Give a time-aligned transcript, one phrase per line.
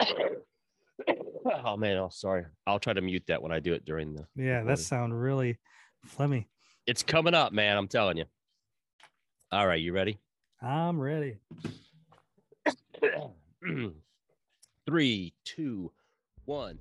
[0.00, 2.44] oh man, oh sorry.
[2.66, 4.26] I'll try to mute that when I do it during the.
[4.36, 5.58] Yeah, that sound really
[6.16, 6.46] phlegmy.
[6.86, 7.76] It's coming up, man.
[7.76, 8.24] I'm telling you.
[9.52, 10.18] All right, you ready?
[10.60, 11.38] I'm ready.
[14.86, 15.92] Three, two,
[16.44, 16.78] one.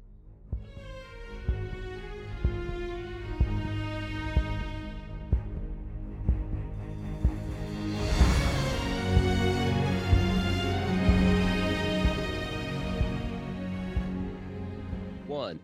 [15.37, 15.59] One.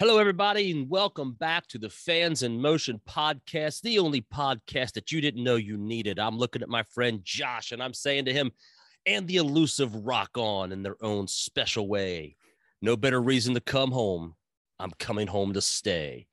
[0.00, 5.12] Hello, everybody, and welcome back to the Fans in Motion podcast, the only podcast that
[5.12, 6.18] you didn't know you needed.
[6.18, 8.50] I'm looking at my friend Josh, and I'm saying to him,
[9.06, 12.34] and the elusive rock on in their own special way.
[12.82, 14.34] No better reason to come home.
[14.80, 16.26] I'm coming home to stay.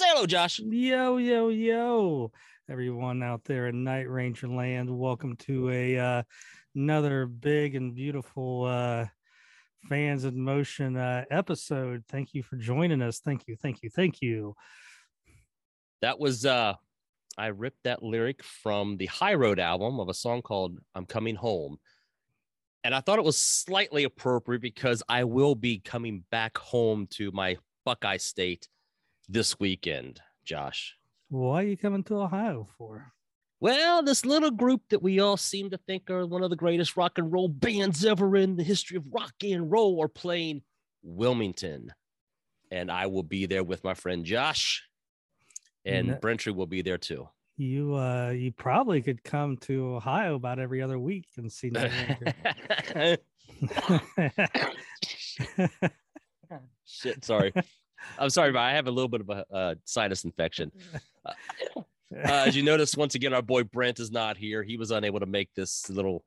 [0.00, 0.60] Say hello, Josh.
[0.60, 2.30] Yo, yo, yo,
[2.68, 4.96] everyone out there in Night Ranger land.
[4.96, 6.22] Welcome to a uh,
[6.76, 9.06] another big and beautiful uh,
[9.88, 12.04] fans in motion uh, episode.
[12.08, 13.20] Thank you for joining us.
[13.20, 14.54] Thank you, thank you, thank you.
[16.02, 16.74] That was uh
[17.38, 21.36] I ripped that lyric from the High Road album of a song called I'm Coming
[21.36, 21.78] Home.
[22.82, 27.30] And I thought it was slightly appropriate because I will be coming back home to
[27.32, 28.68] my Buckeye State
[29.28, 30.96] this weekend, Josh.
[31.28, 33.12] Why are you coming to Ohio for?
[33.60, 36.96] Well, this little group that we all seem to think are one of the greatest
[36.96, 40.62] rock and roll bands ever in the history of rock and roll are playing
[41.02, 41.92] Wilmington.
[42.70, 44.88] And I will be there with my friend Josh,
[45.84, 46.14] and No.
[46.14, 47.28] Brentry will be there too.
[47.58, 51.70] You uh you probably could come to Ohio about every other week and see
[56.86, 57.52] Shit, sorry.
[58.18, 60.72] I'm sorry, but I have a little bit of a uh, sinus infection.
[61.22, 61.34] Uh,
[62.14, 64.62] as you notice, once again, our boy Brent is not here.
[64.62, 66.24] He was unable to make this little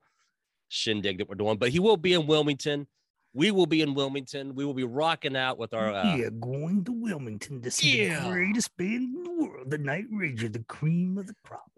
[0.70, 2.88] shindig that we're doing, but he will be in Wilmington.
[3.36, 4.54] We will be in Wilmington.
[4.54, 5.92] We will be rocking out with our.
[5.92, 8.24] Uh, yeah, going to Wilmington to see Yeah.
[8.24, 11.72] the greatest band in the world, the Night Ranger, the cream of the crop.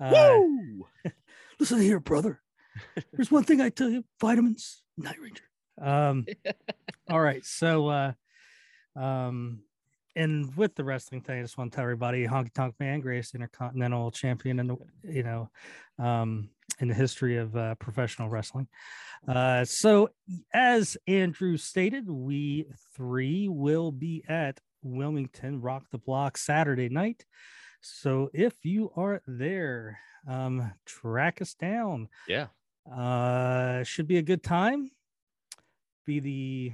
[0.00, 0.86] Uh, Woo!
[1.60, 2.40] listen here, brother.
[3.12, 5.44] There's one thing I tell you: vitamins, Night Ranger.
[5.80, 6.26] Um,
[7.08, 8.12] all right, so uh,
[8.96, 9.60] um,
[10.16, 13.34] and with the wrestling thing, I just want to tell everybody: Honky Tonk Man, greatest
[13.34, 15.50] intercontinental champion in the you know,
[15.98, 16.48] um,
[16.80, 18.66] in the history of uh, professional wrestling.
[19.28, 20.08] Uh, so
[20.52, 22.66] as Andrew stated, we
[22.96, 27.24] three will be at Wilmington Rock the Block Saturday night.
[27.80, 32.08] So if you are there, um, track us down.
[32.26, 32.46] Yeah.
[32.90, 34.90] Uh, should be a good time.
[36.04, 36.72] Be the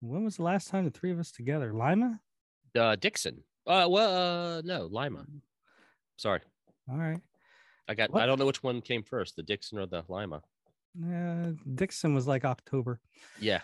[0.00, 1.72] when was the last time the three of us together?
[1.72, 2.20] Lima.
[2.78, 3.42] Uh, Dixon.
[3.66, 5.26] Uh, well, uh, no, Lima.
[6.16, 6.40] Sorry,
[6.90, 7.20] All right.
[7.88, 8.10] I got.
[8.10, 8.22] What?
[8.22, 10.42] I don't know which one came first, the Dixon or the Lima.
[11.00, 13.00] Uh, Dixon was like October.
[13.40, 13.60] Yeah,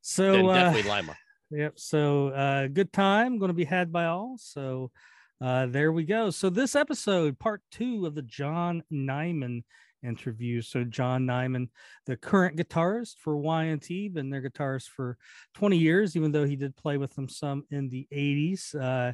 [0.00, 1.16] So then uh, definitely Lima.
[1.52, 1.80] Yep.
[1.80, 4.36] So uh good time going to be had by all.
[4.38, 4.92] So
[5.40, 6.30] uh there we go.
[6.30, 9.64] So this episode, part two of the John Nymann
[10.02, 10.62] interview.
[10.62, 11.68] So John Nymann,
[12.06, 15.16] the current guitarist for Y&T, been their guitarist for
[15.54, 18.74] 20 years, even though he did play with them some in the 80s.
[18.74, 19.12] Uh,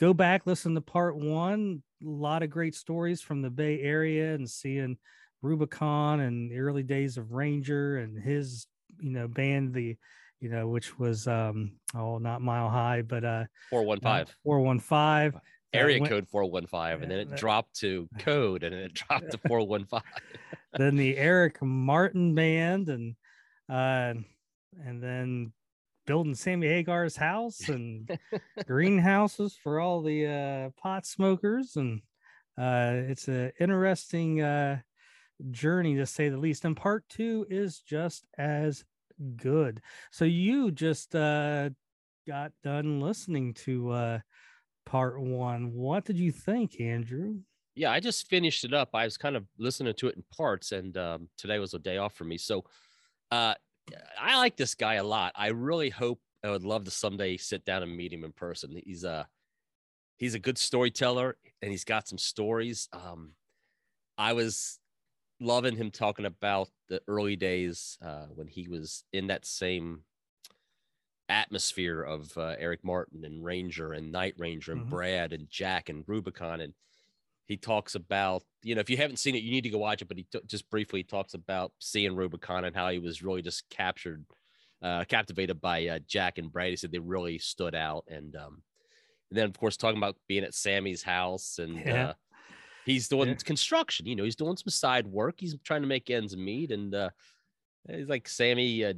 [0.00, 1.82] go back, listen to part one.
[2.02, 4.96] A lot of great stories from the Bay Area and seeing
[5.42, 8.66] Rubicon and the early days of Ranger and his,
[9.00, 9.96] you know, band, the
[10.40, 14.34] you know, which was um oh not mile high, but uh four one five.
[14.44, 15.34] Four one five
[15.72, 19.30] area went- code 415 and then it that- dropped to code and then it dropped
[19.30, 20.00] to 415
[20.74, 23.14] then the Eric Martin band and
[23.68, 24.14] uh
[24.84, 25.52] and then
[26.06, 28.08] building Sammy Hagar's house and
[28.66, 32.00] greenhouses for all the uh pot smokers and
[32.56, 34.80] uh it's an interesting uh
[35.50, 38.84] journey to say the least and part two is just as
[39.36, 39.80] good.
[40.10, 41.70] So you just uh
[42.26, 44.18] got done listening to uh
[44.88, 45.74] part one.
[45.74, 47.40] What did you think andrew?
[47.74, 48.90] Yeah i just finished it up.
[48.94, 51.98] I was kind of listening to it in parts and um, today was a day
[51.98, 52.38] off for me.
[52.38, 52.64] So
[53.30, 53.54] uh,
[54.20, 55.32] i like this guy a lot.
[55.36, 58.80] I really hope i would love to someday sit down and meet him in person.
[58.84, 59.28] He's a
[60.16, 62.88] he's a good storyteller and he's got some stories.
[62.92, 63.32] Um,
[64.16, 64.78] i was
[65.40, 70.00] loving him talking about the early days uh, when he was in that same
[71.28, 74.90] atmosphere of uh, Eric Martin and Ranger and Night Ranger and Mhm.
[74.90, 76.74] Brad and Jack and Rubicon and
[77.46, 80.02] he talks about you know if you haven't seen it you need to go watch
[80.02, 83.42] it but he t- just briefly talks about seeing Rubicon and how he was really
[83.42, 84.24] just captured
[84.82, 88.62] uh, captivated by uh, Jack and Brad he said they really stood out and um
[89.30, 92.08] and then of course talking about being at Sammy's house and Yeah.
[92.10, 92.14] uh,
[92.86, 93.34] he's doing Yeah.
[93.34, 94.06] construction.
[94.06, 95.34] You know, he's doing some side work.
[95.40, 97.10] He's trying to make ends meet, and uh,
[97.86, 98.94] he's like Sammy uh,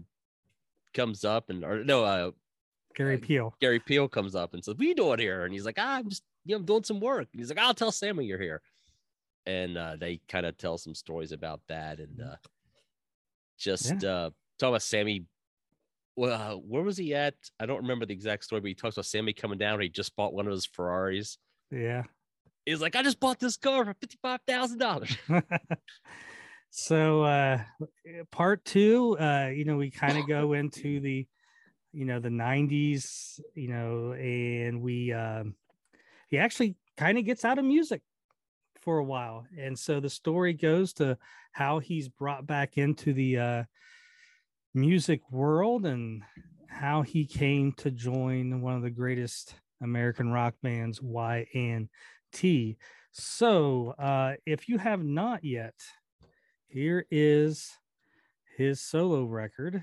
[0.94, 2.30] comes up and or no, uh,
[2.94, 3.54] Gary Uh, Peel.
[3.60, 5.96] Gary Peel comes up and says, "What are you doing here?" And he's like, ah,
[5.96, 8.40] "I'm just, you know, I'm doing some work." And he's like, "I'll tell Sammy you're
[8.40, 8.60] here,"
[9.46, 12.36] and uh, they kind of tell some stories about that, and uh,
[13.58, 15.24] just uh, talk about Sammy.
[16.16, 17.34] Well, uh, where was he at?
[17.60, 19.80] I don't remember the exact story, but he talks about Sammy coming down.
[19.80, 21.38] He just bought one of his Ferraris.
[21.70, 22.02] Yeah.
[22.66, 25.16] He's like, "I just bought this car for fifty five thousand dollars."
[26.70, 27.62] so uh
[28.30, 31.26] part two uh you know we kind of go into the
[31.92, 35.56] you know the 90s you know and we um
[36.28, 38.02] he actually kind of gets out of music
[38.80, 39.46] for a while.
[39.58, 41.18] And so the story goes to
[41.52, 43.64] how he's brought back into the uh
[44.74, 46.22] music world and
[46.68, 51.88] how he came to join one of the greatest american rock bands y and
[52.32, 52.76] t.
[53.12, 55.74] So uh if you have not yet
[56.70, 57.72] here is
[58.56, 59.82] his solo record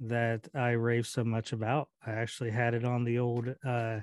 [0.00, 1.88] that I rave so much about.
[2.06, 4.00] I actually had it on the old uh,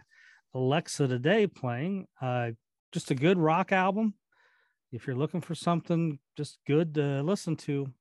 [0.55, 2.07] Alexa today playing.
[2.19, 2.51] Uh,
[2.91, 4.15] just a good rock album.
[4.91, 7.91] If you're looking for something just good to listen to,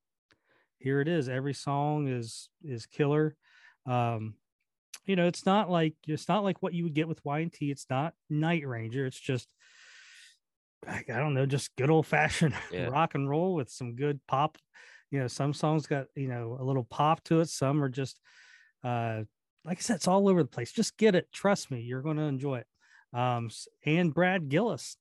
[0.79, 1.29] here it is.
[1.29, 3.37] Every song is is killer.
[3.87, 4.35] Um,
[5.05, 7.71] you know, it's not like it's not like what you would get with Y&T.
[7.71, 9.05] It's not Night Ranger.
[9.05, 9.49] It's just
[10.87, 12.87] I I don't know, just good old fashioned Yeah.
[12.89, 14.59] rock and roll with some good pop.
[15.11, 17.49] You know, some songs got, you know, a little pop to it.
[17.49, 18.19] Some are just,
[18.83, 19.25] uh,
[19.65, 20.73] like I said, it's all over the place.
[20.73, 21.31] Just get it.
[21.33, 22.67] Trust me, you're going to enjoy it.
[23.13, 23.51] Um,
[23.85, 24.97] and Brad Gillis.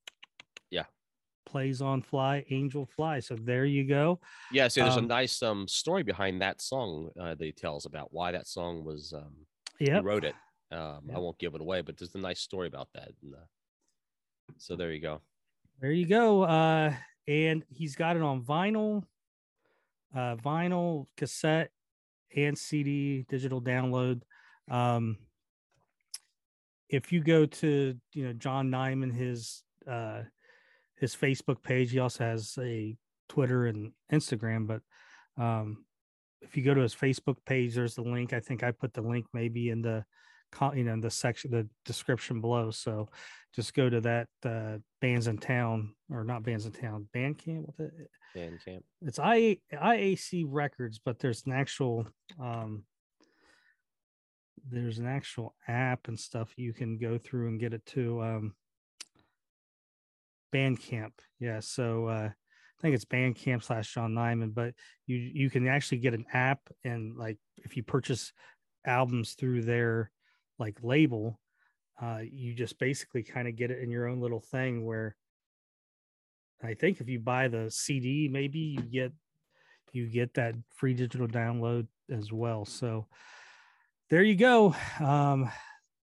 [0.70, 0.84] Yeah.
[1.46, 3.22] Plays on Fly, Angel Fly.
[3.22, 4.20] So there you go.
[4.52, 7.86] Yeah, so there's Um, a nice um story behind that song uh, that he tells
[7.86, 9.48] about why that song was um
[9.80, 9.96] Yeah.
[9.96, 10.36] he wrote it.
[10.72, 11.16] Um, Yep.
[11.16, 13.12] I won't give it away, but there's a nice story about that.
[13.24, 13.48] And, uh,
[14.58, 15.22] so there you go.
[15.82, 16.44] There you go.
[16.44, 16.94] Uh,
[17.28, 19.04] and he's got it on vinyl,
[20.16, 21.72] uh, vinyl, cassette,
[22.36, 24.22] and CD digital download.
[24.70, 25.18] Um,
[26.88, 30.22] if you go to you know John Nymann, his uh,
[30.98, 32.96] his Facebook page, he also has a
[33.28, 34.68] Twitter and Instagram.
[34.68, 34.82] But
[35.44, 35.84] um,
[36.44, 38.34] if you go to his Facebook page, there's the link.
[38.34, 40.06] I think I put the link maybe in the
[40.76, 42.72] you know the section, the description below.
[42.72, 43.10] So
[43.56, 47.78] just go to that uh, bands in town or not bands in town bandcamp what
[47.78, 47.92] the,
[48.36, 48.82] Bandcamp.
[49.02, 52.08] it's I, iac records but there's an actual
[52.40, 52.84] um
[54.70, 58.54] there's an actual app and stuff you can go through and get it to um
[60.54, 64.74] bandcamp yeah so uh i think it's bandcamp slash john nymann but
[65.08, 68.32] you you can actually get an app and like if you purchase
[68.86, 70.12] albums through their
[70.62, 71.40] like label
[72.02, 75.16] uh, you just basically kind of get it in your own little thing where
[76.64, 79.12] I think if you buy the CD, maybe you get
[79.94, 82.66] you get that free digital download as well.
[82.66, 83.08] So
[84.10, 84.76] there you go.
[85.00, 85.52] Um,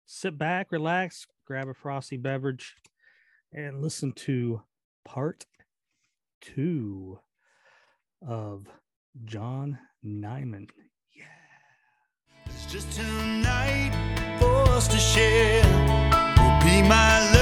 [0.07, 2.75] sit back, relax, grab a frosty beverage,
[3.53, 4.63] and listen to
[5.05, 5.47] part
[6.41, 7.19] two
[8.27, 8.67] of
[9.25, 10.69] John Nymann.
[11.17, 11.25] Yeah.
[12.47, 14.18] It's just tonight
[14.79, 15.65] us to share.
[16.39, 17.38] Will be my lover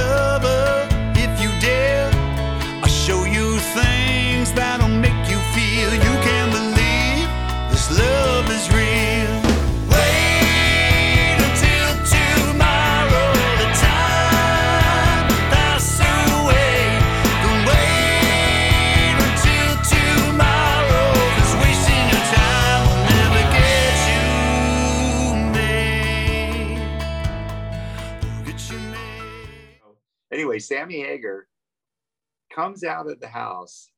[30.57, 31.47] anyway, Sammy Hagar
[32.53, 33.91] comes out of the house.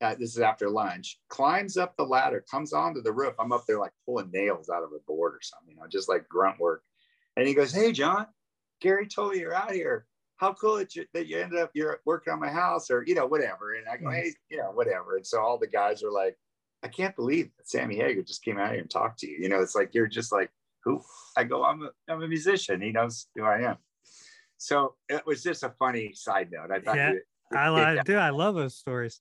[0.00, 1.18] Uh, this is after lunch.
[1.28, 3.34] Climbs up the ladder, comes onto the roof.
[3.38, 6.08] I'm up there like pulling nails out of a board or something, you know, just
[6.08, 6.82] like grunt work.
[7.36, 8.26] And he goes, "Hey, John,
[8.80, 10.06] Gary told me you're out here.
[10.36, 13.14] How cool that you, that you ended up you're working on my house, or you
[13.14, 16.12] know, whatever." And I go, "Hey, you know, whatever." And so all the guys are
[16.12, 16.38] like,
[16.82, 19.48] "I can't believe that Sammy Hagar just came out here and talked to you." You
[19.50, 20.50] know, it's like you're just like,
[20.84, 21.02] "Who?"
[21.36, 22.80] I go, "I'm a, I'm a musician.
[22.80, 23.76] He knows who I am."
[24.62, 26.70] So it was just a funny side note.
[26.70, 27.20] I thought Yeah, you,
[27.56, 28.16] I, it- I do.
[28.18, 29.20] I love those stories.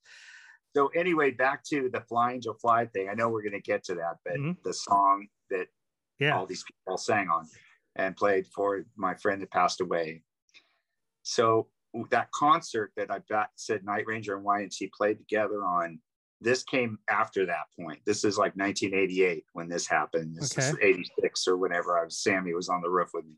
[0.75, 3.07] so anyway, back to the Fly Angel Fly thing.
[3.09, 4.61] I know we're going to get to that, but Mhm.
[4.63, 5.67] the song that
[6.19, 6.35] Yeah.
[6.37, 7.47] all these people sang on
[7.95, 10.23] and played for my friend that passed away.
[11.23, 11.69] So
[12.11, 13.21] that concert that I
[13.55, 16.01] said Night Ranger and Y&T played together on,
[16.41, 18.01] this came after that point.
[18.05, 20.35] This is like 1988 when this happened.
[20.35, 23.37] This is 86 or whenever I was, Sammy was on the roof with me.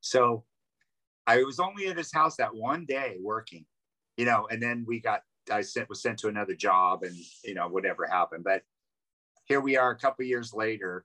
[0.00, 0.44] So
[1.26, 3.66] I was only at his house that one day working.
[4.16, 7.14] you know, and then we got I sent was sent to another job, and
[7.44, 8.44] you know whatever happened.
[8.44, 8.62] But
[9.44, 11.04] here we are, a couple years later.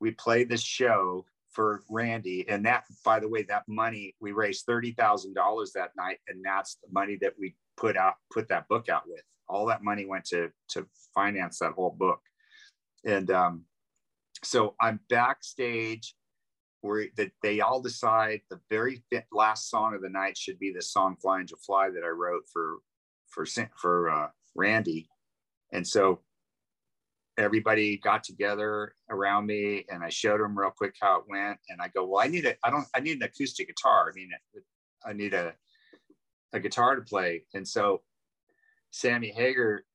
[0.00, 4.66] We played this show for Randy, and that, by the way, that money we raised
[4.66, 8.68] thirty thousand dollars that night, and that's the money that we put out put that
[8.68, 9.22] book out with.
[9.48, 12.20] All that money went to to finance that whole book,
[13.04, 13.64] and um,
[14.42, 16.14] so I'm backstage
[16.84, 20.82] where that they all decide the very last song of the night should be the
[20.82, 22.76] song "Fly Angel Fly" that I wrote for
[23.28, 23.46] for
[23.80, 25.08] for uh, Randy,
[25.72, 26.20] and so
[27.38, 31.80] everybody got together around me, and I showed them real quick how it went, and
[31.80, 34.10] I go, "Well, I need a I don't I need an acoustic guitar.
[34.10, 34.30] I mean,
[35.06, 35.54] I need a
[36.52, 38.02] a guitar to play," and so
[38.90, 39.86] Sammy Hagar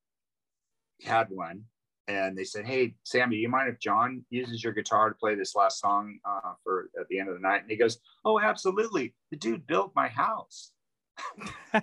[1.04, 1.66] had one
[2.08, 5.34] and they said, "Hey, Sammy, do you mind if John uses your guitar to play
[5.34, 8.40] this last song uh, for at the end of the night?" And he goes, "Oh,
[8.40, 9.14] absolutely.
[9.30, 10.72] The dude built my house."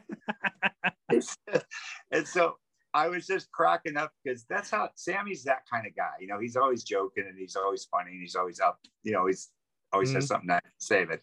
[1.10, 2.58] and so
[2.94, 6.14] I was just cracking up because that's how Sammy's that kind of guy.
[6.20, 8.80] You know, he's always joking and he's always funny and he's always up.
[9.04, 9.50] You know, he's
[9.94, 10.16] always mm-hmm.
[10.16, 11.06] has something to say.
[11.06, 11.20] But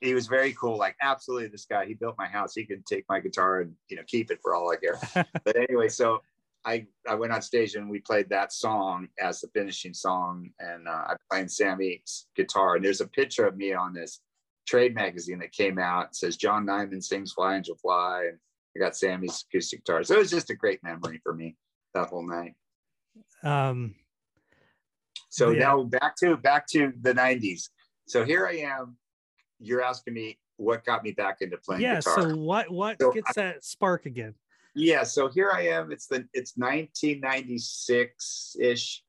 [0.00, 0.76] he was very cool.
[0.76, 1.86] Like, absolutely, this guy.
[1.86, 2.54] He built my house.
[2.54, 5.00] He can take my guitar and you know keep it for all I care.
[5.44, 6.22] but anyway, so
[6.66, 10.50] I, I went on stage and we played that song as the finishing song.
[10.58, 12.74] And uh, I played Sammy's guitar.
[12.74, 14.20] And there's a picture of me on this
[14.66, 16.06] trade magazine that came out.
[16.06, 18.24] It says John Nymann sings Fly Angel Fly.
[18.30, 18.38] And
[18.76, 20.02] I got Sammy's acoustic guitar.
[20.02, 21.56] So it was just a great memory for me
[21.94, 22.54] that whole night.
[23.44, 23.94] Um,
[25.28, 25.60] so yeah.
[25.60, 27.68] now back to back to the 90s.
[28.06, 28.96] So here I am.
[29.60, 32.22] You're asking me what got me back into playing yeah, guitar.
[32.22, 34.34] So what what so gets I, that spark again?
[34.76, 39.02] Yeah so here i am it's the it's 1996 ish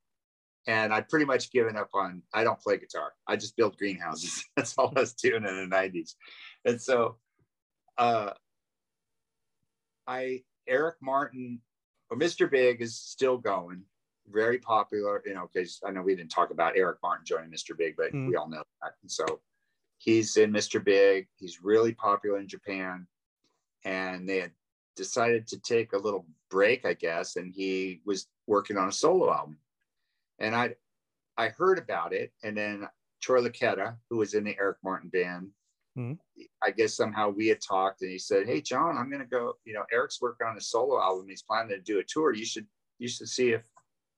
[0.65, 3.13] and i'd pretty much given up on i don't play guitar.
[3.27, 4.43] I just build greenhouses.
[4.55, 6.13] That's all i was doing in the 90s
[6.65, 7.17] and so
[7.97, 8.31] uh
[10.07, 11.59] i eric martin
[12.09, 13.83] or mr big is still going
[14.29, 17.77] very popular you know because i know we didn't talk about eric martin joining mr
[17.77, 18.29] big but mm.
[18.29, 18.93] we all know that.
[19.01, 19.25] And so
[19.97, 23.07] he's in mr big he's really popular in japan
[23.83, 24.51] and they had
[24.97, 29.31] decided to take a little break, I guess, and he was working on a solo
[29.31, 29.57] album.
[30.39, 30.75] And I
[31.37, 32.87] I heard about it, and then
[33.21, 35.49] Troy Luccketta, who was in the Eric Martin band,
[35.97, 36.13] mm-hmm.
[36.63, 39.53] I guess somehow we had talked, and he said, "Hey, John, I'm going to go.
[39.63, 41.27] You know, Eric's working on a solo album.
[41.29, 42.33] He's planning to do a tour.
[42.33, 42.67] You should
[42.99, 43.63] you should see if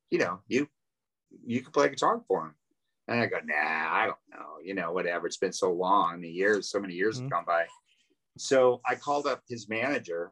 [0.09, 0.67] you know you
[1.45, 2.55] you can play guitar for him."
[3.07, 4.57] And I go, "Nah, I don't know.
[4.63, 5.27] You know, whatever.
[5.27, 6.21] It's been so long.
[6.21, 7.25] The years, so many years mm-hmm.
[7.25, 7.65] have gone by."
[8.37, 10.31] So I called up his manager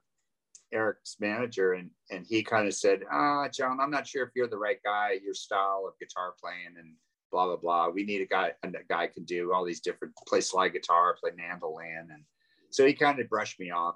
[0.73, 4.47] Eric's manager, and and he kind of said, "Ah, John, I'm not sure if you're
[4.47, 5.19] the right guy.
[5.23, 6.93] Your style of guitar playing and
[7.31, 7.89] blah blah blah.
[7.89, 11.15] We need a guy, and a guy can do all these different play slide guitar,
[11.19, 12.23] play mandolin, and
[12.69, 13.95] so he kind of brushed me off.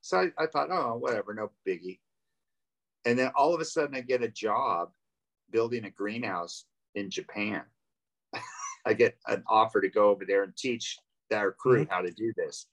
[0.00, 1.98] So I, I thought, oh, whatever, no biggie.
[3.04, 4.90] And then all of a sudden, I get a job
[5.50, 7.62] building a greenhouse in Japan.
[8.86, 10.98] I get an offer to go over there and teach
[11.30, 11.92] their crew mm-hmm.
[11.92, 12.66] how to do this.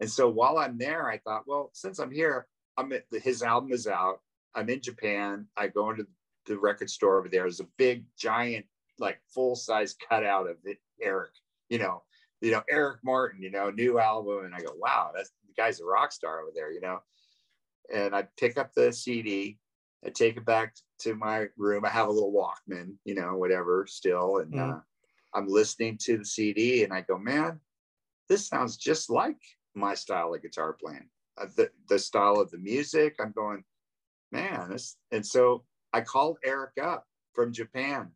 [0.00, 2.46] And so while I'm there, I thought, well, since I'm here,
[2.76, 4.20] I'm at his album is out.
[4.54, 5.46] I'm in Japan.
[5.56, 6.06] I go into
[6.46, 7.42] the record store over there.
[7.42, 8.66] There's a big, giant,
[8.98, 11.32] like full size cutout of it, Eric.
[11.68, 12.02] You know,
[12.40, 13.42] you know Eric Martin.
[13.42, 16.50] You know, new album, and I go, wow, that's the guy's a rock star over
[16.54, 16.72] there.
[16.72, 17.00] You know,
[17.94, 19.58] and I pick up the CD.
[20.04, 21.84] I take it back to my room.
[21.84, 24.76] I have a little Walkman, you know, whatever, still, and mm.
[24.76, 24.80] uh,
[25.34, 27.60] I'm listening to the CD, and I go, man,
[28.28, 29.36] this sounds just like
[29.74, 31.08] my style of guitar playing
[31.56, 33.16] the, the style of the music.
[33.20, 33.64] I'm going,
[34.32, 38.10] man, this, and so I called Eric up from Japan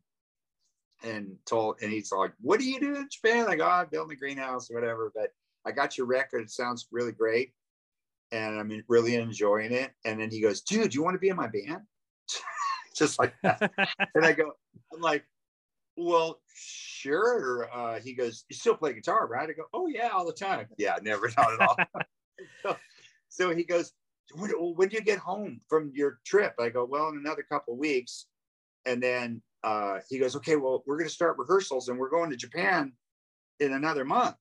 [1.03, 3.47] and told, and he's like, what do you do in Japan?
[3.47, 5.29] I go, I'm building a greenhouse or whatever, but
[5.65, 6.41] I got your record.
[6.41, 7.53] It sounds really great.
[8.31, 9.91] And I'm really enjoying it.
[10.03, 11.81] And then he goes, dude, you want to be in my band?
[12.95, 13.71] Just like that.
[14.15, 14.53] and I go,
[14.93, 15.25] I'm like,
[15.97, 17.69] well, sure.
[17.73, 19.49] Uh, he goes, you still play guitar, right?
[19.49, 20.67] I go, oh yeah, all the time.
[20.77, 21.77] Yeah, never, not at all.
[22.63, 22.77] so,
[23.35, 23.91] so he goes,
[24.33, 26.55] when, when do you get home from your trip?
[26.57, 28.27] I go, well, in another couple of weeks.
[28.85, 32.29] And then uh, he goes, okay, well, we're going to start rehearsals and we're going
[32.29, 32.93] to Japan
[33.59, 34.35] in another month.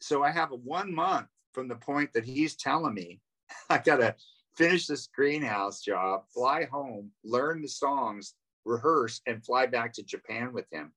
[0.00, 3.20] So I have a one month from the point that he's telling me
[3.70, 4.14] I got to
[4.56, 10.54] finish this greenhouse job, fly home, learn the songs, rehearse, and fly back to Japan
[10.54, 10.92] with him.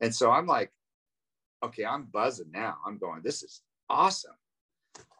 [0.00, 0.72] And so I'm like,
[1.62, 2.78] okay, I'm buzzing now.
[2.84, 4.34] I'm going, this is awesome.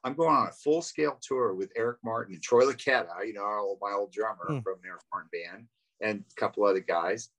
[0.05, 3.79] I'm going on a full scale tour with Eric Martin and Troy Luccketta, you know,
[3.81, 4.63] my old drummer mm.
[4.63, 5.67] from the Eric Martin band,
[6.03, 7.31] and a couple other guys.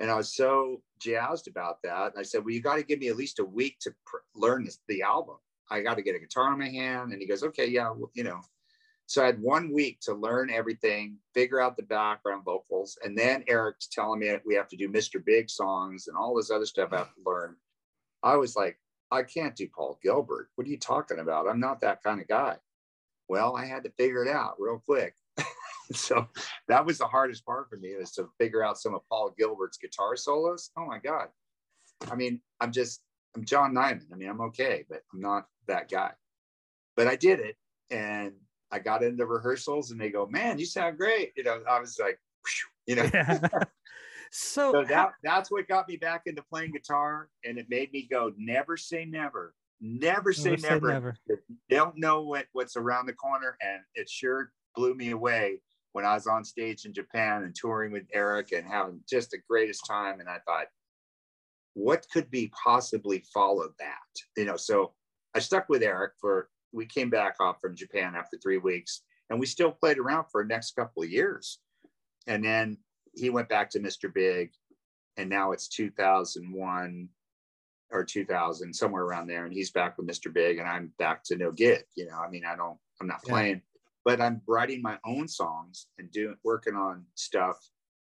[0.00, 2.12] And I was so jazzed about that.
[2.12, 4.16] And I said, Well, you got to give me at least a week to pr-
[4.34, 5.36] learn this, the album.
[5.70, 7.12] I got to get a guitar in my hand.
[7.12, 8.40] And he goes, Okay, yeah, well, you know.
[9.06, 13.42] So I had one week to learn everything, figure out the background vocals, and then
[13.48, 15.24] Eric's telling me we have to do Mr.
[15.24, 17.56] Big songs and all this other stuff I have to learn.
[18.22, 18.78] I was like,
[19.10, 20.50] I can't do Paul Gilbert.
[20.54, 21.48] What are you talking about?
[21.48, 22.56] I'm not that kind of guy.
[23.28, 25.14] Well, I had to figure it out real quick.
[25.92, 26.28] so
[26.68, 29.78] that was the hardest part for me was to figure out some of Paul Gilbert's
[29.78, 30.70] guitar solos.
[30.76, 31.28] Oh my God.
[32.10, 33.00] I mean, I'm just,
[33.36, 34.12] I'm John Nymann.
[34.12, 36.12] I mean, I'm okay, but I'm not that guy.
[36.96, 37.56] But I did it.
[37.90, 38.32] And
[38.70, 41.32] I got into rehearsals and they go, man, you sound great.
[41.36, 42.18] You know, I was like,
[42.86, 43.10] you know.
[43.14, 43.64] Yeah.
[44.30, 47.28] So, so that that's what got me back into playing guitar.
[47.44, 49.54] And it made me go, never say never.
[49.80, 50.88] Never say never.
[50.88, 51.14] never.
[51.14, 51.42] Say never.
[51.48, 53.56] You don't know what, what's around the corner.
[53.60, 55.60] And it sure blew me away
[55.92, 59.38] when I was on stage in Japan and touring with Eric and having just the
[59.48, 60.20] greatest time.
[60.20, 60.66] And I thought,
[61.74, 64.20] what could be possibly follow that?
[64.36, 64.92] You know, so
[65.34, 69.40] I stuck with Eric for we came back off from Japan after three weeks and
[69.40, 71.58] we still played around for the next couple of years.
[72.26, 72.78] And then
[73.12, 74.12] he went back to Mr.
[74.12, 74.52] Big
[75.16, 77.08] and now it's 2001
[77.92, 79.44] or 2000, somewhere around there.
[79.44, 80.32] And he's back with Mr.
[80.32, 81.82] Big and I'm back to no gig.
[81.96, 83.60] You know, I mean, I don't, I'm not playing, yeah.
[84.04, 87.56] but I'm writing my own songs and doing, working on stuff,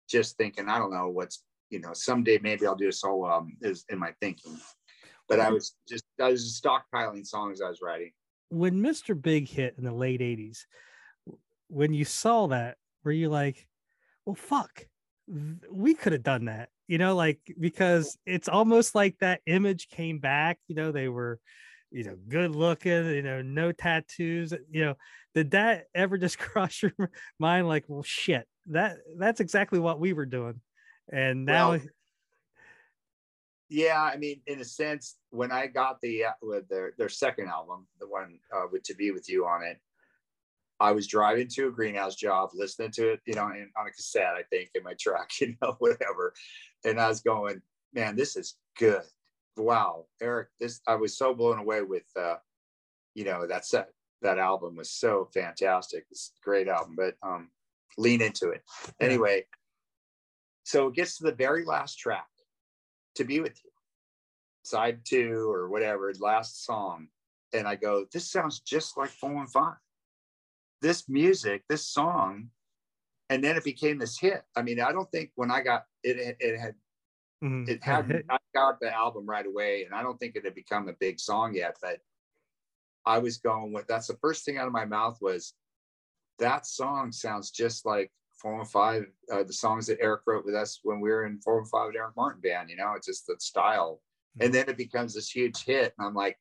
[0.09, 3.57] just thinking, I don't know what's, you know, someday maybe I'll do a solo album
[3.63, 4.59] is in my thinking.
[5.29, 8.11] But I was just, I was stockpiling songs I was writing
[8.51, 9.21] when Mr.
[9.21, 10.67] Big hit in the late 80s,
[11.69, 13.67] when you saw that, were you like,
[14.31, 14.87] well, fuck,
[15.73, 20.21] we could have done that, you know, like because it's almost like that image came
[20.21, 21.41] back, you know, they were,
[21.91, 24.95] you know, good looking, you know, no tattoos, you know,
[25.35, 26.93] did that ever just cross your
[27.41, 30.61] mind like, well, shit, that that's exactly what we were doing.
[31.13, 31.81] And now well,
[33.69, 37.49] yeah, I mean, in a sense, when I got the uh, with their their second
[37.49, 39.81] album, the one uh, with "To Be with You" on it,
[40.81, 43.91] I was driving to a greenhouse job, listening to it, you know, in, on a
[43.91, 46.33] cassette, I think, in my truck, you know, whatever,
[46.85, 47.61] and I was going,
[47.93, 49.03] man, this is good.
[49.57, 52.37] Wow, Eric, this I was so blown away with, uh,
[53.15, 53.91] you know, that set
[54.23, 56.05] that album was so fantastic.
[56.11, 57.51] It's a great album, but um,
[57.97, 58.63] lean into it
[59.01, 59.47] anyway.
[60.65, 62.29] So it gets to the very last track
[63.17, 63.71] to be with you
[64.63, 67.09] side two or whatever last song
[67.53, 69.79] and i go this sounds just like Four and 415
[70.83, 72.49] this music this song
[73.29, 76.37] and then it became this hit i mean i don't think when i got it
[76.41, 76.75] it, had
[77.43, 77.65] mm-hmm.
[77.69, 80.89] it had i got the album right away and i don't think it had become
[80.89, 81.99] a big song yet but
[83.07, 85.55] i was going with that's the first thing out of my mouth was
[86.39, 90.55] that song sounds just like four and five, uh, the songs that Eric wrote with
[90.55, 93.27] us when we were in four and five Eric Martin band, you know, it's just
[93.27, 94.01] the style.
[94.41, 94.53] And mm-hmm.
[94.53, 95.93] then it becomes this huge hit.
[95.99, 96.39] And I'm like,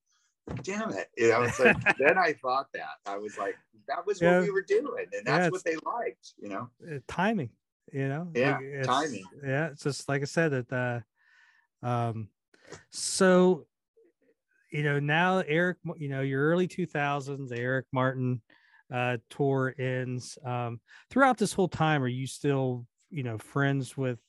[0.64, 1.08] damn it.
[1.18, 3.58] You know, it's like, then I thought that I was like,
[3.88, 4.40] that was yeah.
[4.40, 5.06] what we were doing.
[5.14, 7.50] And that's yeah, what they liked, you know, uh, timing,
[7.92, 9.24] you know, yeah, like timing.
[9.44, 9.68] Yeah.
[9.68, 11.04] It's just, like I said, that,
[11.84, 12.30] uh, um,
[12.92, 13.66] so,
[14.72, 18.42] you know, now Eric, you know, your early 2000s, Eric Martin,
[18.94, 20.38] uh, tour ends.
[20.44, 24.20] Um, throughout this whole time, are you still, you know, friends with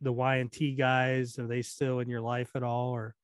[0.00, 1.38] the Y&T guys?
[1.38, 2.90] Are they still in your life at all?
[2.90, 3.14] Or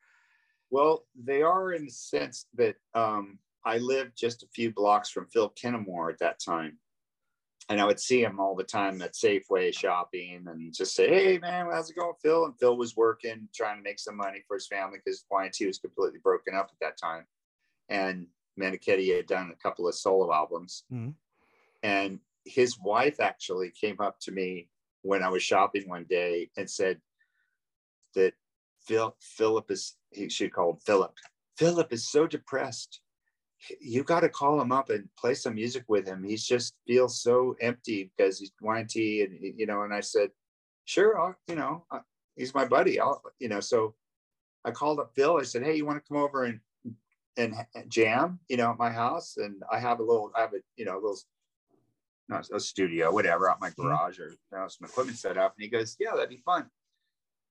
[0.73, 5.27] well, they are in the sense that um, I lived just a few blocks from
[5.27, 6.79] Phil Kennemore at that time.
[7.69, 11.39] And I would see him all the time at Safeway shopping and just say, Hey
[11.39, 12.47] man, how's it going, Phil?
[12.47, 15.79] And Phil was working, trying to make some money for his family because Y&T was
[15.79, 17.27] completely broken up at that time.
[17.91, 18.27] And
[18.59, 20.85] Meniketti had done a couple of solo albums.
[20.93, 21.11] Mm-hmm.
[21.83, 24.69] And his wife actually came up to me
[25.03, 26.99] when I was shopping one day and said
[28.15, 28.33] that
[28.87, 31.15] Phil Philip is he she called Philip.
[31.57, 33.01] Philip is so depressed.
[33.81, 36.25] You got to call him up and play some music with him.
[36.25, 39.83] He just feels so empty because he's Y&T you know.
[39.83, 40.31] And I said,
[40.85, 41.85] sure, I'll, you know,
[42.35, 42.99] he's my buddy.
[42.99, 43.61] I'll, you know.
[43.61, 43.95] So
[44.65, 45.39] I called up Phil.
[45.39, 46.59] I said, hey, you want to come over and
[47.37, 47.55] and
[47.89, 49.37] jam, you know, at my house.
[49.37, 51.19] And I have a little, I have a, you know, a little,
[52.29, 53.83] not a studio, whatever, out my mm-hmm.
[53.83, 55.55] garage or you know, some equipment set up.
[55.57, 56.67] And he goes, yeah, that'd be fun.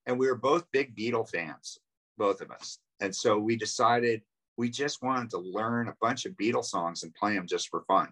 [0.06, 1.78] And we were both big Beatle fans,
[2.18, 2.78] both of us.
[3.00, 4.22] And so we decided
[4.56, 7.82] we just wanted to learn a bunch of Beatle songs and play them just for
[7.82, 8.08] fun.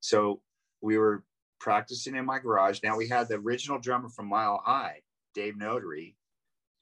[0.00, 0.40] So
[0.80, 1.24] we were
[1.60, 2.80] practicing in my garage.
[2.82, 5.00] Now we had the original drummer from Mile High,
[5.34, 6.16] Dave Notary,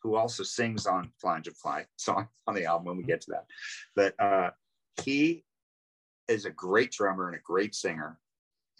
[0.02, 3.30] who also sings on Fly Angel Fly song on the album when we get to
[3.32, 3.46] that.
[3.94, 4.50] But uh,
[5.04, 5.44] he
[6.28, 8.18] is a great drummer and a great singer.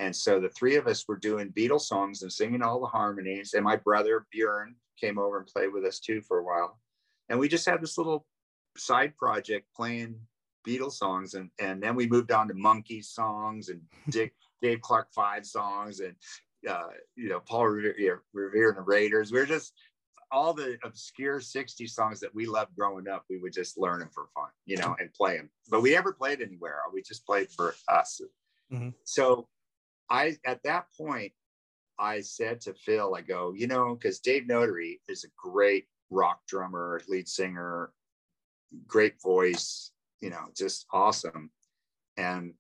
[0.01, 3.53] And so the three of us were doing Beatles songs and singing all the harmonies.
[3.53, 6.81] And my brother Bjorn came over and played with us too for a while.
[7.29, 8.27] And we just had this little
[8.79, 10.19] side project playing
[10.67, 11.35] Beatles songs.
[11.35, 14.33] And, and then we moved on to Monkees songs and Dick,
[14.63, 16.15] Dave Clark Five songs and
[16.69, 19.33] uh, you know Paul Revere, Revere and the Raiders.
[19.33, 19.75] We are just
[20.33, 23.25] all the obscure 60 songs that we loved growing up.
[23.29, 25.51] We would just learn them for fun, you know, and play them.
[25.71, 26.77] But we never played anywhere.
[26.93, 28.21] We just played for us.
[28.71, 28.95] Mhm.
[29.05, 29.49] So
[30.11, 31.33] I at that point
[31.99, 36.41] I said to Phil, I go, you know, because Dave Notary is a great rock
[36.49, 37.93] drummer, lead singer,
[38.87, 41.51] great voice, you know, just awesome.
[42.17, 42.55] And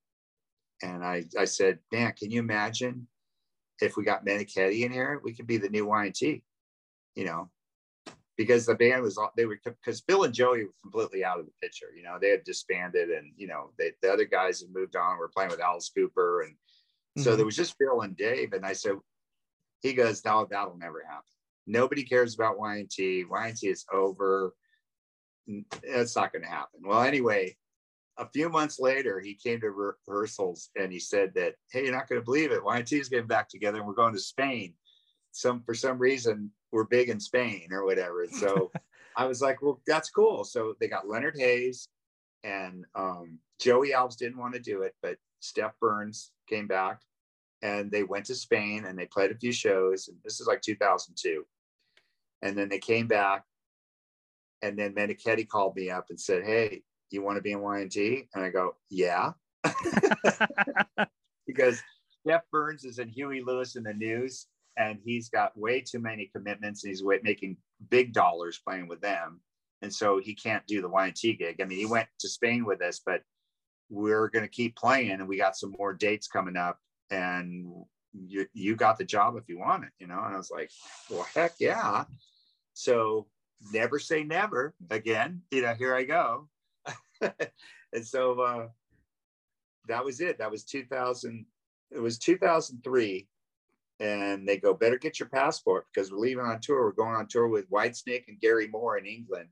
[0.83, 3.09] and I I said, man, can you imagine
[3.81, 5.21] if we got Meniketti in here?
[5.25, 6.43] We could be the new Y&T,
[7.17, 7.51] you know,
[8.37, 11.53] because the band was they were because Bill and Joey were completely out of the
[11.61, 11.89] picture.
[11.95, 15.19] You know, they had disbanded, and you know, they, the other guys had moved on.
[15.19, 16.55] We're playing with Alice Cooper, and
[17.19, 17.37] so Mhm.
[17.37, 18.53] there was just Phil and Dave.
[18.53, 18.95] And I said,
[19.83, 21.25] he goes, no, that'll never happen.
[21.67, 23.25] Nobody cares about Y&T.
[23.25, 24.55] Y&T is over.
[25.83, 26.81] It's not going to happen.
[26.85, 27.57] Well, anyway,
[28.17, 31.95] a few months later, he came to re- rehearsals and he said that, hey, you're
[31.95, 32.63] not going to believe it.
[32.63, 34.75] Y&T is getting back together and we're going to Spain.
[35.33, 38.23] Some for some reason we're big in Spain or whatever.
[38.23, 38.71] And so
[39.17, 40.45] I was like, well, that's cool.
[40.45, 41.89] So they got Leonard Haze
[42.45, 47.01] and um, Joey Alves didn't want to do it, but Stef Burns came back
[47.63, 50.09] and they went to Spain and they played a few shows.
[50.09, 51.45] And this is like 2002.
[52.43, 53.45] And then they came back.
[54.63, 58.29] And then Meniketti called me up and said, Hey, you want to be in Y&T?
[58.35, 59.33] And I go, Yeah.
[61.47, 61.83] because
[62.27, 66.31] Stef Burns is in Huey Lewis in the news and he's got way too many
[66.35, 66.85] commitments.
[66.85, 67.57] And he's making
[67.91, 69.41] big dollars playing with them.
[69.83, 71.61] And so he can't do the Y&T gig.
[71.61, 73.23] I mean, he went to Spain with us, but
[73.91, 76.79] we're going to keep playing and we got some more dates coming up
[77.11, 77.67] and
[78.13, 80.23] you, you got the job if you want it, you know?
[80.25, 80.71] And I was like,
[81.11, 82.05] well, heck yeah.
[82.73, 83.27] So
[83.73, 86.49] never say never again, you know, here I go.
[87.21, 88.69] and so uh,
[89.89, 90.39] that was it.
[90.39, 91.45] That was 2000.
[91.91, 93.29] It was 2003.
[93.99, 96.85] And they go, better get your passport because we're leaving on tour.
[96.85, 99.49] We're going on tour with Whitesnake and Gary Moore in England.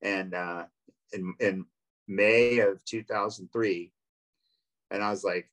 [0.00, 0.64] And uh,
[1.12, 1.66] and, in
[2.08, 3.92] May of 2003.
[4.90, 5.50] And I was like,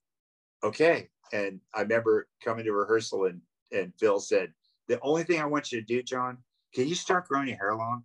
[0.64, 1.10] okay.
[1.34, 4.54] And I remember coming to rehearsal and, and Phil said,
[4.88, 6.38] the only thing I want you to do, John,
[6.74, 8.04] can you start growing your hair long?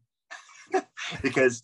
[1.22, 1.62] because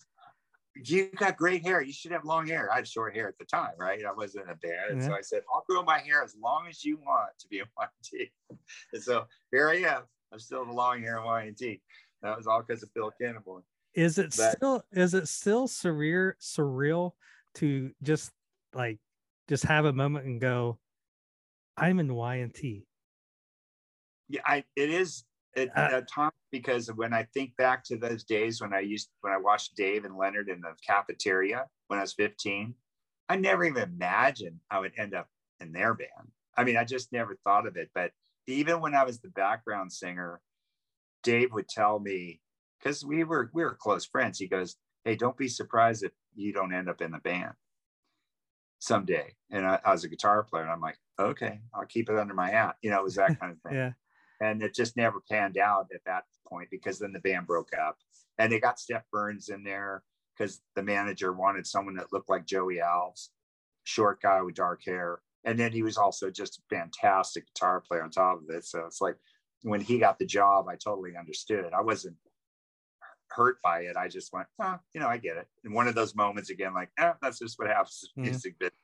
[0.75, 1.83] you got great hair.
[1.83, 2.71] You should have long hair.
[2.73, 4.05] I had short hair at the time, right?
[4.05, 4.91] I wasn't a band.
[4.91, 7.61] And so I said, I'll grow my hair as long as you want to be
[7.61, 8.33] a Y&T.
[8.93, 10.03] And so here I am.
[10.33, 11.81] I'm still the long hair Y&T.
[12.23, 13.63] That was all because of Phil Kennemore.
[13.95, 17.13] Is it That- still is it still surreal surreal
[17.55, 18.31] to just
[18.75, 18.99] like
[19.49, 20.79] just have a moment and go
[21.77, 22.87] i'm in y and t
[24.29, 25.25] yeah i it is
[25.57, 29.11] at, Uh, at times because when i think back to those days when i used
[29.21, 32.75] when i watched dave and leonard in the cafeteria when i was 15
[33.29, 35.29] i never even imagined i would end up
[35.61, 36.31] in their band.
[36.57, 38.13] I mean i just never thought of it but
[38.47, 40.41] even when i was the background singer
[41.23, 42.41] dave would tell me
[42.83, 46.53] because we were we were close friends he goes hey don't be surprised if you
[46.53, 47.53] don't end up in the band
[48.79, 52.19] someday and I, I was a guitar player and i'm like okay i'll keep it
[52.19, 53.93] under my hat you know it was that kind of thing yeah
[54.41, 57.97] and it just never panned out at that point because then the band broke up
[58.39, 60.03] and they got Stef Burns in there
[60.37, 63.29] because the manager wanted someone that looked like Joey Alves,
[63.85, 65.21] short guy with dark hair.
[65.45, 68.65] And then he was also just a fantastic guitar player on top of it.
[68.65, 69.17] So it's like
[69.63, 71.73] when he got the job, I totally understood.
[71.73, 72.17] I wasn't
[73.35, 73.97] hurt by it.
[73.97, 75.47] I just went, oh, you know, I get it.
[75.65, 78.27] And one of those moments again, like, eh, that's just what happens in Mhm.
[78.27, 78.79] music business.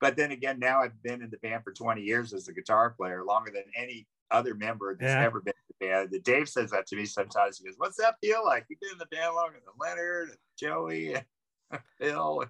[0.00, 2.90] But then again, now I've been in the band for 20 years as a guitar
[2.90, 5.22] player, longer than any other member that's Yeah.
[5.22, 6.10] ever been in the band.
[6.10, 7.58] The Dave says that to me sometimes.
[7.58, 8.66] He goes, What's that feel like?
[8.68, 11.26] You've been in the band longer than Leonard and Joey and
[11.98, 12.44] Phil.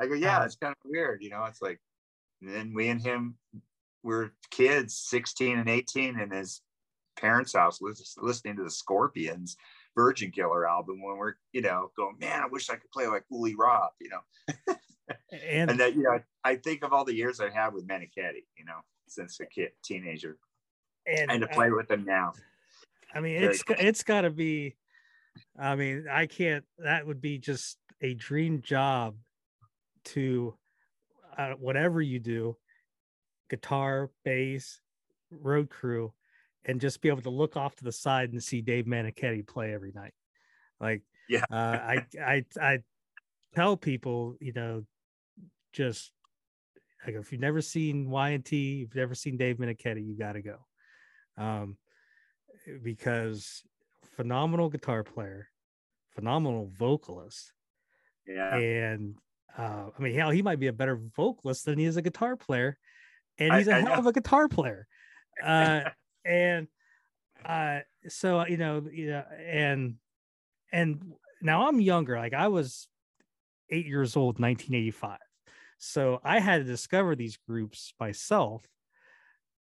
[0.00, 1.22] I go, Yeah, it's kind of weird.
[1.22, 1.80] You know, it's like,
[2.40, 3.36] and then we and him
[4.02, 6.62] were kids, 16 and 18, in his
[7.16, 9.56] parents' house listening to the Scorpions
[9.98, 13.24] Virgin Killer album when we're, you know, going, Man, I wish I could play like
[13.32, 14.20] Uli Roth, you know
[15.32, 18.44] and, and that you know I think of all the years I've had with Meniketti,
[18.56, 20.38] you know, since a kid, teenager,
[21.06, 22.32] and, and to I- play with them now.
[23.12, 24.76] I mean, Very it's go- it's got to be.
[25.58, 26.64] I mean, I can't.
[26.78, 29.16] That would be just a dream job
[30.04, 30.54] to
[31.36, 32.56] uh, whatever you do,
[33.50, 34.80] guitar, bass,
[35.30, 36.12] road crew,
[36.68, 39.72] and just be able to look off to the side and see Dave Meniketti play
[39.74, 40.14] every night.
[40.80, 41.44] Like, Yeah.
[41.50, 42.78] uh, I I I
[43.54, 44.84] tell people, you know,
[45.72, 46.12] just
[47.06, 50.32] like if you've never seen Y and T, you've never seen Dave Meniketti, you got
[50.34, 50.58] to go.
[51.36, 51.78] Um,
[52.82, 53.62] because
[54.16, 55.48] phenomenal guitar player,
[56.10, 57.52] phenomenal vocalist,
[58.26, 59.16] Yeah, and
[59.56, 62.36] uh, I mean, hell, he might be a better vocalist than he is a guitar
[62.36, 62.78] player.
[63.38, 63.94] and he's a I hell know.
[63.94, 64.86] of a guitar player.
[65.42, 65.82] Uh,
[66.28, 66.68] and
[67.44, 69.94] uh, so you know, you know, and
[70.72, 72.18] and now I'm younger.
[72.18, 72.88] Like I was
[73.70, 75.18] eight years old, 1985.
[75.78, 78.64] So I had to discover these groups myself,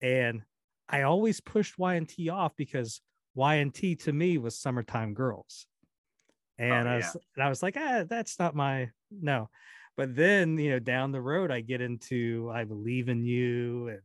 [0.03, 0.43] and
[0.89, 3.01] I always pushed Y&T off because
[3.35, 5.67] Y&T to me was summertime girls,
[6.59, 6.97] and I yeah.
[6.97, 9.49] was and I was like, ah, that's not my no.
[9.97, 14.01] But then you know, down the road, I get into I believe in you and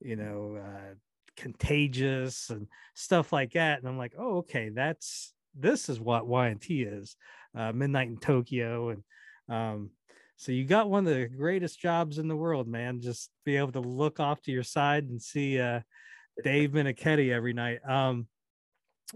[0.00, 0.94] you know, uh,
[1.40, 6.82] contagious and stuff like that, and I'm like, oh, okay, that's this is what Y&T
[6.82, 7.16] is,
[7.56, 9.02] uh, Midnight in Tokyo, and
[9.48, 9.90] um,
[10.36, 13.00] so you got one of the greatest jobs in the world, man.
[13.00, 15.80] Just be able to look off to your side and see uh,
[16.42, 17.80] Dave Meniketti every night.
[17.86, 18.26] Um,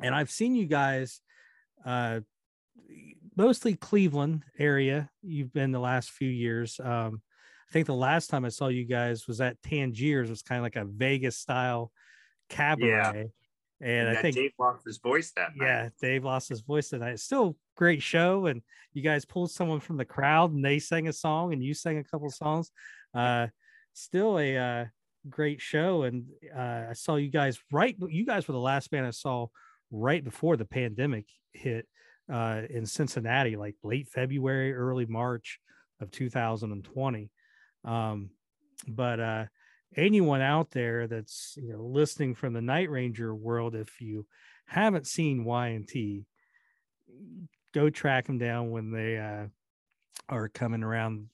[0.03, 1.21] and I've seen you guys,
[1.87, 2.21] uh,
[3.37, 5.09] mostly Cleveland area.
[5.23, 6.79] You've been the last few years.
[6.83, 7.23] Um,
[7.71, 10.29] I think the last time I saw you guys was at Tangiers.
[10.29, 11.91] It was kind of like a Vegas style
[12.49, 13.31] cabaret.
[13.81, 15.67] And, I think Dave lost his voice that night.
[15.67, 17.19] yeah, Dave lost his voice that tonight.
[17.19, 18.63] Still great show, and
[18.95, 21.99] you guys pulled someone from the crowd, and they sang a song, and you sang
[21.99, 22.71] a couple songs.
[23.13, 23.49] Uh,
[23.93, 24.85] still a uh,
[25.29, 26.25] great show, and
[26.57, 27.97] uh, I saw you guys right.
[28.09, 29.49] You guys were the last band I saw
[29.91, 31.87] right before the pandemic hit
[32.33, 35.59] uh, in Cincinnati, like late February, early March
[36.01, 37.31] of 2020.
[37.85, 38.31] Um,
[38.89, 39.45] but uh,
[39.97, 44.27] anyone out there that's you know listening from the Night Ranger world, if you
[44.67, 46.25] haven't seen Y and T,
[47.73, 49.47] go track them down when they uh,
[50.29, 51.29] are coming around.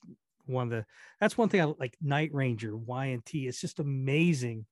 [0.46, 0.86] One of the
[1.20, 3.46] that's one thing I like Night Ranger Y and T.
[3.46, 4.66] It's just amazing.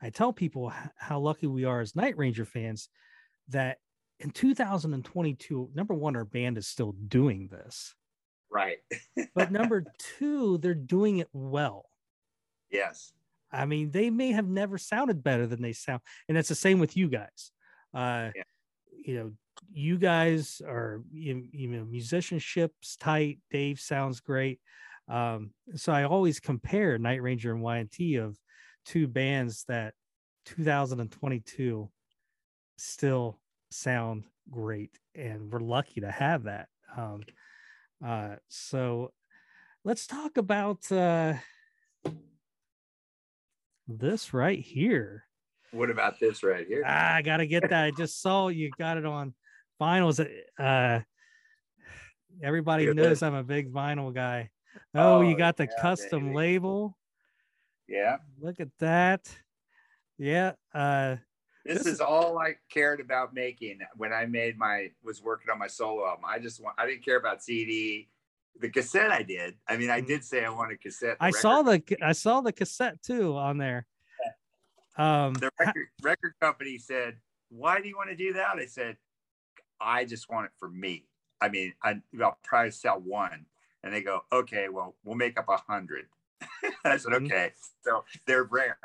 [0.00, 2.88] I tell people how lucky we are as Night Ranger fans
[3.48, 3.78] that
[4.20, 7.94] in 2022, number one, our band is still doing this,
[8.50, 8.78] Right.
[9.34, 9.84] but number
[10.18, 11.86] two, they're doing it well.
[12.70, 13.12] yes.
[13.52, 16.78] I mean, they may have never sounded better than they sound, and it's the same
[16.78, 17.50] with you guys.
[17.94, 18.42] Uh, Yeah.
[18.90, 19.32] You know,
[19.72, 23.38] you guys are you, you know musicianship's tight.
[23.50, 24.60] Dave sounds great.
[25.08, 28.36] Um, so I always compare Night Ranger and Y&T of
[28.84, 29.94] two bands that
[30.44, 31.90] 2022
[32.76, 33.38] still
[33.70, 36.68] sound great, and we're lucky to have that.
[36.96, 37.22] Um,
[38.04, 39.12] uh, so
[39.84, 41.34] let's talk about uh,
[43.88, 45.24] this right here.
[45.72, 46.82] What about this right here?
[46.86, 47.84] Ah, I gotta get that.
[47.84, 49.34] I just saw you got it on
[49.80, 50.24] vinyls.
[50.58, 51.00] Uh,
[52.42, 53.22] everybody knows.
[53.22, 54.50] I'm a big vinyl guy.
[54.94, 56.36] Oh, you Oh, got the yeah, custom baby.
[56.36, 56.96] label.
[57.86, 58.18] yeah.
[58.40, 59.28] Look at that.
[60.18, 60.52] Yeah.
[60.74, 61.16] Uh,
[61.64, 65.50] This, This is is- all I cared about making when I made my was working
[65.50, 66.24] on my solo album.
[66.26, 68.08] I just want I didn't care about CD.
[68.56, 69.56] The cassette I did.
[69.68, 70.06] I mean, I Mhm.
[70.06, 71.18] did say I wanted cassette.
[71.18, 73.86] The I saw the I saw the cassette too on there.
[74.96, 78.98] Um, the record record company said, "Why do you want to do that?" I said,
[79.80, 81.06] "I just want it for me.
[81.40, 83.46] I mean, I, I'll probably sell one."
[83.84, 86.08] And they go, "Okay, well, we'll make up a hundred.
[86.84, 87.26] I said, Mhm.
[87.26, 88.78] "Okay." So they're rare,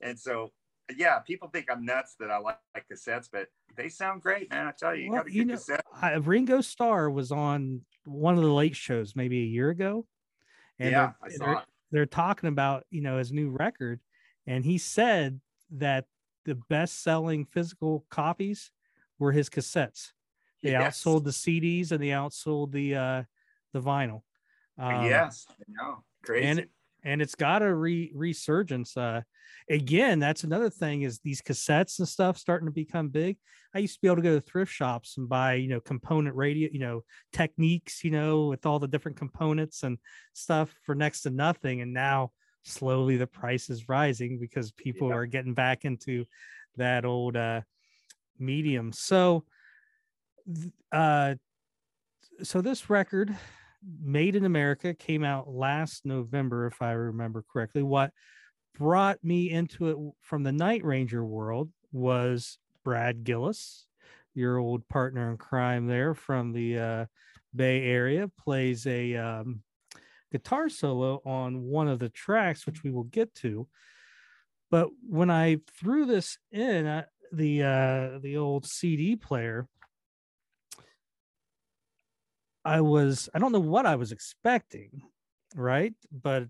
[0.00, 0.52] and so
[0.96, 4.66] yeah, people think I'm nuts that I like, like cassettes, but they sound great, man.
[4.66, 5.84] I tell you, you Well, you know, cassette.
[6.00, 10.06] I, Ringo Starr was on one of the late shows maybe a year ago,
[10.78, 11.64] and yeah, they're, saw they're, it.
[11.90, 14.00] they're talking about you know his new record,
[14.46, 15.40] and he said
[15.72, 16.06] that
[16.44, 18.70] the best selling physical copies
[19.18, 20.12] were his cassettes.
[20.62, 21.02] They Yes.
[21.02, 23.22] outsold the CDs and they outsold the uh
[23.72, 24.22] the vinyl.
[24.78, 26.04] Um, yes, I know.
[26.22, 26.46] Crazy.
[26.46, 26.68] and
[27.04, 28.96] it's got a re- resurgence.
[28.96, 29.22] Uh,
[29.68, 33.36] again, that's another thing is these cassettes and stuff starting to become big.
[33.74, 36.36] I used to be able to go to thrift shops and buy, you know, component
[36.36, 39.98] radio, you know, Technics, you know, with all the different components and
[40.32, 41.80] stuff for next to nothing.
[41.80, 42.32] And now
[42.64, 45.14] slowly the price is rising because people Yeah.
[45.14, 46.26] are getting back into
[46.76, 47.62] that old uh,
[48.38, 48.92] medium.
[48.92, 49.44] So,
[50.92, 51.36] uh,
[52.42, 53.36] so this record
[54.02, 57.82] made in america came out last november if i remember correctly.
[57.82, 58.12] What
[58.78, 63.86] brought me into it from the night ranger world was brad gillis
[64.34, 67.06] your old partner in crime there from the uh,
[67.54, 69.62] bay area plays a um,
[70.30, 73.66] guitar solo on one of the tracks which we will get to.
[74.70, 79.68] But when i threw this in uh, the uh, the old cd player
[82.64, 85.02] I was I don't know what I was expecting,
[85.54, 85.94] right?
[86.10, 86.44] But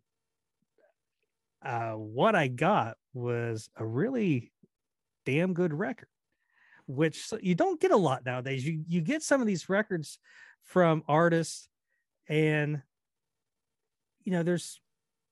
[1.65, 4.53] uh what I got was a really
[5.27, 6.09] damn good record,
[6.87, 8.67] which you don't get a lot nowadays.
[8.67, 10.19] You you get some of these records
[10.63, 11.69] from artists
[12.29, 12.83] and
[14.25, 14.81] you know there's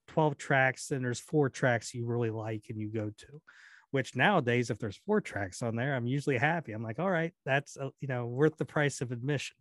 [0.08, 3.40] 12 tracks, and there's four tracks you really like and you go to.
[3.90, 6.72] Which nowadays, if there's four tracks on there, I'm usually happy.
[6.72, 9.56] I'm like, all right, that's uh, you know worth the price of admission.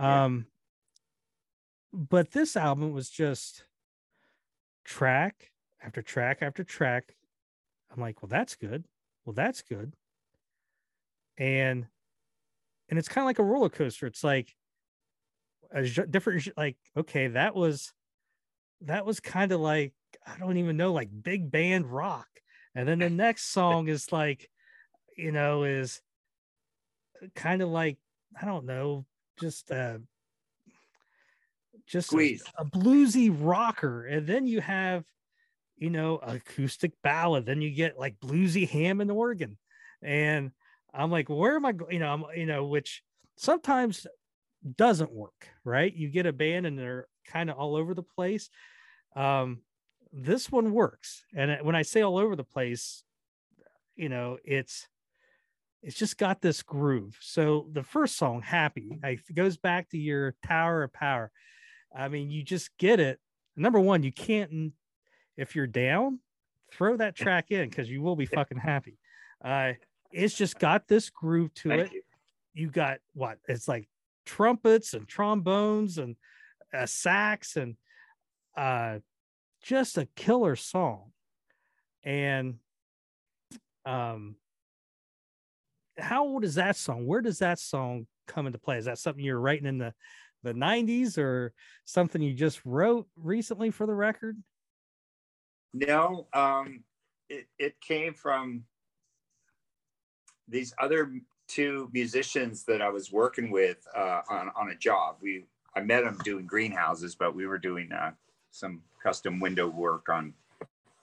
[0.00, 0.24] Yeah.
[0.24, 0.46] Um,
[1.92, 3.64] but this album was just
[4.84, 5.50] track
[5.82, 7.14] after track after track.
[7.92, 8.84] I'm like, well, that's good.
[9.24, 9.94] Well, that's good.
[11.36, 11.86] And
[12.88, 14.06] and it's kind of like a roller coaster.
[14.06, 14.54] It's like
[15.72, 17.92] a different like okay, that was
[18.82, 19.92] that was kind of like
[20.26, 22.28] I don't even know like big band rock.
[22.74, 24.48] And then the next song is like
[25.16, 26.00] you know is
[27.34, 27.98] kind of like
[28.40, 29.06] I don't know,
[29.40, 29.98] just uh
[31.86, 32.16] just a-
[32.58, 34.06] a bluesy rocker.
[34.06, 35.04] And then you have
[35.76, 37.46] you know, acoustic ballad.
[37.46, 39.56] Then you get like bluesy Hammond organ,
[40.02, 40.52] and
[40.92, 41.72] I'm like, where am I?
[41.72, 43.02] go- You know, I'm you know, which
[43.36, 44.06] sometimes
[44.76, 45.90] doesn't work, right?
[45.90, 48.50] You get a band and they're kind of all over the place.
[49.16, 49.62] Um,
[50.12, 53.02] this one works, and when I say all over the place,
[53.96, 54.86] you know, it's
[55.82, 57.16] it's just got this groove.
[57.20, 61.30] So the first song, "Happy," it goes back to your Tower of Power.
[61.94, 63.18] I mean, you just get it.
[63.56, 64.72] Number one, you can't
[65.36, 66.20] if you're down,
[66.72, 68.98] throw that track in because you will be fucking happy.
[69.42, 69.72] Uh,
[70.12, 71.92] it's just got this groove to it.
[71.92, 72.02] You.
[72.52, 73.38] You got what?
[73.48, 73.88] It's like
[74.26, 76.16] trumpets and trombones and
[76.74, 77.76] a sax and
[78.56, 78.98] uh,
[79.62, 81.12] just a killer song.
[82.02, 82.56] And
[83.86, 84.36] um,
[85.98, 87.06] how old is that song?
[87.06, 88.78] Where does that song come into play?
[88.78, 89.94] Is that something you're writing in the
[90.42, 91.52] the 90s or
[91.84, 94.38] something you just wrote recently for the record?
[95.74, 96.82] No, um,
[97.28, 98.64] it, it came from
[100.48, 101.12] these other
[101.46, 105.16] two musicians that I was working with uh, on, on a job.
[105.20, 105.44] We
[105.76, 108.10] I met them doing greenhouses, but we were doing uh,
[108.50, 110.34] some custom window work on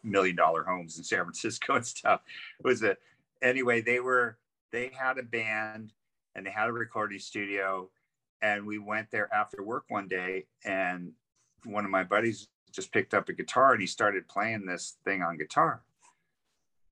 [0.03, 2.21] million dollar homes in San Francisco and stuff.
[2.59, 2.97] It was a
[3.41, 3.81] anyway.
[3.81, 4.37] They were
[4.71, 5.93] they had a band
[6.35, 7.89] and they had a recording studio,
[8.41, 11.11] and we went there after work one day, and
[11.63, 15.23] one of my buddies just picked up a guitar and he started playing this thing
[15.23, 15.81] on guitar.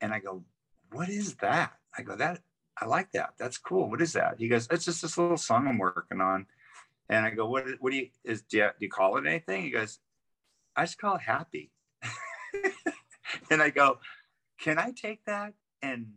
[0.02, 0.44] And I go,
[0.92, 1.74] What is that?
[1.98, 2.42] I go, That
[2.78, 3.34] I like that.
[3.38, 3.90] That's cool.
[3.90, 4.36] What is that?
[4.40, 6.48] He goes, It's just this little song I'm working on.
[7.10, 9.64] And I go, What what do you is do you, do you call it anything?
[9.64, 10.00] He goes,
[10.76, 11.72] I just call it happy.
[13.52, 14.00] and I go,
[14.60, 16.08] Can I take that and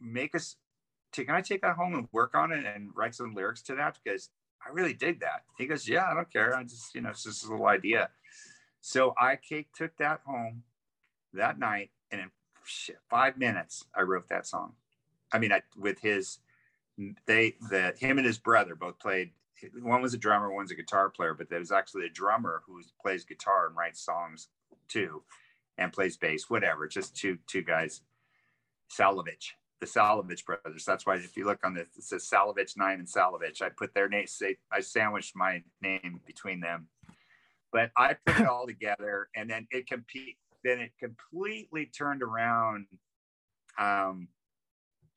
[0.00, 0.56] make us
[1.12, 3.74] to, can I take that home and work on it and write some lyrics to
[3.76, 3.98] that?
[4.02, 4.30] Because
[4.64, 5.44] I really dig that.
[5.56, 6.56] He goes, Yeah, I don't care.
[6.56, 8.10] I just, you know, it's just a little idea.
[8.80, 10.62] So I cake took that home
[11.32, 12.30] that night, and in
[12.64, 14.74] shit, five minutes, I wrote that song.
[15.32, 16.38] I mean, I, with his,
[17.26, 19.30] they, the him and his brother both played.
[19.82, 22.80] One was a drummer, one's a guitar player, but there was actually a drummer who
[23.02, 24.48] plays guitar and writes songs
[24.86, 25.22] too,
[25.76, 26.86] and plays bass, whatever.
[26.86, 28.02] Just two two guys.
[28.96, 30.84] Salovich, the Salovich brothers.
[30.84, 33.94] That's why if you look on the it says Salovich Nine and Salovich, I put
[33.94, 34.32] their names.
[34.32, 36.88] Say I sandwiched my name between them
[37.72, 40.36] but I put it all together, and then it compete.
[40.64, 42.86] Then it completely turned around.
[43.78, 44.28] Um,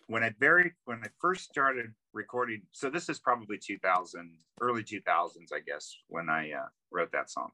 [0.07, 5.53] when I very when I first started recording, so this is probably 2000, early 2000s,
[5.53, 7.49] I guess, when I uh, wrote that song.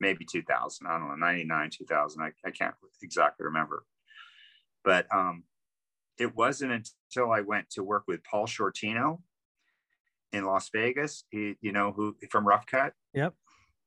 [0.00, 2.22] Maybe 2000, I don't know, 99, 2000.
[2.22, 3.84] I, I can't exactly remember.
[4.84, 5.42] But um,
[6.18, 9.20] it wasn't until I went to work with Paul Shortino
[10.32, 11.24] in Las Vegas.
[11.30, 12.92] He, you know, who from Rough Cut.
[13.14, 13.34] Yep.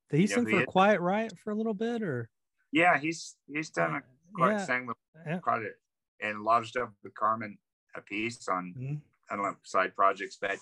[0.10, 0.66] Did he Yeah, sing he for.
[0.66, 2.30] Quiet Riot for a little bit or?
[2.72, 4.02] Yeah, he's he's done a
[4.34, 4.66] quite yeah.
[4.66, 5.40] sang with yeah.
[5.40, 7.58] quite a, and a lot of stuff with Carmen
[7.96, 9.02] a piece on Mhm.
[9.30, 10.58] I don't know side projects, but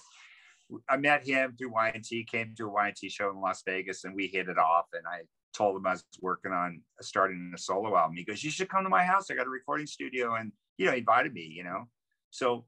[0.87, 4.27] I met him through Y&T, came to a Y&T show in Las Vegas, and we
[4.27, 4.85] hit it off.
[4.93, 5.21] And I
[5.53, 8.17] told him I was working on starting a solo album.
[8.17, 9.29] He goes, "You should come to my house.
[9.31, 11.51] I got a recording studio," and you know, he invited me.
[11.55, 11.87] You know,
[12.31, 12.65] so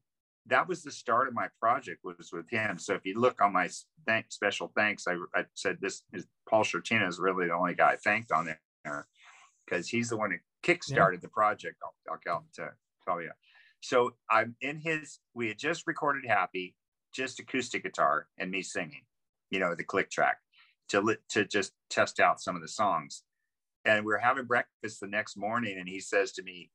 [0.48, 2.78] that was the start of my project was with him.
[2.78, 3.70] So if you look on my
[4.06, 7.92] thank, special thanks, I, I said this is Paul Shortino is really the only guy
[7.92, 9.08] I thanked on there
[9.66, 11.78] because he's the one who kickstarted the project.
[11.84, 12.70] I'll, I'll tell, to
[13.08, 13.32] tell you.
[13.82, 15.20] So I'm in his.
[15.34, 16.76] We had just recorded "Happy,"
[17.14, 19.02] just acoustic guitar and me singing,
[19.50, 20.38] you know, the click track
[20.90, 23.24] to to just test out some of the songs.
[23.86, 26.70] And we were having breakfast the next morning, and he says to me,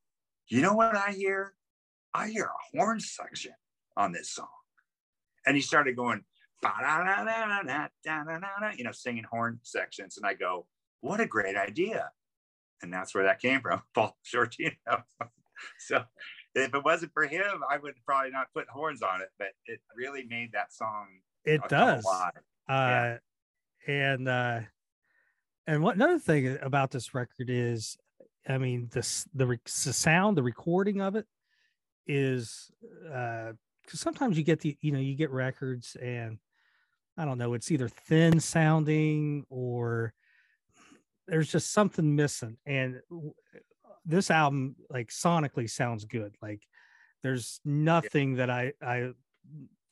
[0.48, 1.54] you know what I hear?
[2.14, 3.52] I hear a horn section
[3.96, 4.46] on this song.
[5.46, 6.22] And he started going,
[6.62, 6.70] you
[8.84, 10.16] know, singing horn sections.
[10.16, 10.66] And I go,
[11.00, 12.10] what a great idea.
[12.82, 14.72] And that's where that came from, Paul Shortino.
[15.78, 16.04] so
[16.54, 19.80] if it wasn't for him, I would probably not put horns on it, but it
[19.96, 21.06] really made that song.
[21.44, 22.06] It does.
[22.68, 23.18] Uh, yeah.
[23.86, 24.60] And, uh,
[25.66, 27.96] and what another thing about this record is
[28.48, 31.26] I mean, the, the sound, the recording of it
[32.08, 32.70] is
[33.12, 33.50] uh
[33.82, 36.38] because sometimes you get the you know you get records and
[37.16, 40.12] I don't know, it's either thin sounding or
[41.26, 42.58] there's just something missing.
[42.66, 43.00] And
[44.04, 46.34] this album, like sonically, sounds good.
[46.42, 46.62] Like
[47.22, 49.12] there's nothing that I I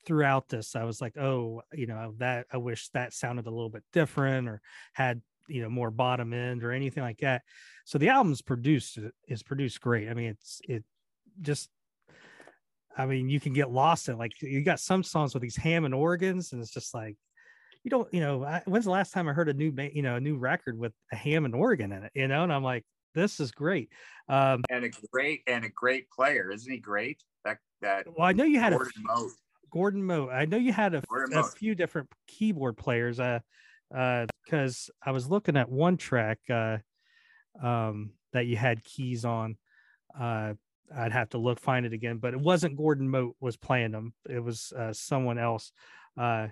[0.05, 3.69] throughout this I was like, oh, you know, that I wish that sounded a little
[3.69, 4.61] bit different or
[4.93, 7.43] had you know more bottom end or anything like that.
[7.85, 10.09] So the album's produced is produced great.
[10.09, 10.83] I mean, it's it
[11.41, 11.69] just
[12.97, 15.93] I mean, you can get lost in like you got some songs with these Hammond
[15.93, 17.17] organs, and it's just like
[17.85, 20.15] you don't, you know, I, when's the last time I heard a new, you know,
[20.15, 22.43] a new record with a Hammond organ in it, you know?
[22.43, 22.83] And I'm like,
[23.13, 23.89] this is great.
[24.27, 26.79] Um, and a great and a great player, isn't he?
[26.79, 27.23] Great.
[27.45, 28.07] That that.
[28.07, 29.27] well, I know you had Gordon a.
[29.71, 30.29] Gordon Moe.
[30.29, 31.03] I know you had a,
[31.35, 33.19] a few different keyboard players.
[33.19, 33.39] Uh,
[33.95, 36.77] uh, because I was looking at one track, uh,
[37.61, 39.57] um, that you had keys on.
[40.17, 40.53] Uh,
[40.95, 44.13] I'd have to look find it again, but it wasn't Gordon Moat was playing them.
[44.29, 45.71] It was uh, someone else.
[46.17, 46.49] Uh,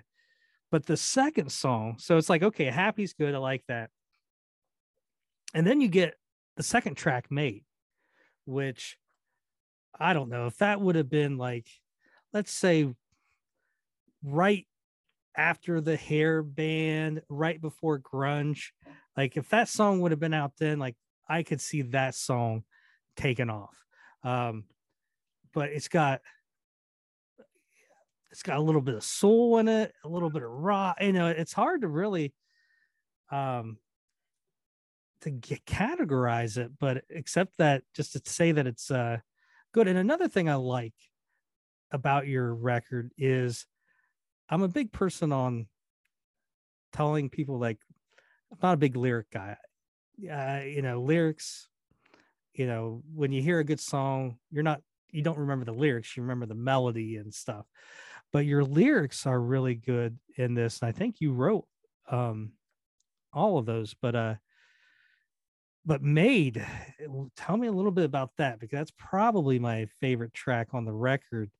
[0.70, 3.34] but the second song, so it's like okay, happy's good.
[3.34, 3.90] I like that.
[5.54, 6.14] And then you get
[6.56, 7.64] the second track made,
[8.44, 8.98] which
[9.98, 11.68] I don't know if that would have been like,
[12.32, 12.92] let's say,
[14.24, 14.66] right
[15.36, 18.70] after the hair band, right before grunge.
[19.16, 20.96] Like if that song would have been out then, like
[21.28, 22.64] I could see that song
[23.16, 23.76] taken off.
[24.22, 24.64] Um,
[25.52, 26.20] but it's got
[28.30, 30.96] it's got a little bit of soul in it, a little bit of rock.
[31.00, 32.34] You know, it's hard to really
[33.30, 33.78] um
[35.20, 39.18] to get categorize it, but except that just to say that it's uh
[39.72, 39.88] good.
[39.88, 40.94] And another thing I like
[41.92, 43.66] about your record is
[44.48, 45.66] I'm a big person on
[46.92, 47.78] telling people like
[48.52, 49.56] I'm not a big lyric guy.
[50.30, 51.68] Uh, you know, lyrics,
[52.54, 54.80] you know, when you hear a good song, you're not
[55.10, 57.66] you don't remember the lyrics, you remember the melody and stuff.
[58.32, 60.80] But your lyrics are really good in this.
[60.80, 61.66] And I think you wrote
[62.10, 62.52] um
[63.32, 64.34] all of those, but uh
[65.86, 66.64] but made
[67.36, 70.92] tell me a little bit about that because that's probably my favorite track on the
[70.92, 71.50] record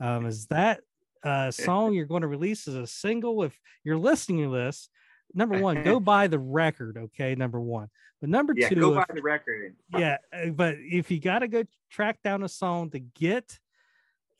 [0.00, 0.80] um is that
[1.24, 4.88] uh song you're going to release as a single if you're listening to this
[5.34, 7.88] number one go buy the record okay number one.
[8.20, 9.76] But number Yeah, two go if- buy the record.
[9.96, 13.58] Yeah uh, but if you got to go track down a song to get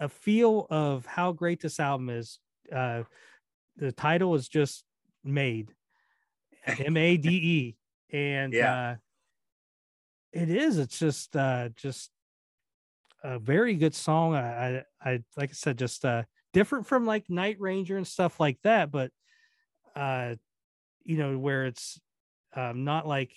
[0.00, 2.38] a feel of how great this album is
[2.72, 3.02] uh
[3.76, 4.84] the title is just
[5.24, 5.70] made.
[6.66, 7.76] M-a-d-e
[8.12, 8.74] and Yeah.
[8.74, 8.96] uh
[10.32, 12.10] it is it's just uh just
[13.22, 14.34] a very good song.
[14.34, 16.22] I i, I like i said just uh
[16.52, 19.10] different from like night ranger and stuff like that but
[19.96, 20.34] uh
[21.04, 22.00] you know where it's
[22.54, 23.32] um not like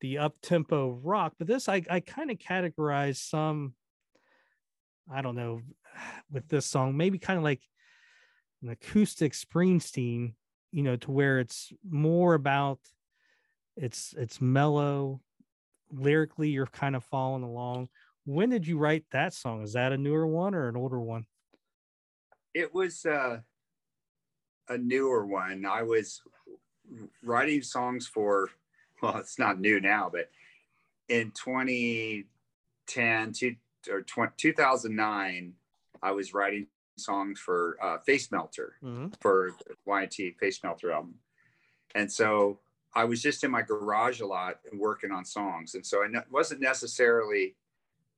[0.00, 3.74] the up tempo rock but this i i kind of categorize some
[5.12, 5.60] i don't know
[6.30, 7.62] with this song maybe kind of like
[8.62, 10.34] an acoustic springsteen
[10.72, 12.78] you know to where it's more about
[13.76, 15.20] it's it's mellow
[15.92, 17.88] lyrically you're kind of following along.
[18.24, 19.62] When did you write that song?
[19.62, 21.26] Is that a newer one or an older one
[22.56, 23.38] it was uh,
[24.70, 25.66] a newer one.
[25.66, 26.22] I was
[27.22, 28.48] writing songs for,
[29.02, 30.30] well, it's not new now, but
[31.10, 33.56] in 2010 two,
[33.90, 35.52] or 20, 2009,
[36.02, 38.76] I was writing songs for uh, Face Melter
[39.20, 41.16] for the Y&T Face Melter album.
[41.94, 42.60] And so
[42.94, 45.74] I was just in my garage a lot and working on songs.
[45.74, 47.54] And so I wasn't necessarily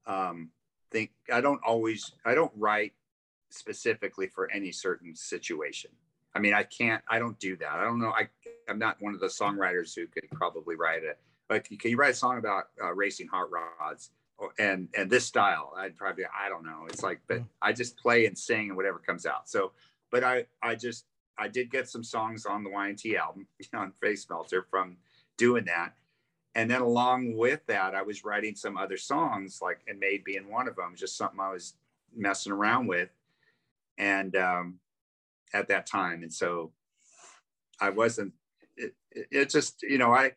[0.07, 0.51] um,
[0.93, 2.93] think, I don't always, I don't write
[3.51, 5.91] specifically for any certain situation.
[6.35, 7.73] I mean, I can't, I don't do that.
[7.73, 8.11] I don't know.
[8.11, 8.29] I,
[8.69, 11.19] I'm not one of the songwriters who could probably write it.
[11.51, 14.11] Like, can you write a song about uh, racing hot rods
[14.59, 15.73] and, and this style?
[15.77, 16.87] I'd probably, I don't know.
[16.89, 17.47] It's like, but Mm.
[17.63, 19.49] I just play and sing and whatever comes out.
[19.49, 19.73] So,
[20.11, 21.07] but I, I just,
[21.39, 24.97] I did get some songs on the Y&T album on Face Melter from
[25.39, 25.95] doing that.
[26.55, 30.51] And then along with that, I was writing some other songs, like and Made being
[30.51, 31.75] one of them, just something I was
[32.17, 33.11] messing around with.
[33.99, 34.79] And um,
[35.53, 36.73] at that time, and so
[37.81, 38.33] I wasn't.
[38.77, 40.33] It, it, just, you know, I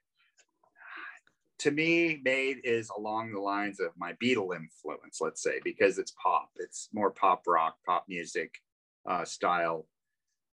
[1.61, 6.11] to me, Made is along the lines of my Beatle influence, let's say, because it's
[6.21, 6.49] pop.
[6.55, 8.51] It's more pop rock, pop music
[9.07, 9.85] uh, style,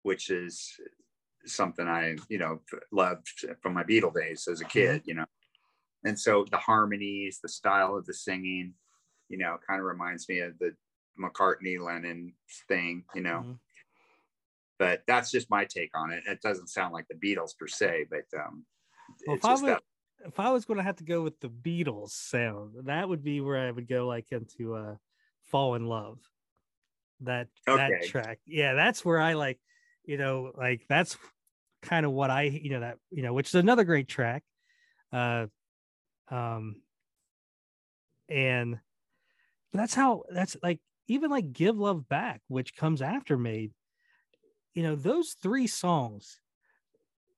[0.03, 0.73] which is
[1.45, 3.29] something I, you know, loved
[3.61, 5.27] from my Beatle days as a kid, you know.
[6.07, 8.73] And so the harmonies, the style of the singing,
[9.29, 10.75] you know, kind of reminds me of the
[11.19, 12.35] McCartney Lennon
[12.69, 13.41] thing, you know.
[13.41, 13.59] Mhm.
[14.79, 16.25] But that's just my take on it.
[16.27, 18.67] It doesn't sound like the Beatles per se, but um,
[19.27, 19.83] Well, if I would, that
[20.25, 23.41] if I was going to have to go with the Beatles sound, that would be
[23.41, 24.97] where I would go like into uh
[25.43, 26.19] Fall in Love.
[27.21, 28.41] That that track.
[28.47, 29.61] Yeah, that's where I like,
[30.05, 31.17] you know, like that's
[31.83, 34.45] kind of what I, you know, that, you know, which is another great track.
[35.13, 35.47] Uh
[36.29, 36.83] um
[38.29, 38.81] and
[39.73, 43.73] that's how that's like even like Give Love Back, which comes after Made,
[44.75, 46.41] you know, those three songs,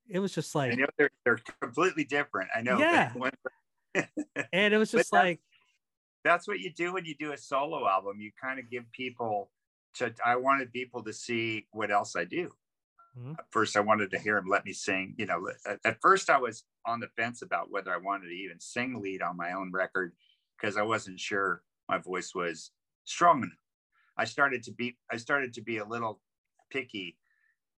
[0.09, 2.49] it was just I like know they're they're completely different.
[2.55, 2.79] I know.
[2.79, 3.11] Yeah.
[4.53, 5.41] and it was just that's- like
[6.23, 8.19] that's what you do when you do a solo album.
[8.19, 9.51] You kind of give people
[9.95, 10.13] to.
[10.25, 12.51] I wanted people to see what else I do.
[13.17, 13.37] Mhm.
[13.39, 15.15] At first, I wanted to hear him let me sing.
[15.17, 18.33] You know, at, at first I was on the fence about whether I wanted to
[18.33, 20.13] even sing lead on my own record
[20.57, 22.71] because I wasn't sure my voice was
[23.07, 23.51] strong enough.
[24.17, 24.97] I started to be.
[25.11, 26.21] I started to be a little
[26.71, 27.17] picky.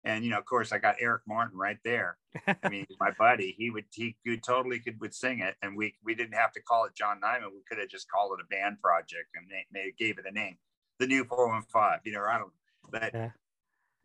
[0.05, 2.19] And you know, of course, I got Eric Martin right there.
[2.47, 5.95] I mean, my buddy, he would he could totally could would sing it, and we
[6.05, 7.53] we didn't have to call it John Nymann.
[7.53, 10.33] We could have just called it a band project and they, they gave it a
[10.33, 10.57] name,
[11.01, 12.01] the New Four One Five.
[12.05, 12.53] You know, I don't.
[12.91, 13.31] But Yeah.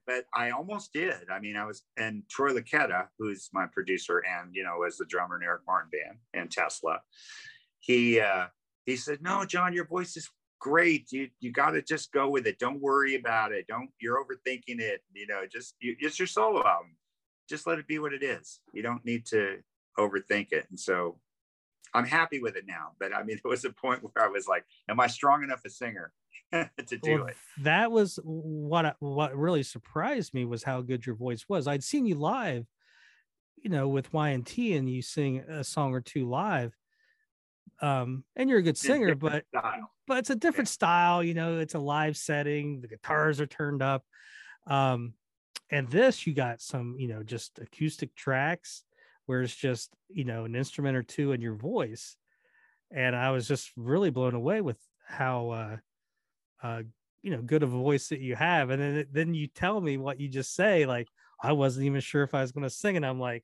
[0.08, 1.30] but I almost did.
[1.32, 5.06] I mean, I was and Troy Luccketta, who's my producer and you know was the
[5.06, 7.02] drummer in Eric Martin band and Tesla.
[7.80, 8.48] He uh,
[8.88, 10.28] he said, "No, John, your voice is
[10.64, 11.12] great.
[11.12, 12.58] You you got to just go with it.
[12.58, 13.68] Don't worry about it.
[13.68, 15.02] Don't you're overthinking it.
[15.14, 16.96] You know, just you, it's your solo album.
[17.50, 18.62] Just let it be what it is.
[18.72, 19.58] You don't need to
[20.00, 21.20] overthink it." And so
[21.94, 22.92] I'm happy with it now.
[22.98, 25.66] But I mean, there was a point where I was like, "Am I strong enough
[25.66, 26.14] a singer
[26.54, 31.16] to do Well, it?" that was what what really surprised me was how good your
[31.16, 31.68] voice was.
[31.68, 32.66] I'd seen you live,
[33.58, 36.74] you know, with Y and T, and you sing a song or two live.
[37.82, 39.93] Um, and you're a good singer, but Style.
[40.08, 41.24] But it's a different style.
[41.24, 42.82] You know, it's a live setting.
[42.82, 44.04] The guitars are turned up.
[44.68, 45.14] Um,
[45.70, 48.84] and this you got some, you know, just acoustic tracks
[49.26, 52.18] where it's just you know an instrument or two and your voice.
[52.92, 54.78] And I was just really blown away with
[55.08, 55.78] how uh,
[56.62, 56.82] uh,
[57.22, 58.70] you know good of a voice that you have.
[58.70, 61.08] And then then you tell me what you just say, like
[61.42, 63.44] I wasn't even sure if I was going to sing, and I'm like,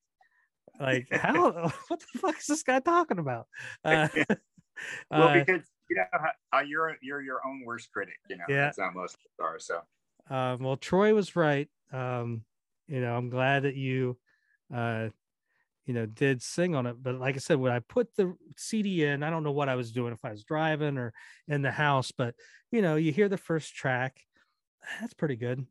[0.80, 1.51] like how
[1.88, 3.47] what the fuck is this guy talking about?
[3.84, 4.07] Uh,
[5.12, 6.04] Well, uh, because you know
[6.52, 8.16] how- you're you're your own worst critic.
[8.30, 8.66] You know, Yeah.
[8.66, 9.60] that's how most are.
[9.60, 9.82] So
[10.30, 11.68] um, well, Troy was right.
[11.92, 12.44] Um,
[12.88, 14.18] you know, I'm glad that you,
[14.74, 15.10] uh,
[15.86, 17.02] you know, did sing on it.
[17.02, 19.76] But like I said, when I put the CD in, I don't know what I
[19.76, 21.14] was doing if I was driving or
[21.48, 22.36] in the house, but
[22.72, 24.20] you know, you hear the first track,
[25.00, 25.66] that's pretty good.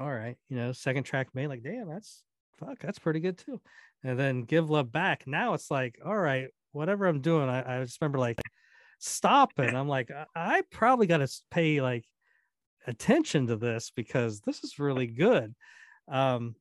[0.00, 2.22] All right, you know, second track made like, damn, that's
[2.58, 3.60] fuck, that's pretty good too.
[4.02, 5.26] And then give love back.
[5.26, 8.40] Now it's like, all right, whatever I'm doing, I, I just remember like
[9.04, 9.74] stopping.
[9.74, 12.04] I'm like, I, I probably got to pay like
[12.86, 15.54] attention to this because this is really good.
[16.08, 16.54] Um,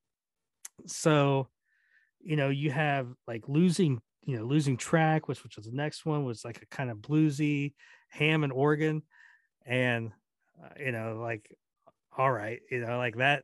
[0.85, 1.47] so,
[2.21, 6.05] you know, you have like losing, you know, losing track, which which was the next
[6.05, 7.73] one was like a kind of bluesy
[8.09, 9.01] Hammond organ,
[9.65, 10.11] and
[10.63, 11.49] uh, you know, like,
[12.17, 13.43] all right, you know, like that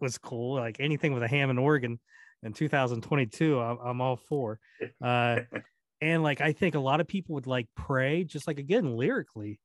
[0.00, 0.56] was cool.
[0.56, 1.98] Like anything with a Hammond organ
[2.42, 4.58] in 2022, I'm, I'm all for.
[5.02, 5.40] Uh,
[6.00, 9.60] and like I think a lot of people would like pray, just like again lyrically,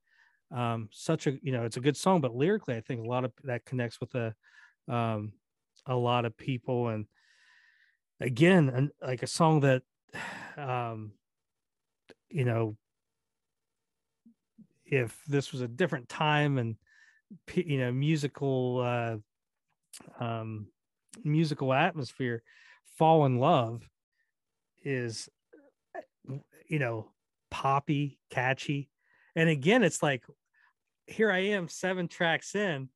[0.51, 3.25] um such a you know it's a good song but lyrically i think a lot
[3.25, 4.33] of that connects with a
[4.88, 5.33] um
[5.88, 6.89] a lot of people.
[6.89, 7.05] And
[8.19, 9.81] again and like a song that
[10.57, 11.11] um
[12.29, 12.77] you know
[14.86, 16.75] if this was a different time and
[17.55, 19.17] you know musical uh
[20.23, 20.67] um
[21.23, 22.43] musical atmosphere
[22.97, 23.88] fall in love
[24.83, 25.29] is
[26.68, 27.11] you know
[27.51, 28.89] poppy catchy.
[29.36, 30.24] And again it's like
[31.07, 32.89] here i am seven tracks in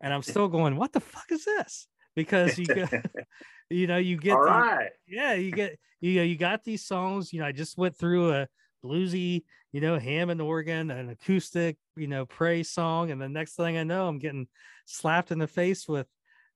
[0.00, 1.86] and i'm still going what the fuck is this?
[2.16, 2.86] Because you go,
[3.70, 6.84] you know you get all the- right, yeah you get you know you got these
[6.84, 8.48] songs you know i just went through a
[8.84, 13.10] bluesy you know hammond organ an acoustic you know praise song.
[13.10, 14.48] And the next thing i know i'm getting
[14.86, 16.06] slapped in the face with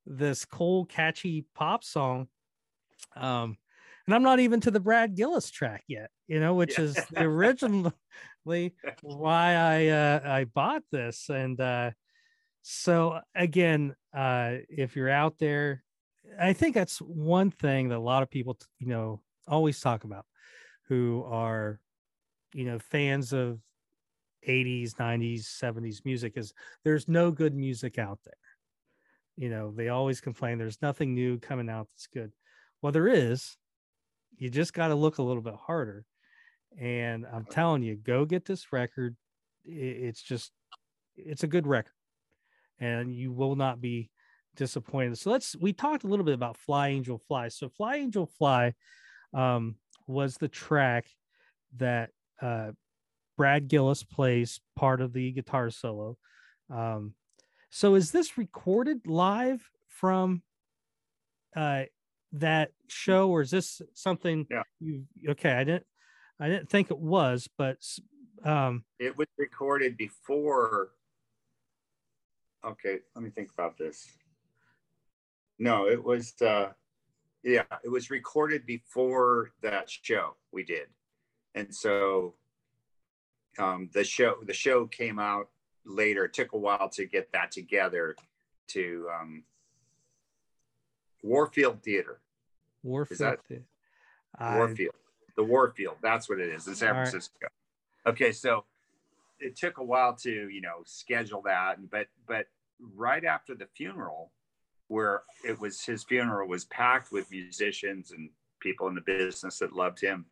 [0.07, 2.29] this cold catchy pop song.
[3.15, 3.57] Um
[4.07, 6.85] and i'm not even to the brad gillis track yet you know which Yeah.
[6.85, 11.91] is the originally why i uh i bought this and uh
[12.63, 15.85] so again uh if you're out there
[16.39, 20.27] I think that's one thing that a lot of people, you know, always talk about
[20.89, 21.81] who are,
[22.55, 23.61] you know, fans of
[24.43, 26.55] 80s, 90s, 70s music is
[26.85, 28.35] there's no good music out there.
[29.37, 32.33] You know, they always complain there's nothing new coming out that's good.
[32.83, 33.57] Well, there is.
[34.37, 36.07] You just got to look a little bit harder.
[36.81, 39.17] And I'm telling you, go get this record.
[39.65, 40.51] It's just,
[41.17, 41.93] it's a good record.
[42.81, 44.11] And you will not be
[44.57, 45.19] disappointed.
[45.19, 47.49] So let's we talked a little bit about Fly Angel Fly.
[47.49, 48.75] So Fly Angel Fly
[49.33, 51.07] um, was the track
[51.77, 52.11] that
[52.41, 52.73] uh,
[53.37, 56.17] Brad Gillis plays part of the guitar solo.
[56.71, 57.15] Um,
[57.71, 60.43] so is this recorded live from
[61.57, 61.85] uh,
[62.33, 64.63] that show, or is this something Yeah.
[64.81, 65.05] you?
[65.31, 65.87] Okay, I didn't,
[66.41, 67.79] I didn't think it was, but
[68.45, 70.91] um, It was recorded before.
[72.65, 74.07] Okay, let me think about this.
[75.59, 76.35] No, it was.
[76.43, 76.73] uh
[77.43, 80.89] Yeah, it was recorded before that show we did,
[81.55, 82.35] and so
[83.59, 85.51] um, the show the show came out
[85.87, 86.25] later.
[86.25, 88.17] It took a while to get that together
[88.69, 89.45] to um,
[91.23, 92.21] Warfield Theater.
[92.83, 93.21] Warfield.
[93.21, 94.95] that- Warfield.
[95.37, 95.97] The Warfield.
[96.03, 97.09] That's what it is in San All right.
[97.09, 97.47] Francisco.
[98.07, 98.65] Okay, so
[99.41, 102.47] it took a while to, you know, schedule that, but but
[102.95, 104.31] right after the funeral,
[104.89, 108.31] where it was his funeral was packed with musicians and
[108.61, 110.27] people in the business that loved him.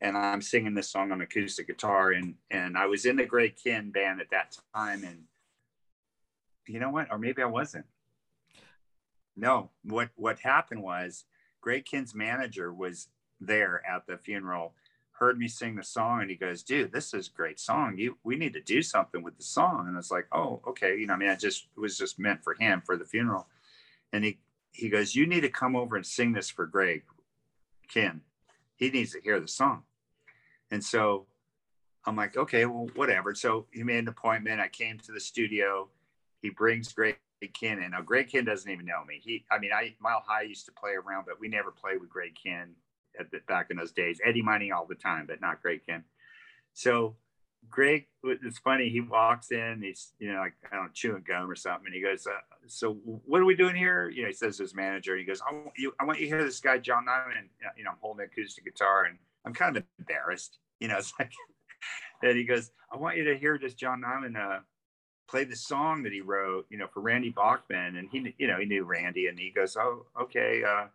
[0.00, 3.54] And I'm singing this song on acoustic guitar and and I was in the Greg
[3.56, 5.24] Kihn band at that time and
[6.66, 7.08] you know what?
[7.10, 7.86] Or maybe I wasn't.
[9.36, 11.24] No, what what happened was
[11.60, 13.08] Greg Kihn's manager was
[13.40, 14.74] there at the funeral,
[15.12, 17.98] heard me sing the song, and he goes, "Dude, this is a great song.
[17.98, 21.06] You, we need to do something with the song." And it's like, "Oh, okay." You
[21.06, 23.48] know, I mean, I just it was just meant for him for the funeral,
[24.12, 24.38] and he
[24.72, 27.02] he goes, "You need to come over and sing this for Greg
[27.92, 28.20] Kihn.
[28.76, 29.82] He needs to hear the song."
[30.70, 31.26] And so
[32.04, 34.60] I'm like, "Okay, well, whatever." So he made an appointment.
[34.60, 35.88] I came to the studio.
[36.42, 37.90] He brings Greg Kihn in.
[37.90, 39.20] Now, Greg Kihn doesn't even know me.
[39.22, 42.10] He, I mean, I Mile High used to play around, but we never played with
[42.10, 42.68] Greg at
[43.30, 44.20] the, back in those days.
[44.24, 46.02] Eddie Money all the time, but not Greg Kihn.
[46.74, 47.16] So
[47.70, 48.88] Greg, it's funny.
[48.88, 49.82] He walks in.
[49.82, 52.40] He's you know like I don't know, chewing gum or something, and he goes, uh,
[52.66, 55.16] "So what are we doing here?" You know, he says to his manager.
[55.16, 55.92] He goes, "I want you.
[56.00, 58.64] I want you to hear this guy John Nymann." You know, I'm holding an acoustic
[58.64, 60.58] guitar, and I'm kind of embarrassed.
[60.80, 61.32] You know, it's like,
[62.22, 64.60] and he goes, "I want you to hear this John Nymann uh,
[65.28, 68.58] play the song that he wrote, you know, for Randy Bachman." And he, you know,
[68.58, 70.86] he knew Randy, and he goes, "Oh, okay, uh,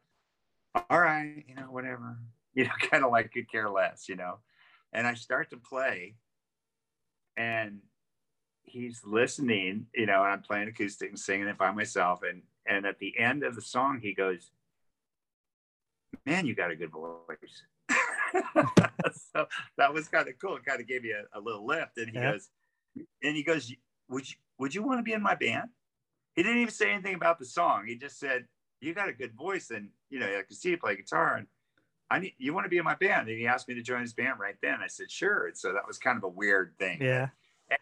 [0.75, 2.17] all right, you know, whatever."
[2.55, 4.37] You know, kind of like could care less, you know.
[4.93, 6.17] And I start to play,
[7.35, 7.81] and
[8.63, 12.21] he's listening, you know, and I'm playing acoustic and singing it by myself.
[12.23, 14.51] And and at the end of the song, he goes,
[16.25, 17.63] "Man, you got a good voice."
[19.33, 19.47] so
[19.77, 20.55] that was kind of cool.
[20.57, 21.97] It kind of gave me a, a little lift.
[21.97, 22.31] And he Yeah.
[22.31, 22.49] goes,
[23.23, 23.71] and he goes,
[24.09, 25.69] "Would you would you want to be in my band?"
[26.35, 27.85] He didn't even say anything about the song.
[27.87, 28.47] He just said,
[28.81, 31.47] "You got a good voice, and you know, I can see you play guitar, and
[32.11, 34.01] I need you want to be in my band." And he asked me to join
[34.01, 34.79] his band right then.
[34.83, 37.01] I said, "Sure." And so that was kind of a weird thing.
[37.69, 37.77] yeah.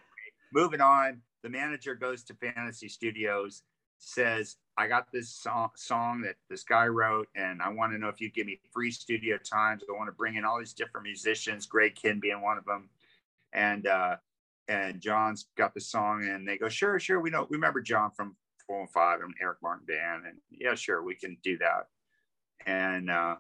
[0.53, 3.63] Moving on, the manager goes to Fantasy Studios,
[3.99, 8.09] says, I got this song, song that this guy wrote, and I want to know
[8.09, 9.83] if you give me free studio times.
[9.87, 12.89] I want to bring in all these different musicians, Greg Kihn being one of them.
[13.53, 14.17] And uh,
[14.67, 17.19] and John's got the song, and they go, Sure, sure.
[17.19, 18.35] We know we remember John from
[18.67, 20.25] 415 and Eric Martin Band.
[20.25, 21.87] And yeah, sure, we can do that.
[22.65, 23.35] And uh,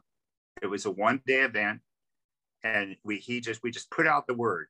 [0.61, 1.81] it was a one-day event.
[2.63, 4.67] And we he just we just put out the word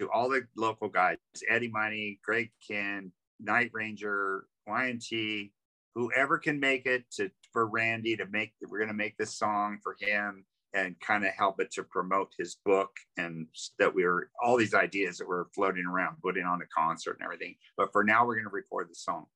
[0.00, 1.18] to all the local guys,
[1.48, 5.52] Eddie Money, Greg Kihn, Night Ranger, Y&T,
[5.94, 9.96] whoever can make it to for Randy to make we're gonna make this song for
[10.00, 13.46] him and kind of help it to promote his book and
[13.78, 17.24] that we were all these ideas that were floating around, putting on the concert and
[17.24, 17.56] everything.
[17.76, 19.26] But for now, we're gonna record the song.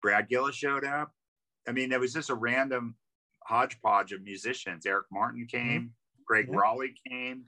[0.00, 1.12] Brad Gillis showed up.
[1.68, 2.94] I mean, it was just a random
[3.48, 4.84] hodgepodge of musicians.
[4.86, 5.92] Eric Martin came,
[6.26, 6.56] Greg Yeah.
[6.56, 7.44] Rolie came.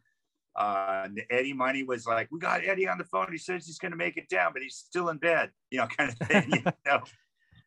[0.56, 3.30] Uh, and Eddie Money was like, "We got Eddie on the phone.
[3.30, 5.86] He says he's going to make it down, but he's still in bed." You know,
[5.96, 6.50] kind of thing.
[6.50, 7.02] you know?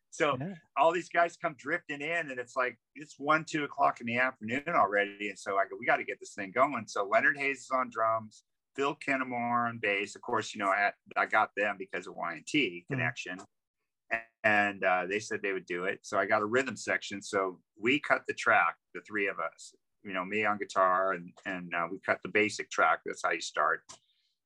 [0.10, 0.56] So Yeah.
[0.78, 4.18] all these guys come drifting in, and it's like it's one, two o'clock in the
[4.18, 5.30] afternoon already.
[5.30, 7.72] And so I go, "We got to get this thing going." So Leonard Haze is
[7.72, 8.44] on drums,
[8.76, 10.16] Phil Kennemore on bass.
[10.16, 13.38] Of course, you know I, I got them because of Y&T connection,
[14.44, 16.00] and uh, they said they would do it.
[16.04, 17.22] So I got a rhythm section.
[17.22, 19.74] So we cut the track, the three of us.
[20.04, 23.00] You know, me on guitar, and and uh, we cut the basic track.
[23.06, 23.82] That's how you start.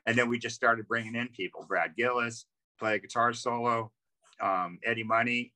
[0.05, 1.65] And then we just started bringing in people.
[1.67, 2.45] Brad Gillis
[2.79, 3.91] play a guitar solo.
[4.39, 5.53] Um, Eddie Money.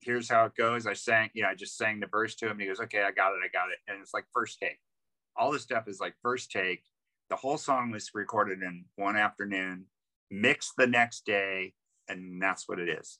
[0.00, 0.86] Here's how it goes.
[0.86, 2.52] I sang, you know, I just sang the verse to him.
[2.52, 4.78] And he goes, "Okay, I got it, I got it." And it's like first take.
[5.36, 6.82] All this stuff is like first take.
[7.30, 9.86] The whole song was recorded in one afternoon,
[10.30, 11.74] mixed the next day,
[12.08, 13.18] and that's what it is.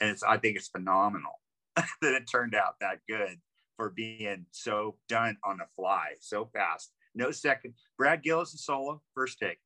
[0.00, 1.40] And it's, I think it's phenomenal
[1.76, 3.38] that it turned out that good
[3.76, 6.92] for being so done on the fly, so fast.
[7.14, 7.74] No second.
[7.96, 9.58] Brad Gillis is solo, first take.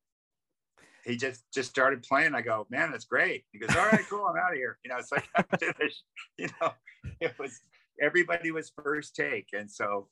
[1.03, 2.35] He just just started playing.
[2.35, 3.43] I go, man, that's great.
[3.51, 4.77] He goes, all right, cool, I'm out of here.
[4.83, 5.27] You know, it's like
[6.37, 6.73] you know,
[7.19, 7.59] it was
[7.99, 10.09] everybody was first take, and so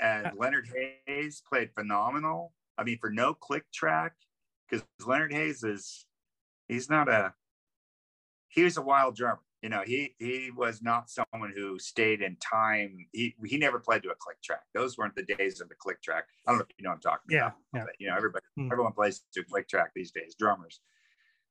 [0.00, 0.68] and uh, Leonard
[1.06, 2.52] Haze played phenomenal.
[2.78, 4.14] I mean, for no click track,
[4.68, 6.06] because Leonard Haze is
[6.66, 7.34] he's not a
[8.48, 9.40] he was a wild drummer.
[9.62, 13.06] You know, he he was not someone who stayed in time.
[13.12, 14.62] He he never played to a click track.
[14.74, 16.24] Those weren't the days of the click track.
[16.46, 17.58] I don't know if you know what I'm talking Yeah, about.
[17.72, 17.84] yeah.
[17.84, 18.72] But, you know, everybody Hmm.
[18.72, 20.80] everyone plays to a click track these days, drummers.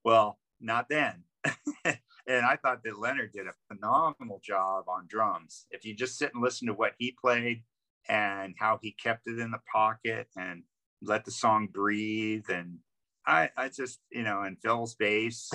[0.03, 1.23] Well, not then.
[1.85, 5.67] and I thought that Leonard did a phenomenal job on drums.
[5.71, 7.63] If you just sit and listen to what he played
[8.09, 10.63] and how he kept it in the pocket and
[11.01, 12.79] let the song breathe and
[13.25, 15.51] I, I just, you know, and Phil's bass,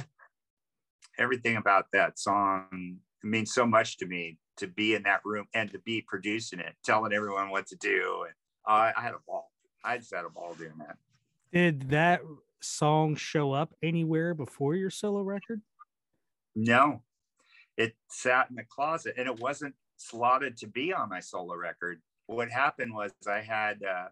[1.18, 5.70] everything about that song means so much to me to be in that room and
[5.72, 8.24] to be producing it, telling everyone what to do.
[8.26, 8.34] And
[8.66, 9.50] I, I had a ball.
[9.84, 10.96] I just had a ball doing that.
[11.52, 12.22] Did that
[12.60, 15.60] song show up anywhere before your solo record?
[16.54, 17.02] No,
[17.76, 22.00] it sat in the closet and it wasn't slotted to be on my solo record.
[22.26, 24.08] What happened was I had uh,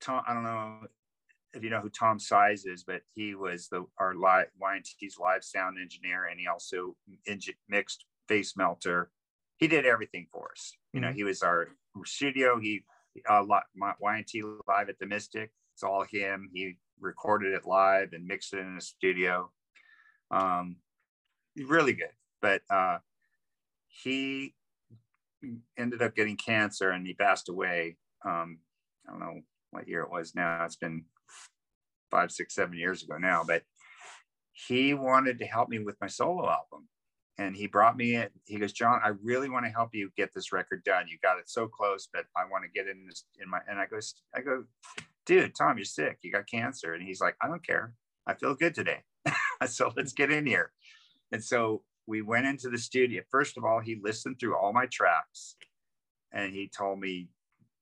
[0.00, 0.22] Tom.
[0.28, 0.80] I don't know
[1.56, 5.42] if you know who Tom Size is, but he was the our live Y&T's live
[5.42, 6.96] sound engineer, and he also
[7.68, 9.10] mixed Face Melter.
[9.56, 10.76] He did everything for us.
[10.92, 11.14] You know, Mhm.
[11.14, 11.68] he was our
[12.04, 12.58] studio.
[12.58, 12.84] He
[13.26, 13.44] uh,
[13.74, 15.50] my Y&T live at the Mystic.
[15.72, 16.50] It's all him.
[16.52, 19.50] He recorded it live and mixed it in the studio.
[20.30, 20.82] Um,
[21.56, 22.12] really good.
[22.42, 22.98] But uh,
[23.88, 24.54] he
[25.78, 27.96] ended up getting cancer and he passed away.
[28.22, 28.60] Um,
[29.06, 29.40] I don't know
[29.70, 30.64] what year it was now.
[30.64, 31.06] It's been
[32.10, 33.44] five, six, seven years ago now.
[33.46, 33.62] But
[34.52, 36.88] he wanted to help me with my solo album.
[37.38, 38.28] And he brought me in.
[38.46, 41.06] He goes, John, I really want to help you get this record done.
[41.06, 43.58] You got it so close, but I want to get in this in my.
[43.68, 43.98] And I go,
[44.34, 44.64] I go,
[45.26, 46.18] dude, Tom, you're sick.
[46.22, 46.94] You got cancer.
[46.94, 47.92] And he's like, I don't care.
[48.26, 49.02] I feel good today.
[49.66, 50.72] so let's get in here.
[51.30, 53.22] And so we went into the studio.
[53.30, 55.56] First of all, he listened through all my tracks
[56.32, 57.28] and he told me,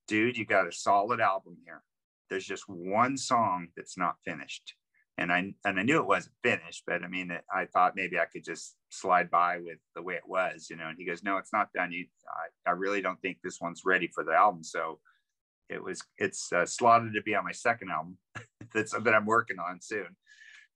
[0.08, 1.82] dude, you got a solid album here.
[2.30, 4.74] There's just one song that's not finished.
[5.16, 8.24] And I and I knew it wasn't finished, but I mean, I thought maybe I
[8.24, 10.88] could just slide by with the way it was, you know.
[10.88, 11.92] And he goes, "No, it's not done.
[11.92, 12.06] You,
[12.66, 14.98] I, I really don't think this one's ready for the album." So
[15.68, 18.18] it was, it's uh, slotted to be on my second album
[18.74, 20.16] that's that I'm working on soon.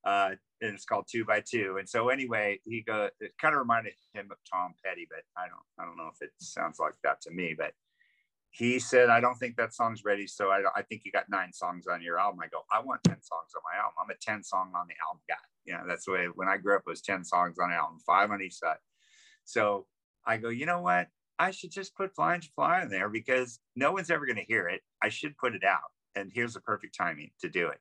[0.05, 0.31] Uh,
[0.61, 1.77] and it's called Two by Two.
[1.77, 3.09] And so anyway, he go.
[3.19, 5.63] It kind of reminded him of Tom Petty, but I don't.
[5.79, 7.55] I don't know if it sounds like that to me.
[7.57, 7.73] But
[8.51, 11.53] he said, "I don't think that song's ready." So I, I think you got nine
[11.53, 12.39] songs on your album.
[12.41, 13.95] I go, "I want ten songs on my album.
[14.01, 15.35] I'm a ten song on the album guy."
[15.65, 16.27] You know, that's the way.
[16.33, 18.77] When I grew up, was ten songs on the album, five on each side.
[19.45, 19.87] So
[20.25, 21.07] I go, you know what?
[21.39, 24.43] I should just put Fly Angel Fly in there because no one's ever going to
[24.43, 24.81] hear it.
[25.01, 25.91] I should put it out.
[26.15, 27.79] And here's the perfect timing to do it.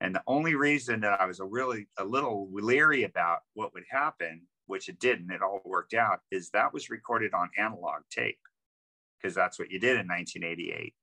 [0.00, 3.84] And the only reason that I was a really a little leery about what would
[3.88, 8.38] happen, which it didn't, it all worked out, is that was recorded on analog tape
[9.24, 10.94] because that's what you did in 1988.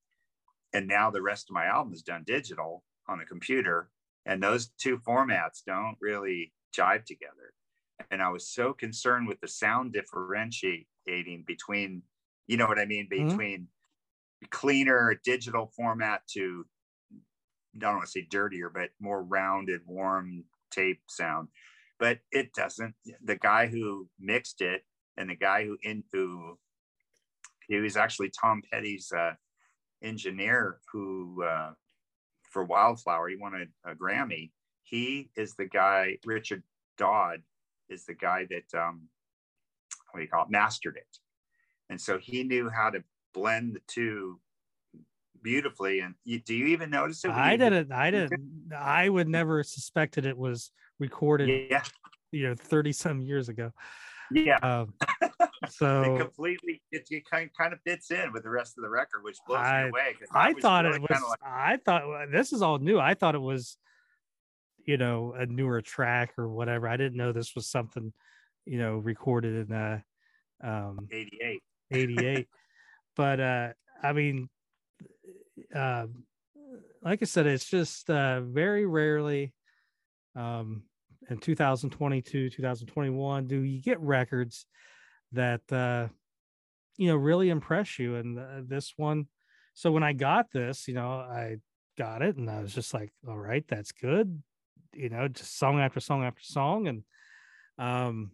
[0.74, 3.90] And now the rest of my album is done digital on a computer.
[4.28, 7.56] And those two formats don't really jive together.
[8.12, 12.04] And I was so concerned with the sound differentiating between,
[12.46, 13.30] you know what I mean, Mhm.
[13.30, 13.68] between
[14.52, 16.68] cleaner digital format to
[17.74, 21.48] I don't want to say dirtier, but more rounded, warm tape sound.
[21.98, 22.96] But it doesn't.
[23.24, 26.60] The guy who mixed it and the guy who in who
[27.72, 29.32] he was actually Tom Petty's uh,
[30.04, 31.72] engineer who uh,
[32.52, 34.52] for Wildflower he won a, a Grammy.
[34.84, 36.18] He is the guy.
[36.26, 36.64] Richard
[36.98, 37.40] Dodd
[37.90, 39.08] is the guy that um,
[40.12, 40.52] what do you call it?
[40.52, 41.18] Mastered it,
[41.90, 43.02] and so he knew how to
[43.34, 44.40] blend the two
[45.42, 46.02] beautifully.
[46.02, 47.32] And you, do you even notice it?
[47.32, 47.92] I didn't.
[47.94, 48.72] I didn't.
[48.78, 51.68] I would never suspected it was recorded.
[51.70, 51.84] Yeah,
[52.34, 53.72] You know, thirty some years ago.
[54.30, 54.58] yeah.
[54.58, 54.94] Um,
[55.64, 58.90] it so completely it, it kind, kind of fits in with the rest of the
[58.90, 60.16] record, which blows I- me away.
[60.34, 61.22] I was thought really it was.
[61.30, 63.00] like, I thought this is all new.
[63.00, 63.78] I thought it was,
[64.86, 66.88] you know, a newer track or whatever.
[66.88, 68.12] I didn't know this was something,
[68.66, 70.00] you know, recorded in uh,
[70.64, 71.62] um, 88.
[71.92, 72.48] 88
[73.16, 73.70] but uh
[74.02, 74.50] i mean
[75.76, 76.24] um
[77.04, 79.54] like i said it's just uh very rarely
[80.36, 80.84] um
[81.30, 84.66] in 2022 2021 do you get records
[85.32, 86.08] that uh
[86.98, 89.28] you know really impress you and uh, this one
[89.74, 91.56] so when i got this you know i
[91.98, 94.42] got it and i was just like all right that's good
[94.94, 97.04] you know just song after song after song and
[97.78, 98.32] um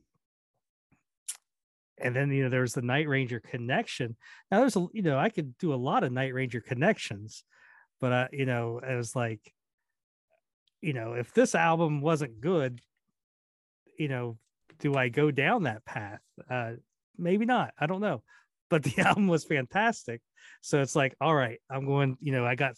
[2.00, 4.16] and then you know there's the night ranger connection.
[4.52, 7.44] Now there's a you know i could do a lot of night ranger connections
[8.00, 9.42] but uh you know it was like
[10.82, 12.80] you know if this album wasn't good
[13.98, 14.38] you know
[14.80, 16.20] do i go down that path
[16.50, 16.72] uh
[17.18, 18.22] maybe not i don't know
[18.70, 20.22] but the album was fantastic.
[20.62, 22.76] So it's like, all right, I'm going, you know, I got,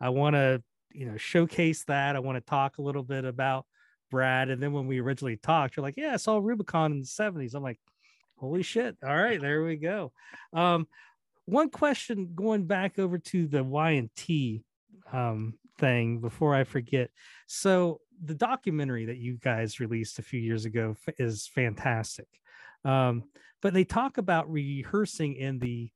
[0.00, 0.62] I want to,
[0.92, 2.16] you know, showcase that.
[2.16, 3.66] I want to talk a little bit about
[4.10, 4.50] Brad.
[4.50, 7.54] And then when we originally talked, you're like, yeah, I saw Rubicon in the 70s.
[7.54, 7.80] I'm like,
[8.36, 8.96] holy shit.
[9.04, 10.12] All right, there we go.
[10.52, 10.86] Um,
[11.46, 14.64] one question going back over to the Y and T
[15.12, 17.10] um, thing before I forget.
[17.46, 22.28] So the documentary that you guys released a few years ago is fantastic.
[22.84, 23.24] Um,
[23.62, 25.90] but they talk about rehearsing in the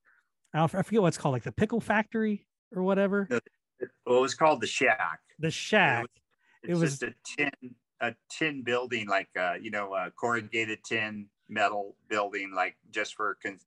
[0.53, 3.27] I forget what it's called, like the pickle factory or whatever.
[4.07, 5.19] Well, it was called the shack.
[5.41, 6.07] The shack.
[6.63, 10.79] It was, it was a tin a tin building, like uh, you know, a corrugated
[10.85, 13.59] tin metal building, like just for con-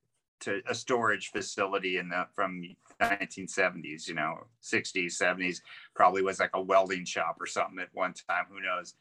[0.42, 2.62] to a storage facility in the from
[3.02, 5.62] 1970s, you know, 60s, 70s.
[5.96, 8.46] Probably was like a welding shop or something at one time.
[8.50, 8.96] Who knows?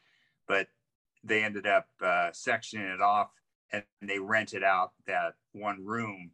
[0.47, 0.69] But
[1.25, 3.31] they ended up uh, sectioning it off
[3.73, 6.31] and they rented out that one room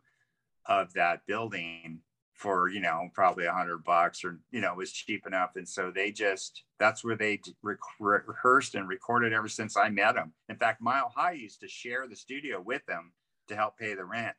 [0.67, 2.01] of that building
[2.35, 5.69] for you know probably a hundred bucks or you know it was cheap enough and
[5.69, 10.33] so they just that's where they re- rehearsed and recorded ever since i met them
[10.49, 13.13] in fact mile high used to share the studio with them
[13.49, 14.35] to help pay the rent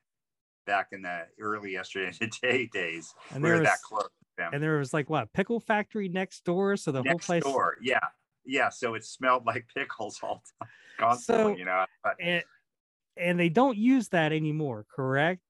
[0.65, 4.09] back in the early yesterday today days and there was, that close
[4.51, 7.77] and there was like what pickle factory next door so the next whole place door
[7.81, 7.99] yeah
[8.45, 12.43] yeah so it smelled like pickles all the time constantly so, you know but, and,
[13.17, 15.41] and they don't use that anymore correct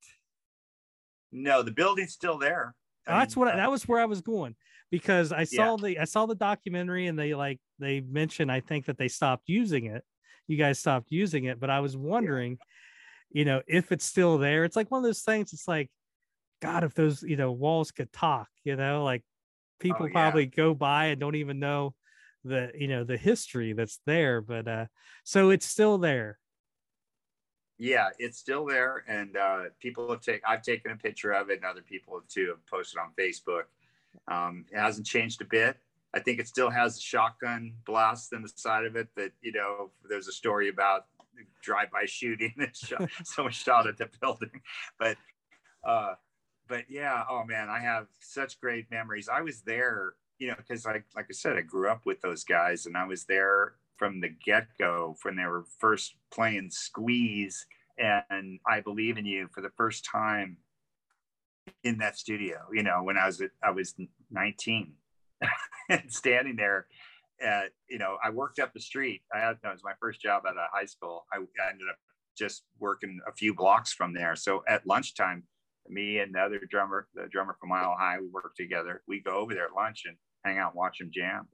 [1.34, 2.76] no, the building's still there.
[3.08, 4.56] I That's mean, what I, uh that was where I was going
[4.92, 5.82] because I saw yeah.
[5.82, 9.50] the I saw the documentary and they like they mentioned I think that they stopped
[9.50, 10.04] using it.
[10.48, 12.66] You guys stopped using it, but I was wondering, yeah.
[13.34, 14.64] You know, if it's still there.
[14.64, 15.52] It's like one of those things.
[15.54, 15.90] It's like,
[16.62, 19.24] God, if those you know walls could talk, you know, like
[19.80, 20.14] people oh, yeah.
[20.14, 21.94] probably go by and don't even know
[22.46, 24.40] the you know the history that's there.
[24.40, 24.86] But uh
[25.24, 26.40] so it's still there
[27.84, 30.42] yeah, it's still there, and uh, people have taken.
[30.48, 33.64] I've taken a picture of it, and other people have too have posted on Facebook.
[34.28, 35.78] Um, it hasn't changed a bit.
[36.14, 39.08] I think it still has a shotgun blast in the side of it.
[39.16, 41.08] That you know, there's a story about
[41.62, 44.62] drive-by shooting that shot, someone shot at the building,
[45.00, 45.18] but
[45.84, 46.14] uh,
[46.68, 49.30] but yeah, oh man, I have such great memories.
[49.30, 52.44] I was there, you know, because like like I said, I grew up with those
[52.44, 57.66] guys, and I was there from the get go when they were first playing Squeeze
[57.98, 60.58] and I Believe in You for the first time
[61.84, 62.58] in that studio.
[62.72, 63.96] You know, when I was I was
[64.32, 64.94] 19
[65.90, 66.88] and standing there.
[67.44, 69.22] At, you know, I worked up the street.
[69.34, 71.26] I had that was my first job at a high school.
[71.32, 71.98] I, I ended up
[72.38, 74.36] just working a few blocks from there.
[74.36, 75.44] So at lunchtime,
[75.88, 79.04] me and the other drummer, the drummer from Mile High, we worked together.
[79.08, 80.16] We go over there at lunch and
[80.46, 81.48] hang out and watch them jam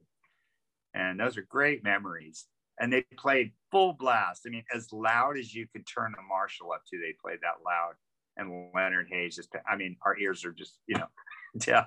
[0.94, 2.46] and those are great memories.
[2.80, 4.42] And they played full blast.
[4.46, 7.62] I mean, as loud as you could turn a Marshall up to, they played that
[7.64, 7.94] loud.
[8.36, 11.08] And Leonard Haze just, I mean, our ears are just, you know,
[11.66, 11.86] yeah.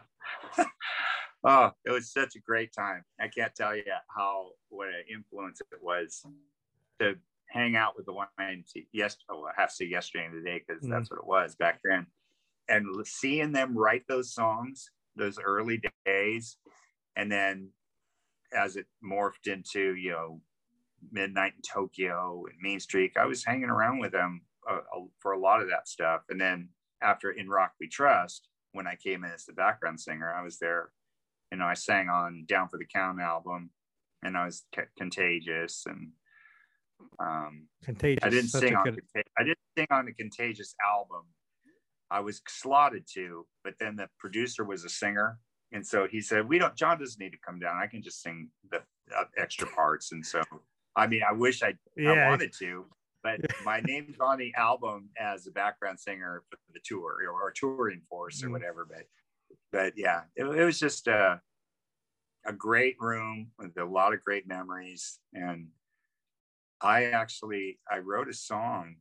[1.44, 3.04] oh, it was such a great time.
[3.20, 3.84] I can't tell you
[4.16, 6.26] how what an influence it was
[7.00, 7.16] to
[7.50, 8.28] hang out with the one
[8.92, 11.56] yes, oh, I have to say yesterday and today because mm that's what it was
[11.56, 12.08] back then.
[12.70, 16.58] And seeing them write those songs, those early days,
[17.16, 17.70] and then
[18.56, 20.42] as it morphed into you know
[21.12, 24.80] midnight in tokyo and Main Street, i was hanging around with them uh,
[25.20, 26.70] for a lot of that stuff and then
[27.02, 30.60] after in rock we trust when i came in as the background singer i was
[30.60, 30.92] there
[31.54, 33.70] you know i sang on down for the count album
[34.24, 34.64] and i was
[34.98, 36.10] contagious and
[37.20, 39.00] um contagious i didn't sing on good...
[39.38, 41.24] i didn't sing on the contagious album
[42.12, 45.40] i was slotted to but then the producer was a singer
[45.74, 46.76] and so he said, "We don't.
[46.76, 47.78] John doesn't need to come down.
[47.78, 48.78] I can just sing the
[49.16, 50.42] uh, extra parts." And so,
[50.96, 52.12] I mean, I wish I, yeah.
[52.12, 52.86] I wanted to,
[53.24, 57.52] but my name's on the album as a background singer for the tour or, or
[57.52, 58.52] touring force or mm.
[58.52, 58.88] whatever.
[58.88, 59.06] But,
[59.74, 61.42] but yeah, it, it was just a,
[62.46, 65.20] a great room with a lot of great memories.
[65.34, 65.68] And
[66.80, 68.96] I actually I wrote a song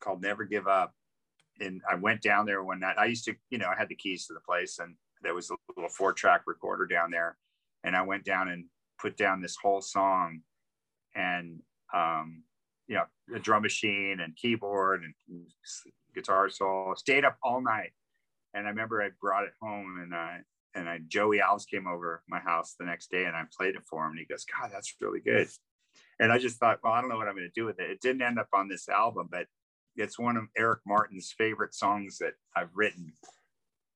[0.00, 0.94] called "Never Give Up."
[1.60, 2.96] And I went down there one night.
[2.96, 5.50] I used to, you know, I had the keys to the place, and there was
[5.50, 7.36] a little four track recorder down there
[7.84, 8.64] and i went down and
[9.00, 10.40] put down this whole song
[11.14, 11.60] and
[11.94, 12.42] um,
[12.86, 15.46] you know the drum machine and keyboard and
[16.14, 17.92] guitar solo stayed up all night
[18.58, 20.38] and i remember i brought it home and i
[20.74, 23.82] and I, joey alves came over my house the next day and i played it
[23.88, 25.48] for him and he goes god that's really good
[26.20, 27.90] and i just thought well i don't know what i'm going to do with it
[27.90, 29.46] it didn't end up on this album but
[29.96, 33.12] it's one of eric martin's favorite songs that i've written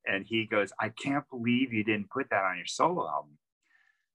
[0.07, 3.39] and he goes, I can't believe you didn't put that on your solo album.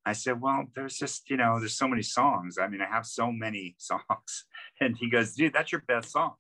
[0.06, 2.58] I said, Well, there's just, you know, there's so many songs.
[2.58, 4.46] I mean, I have so many songs.
[4.80, 6.34] And he goes, Dude, that's your best song.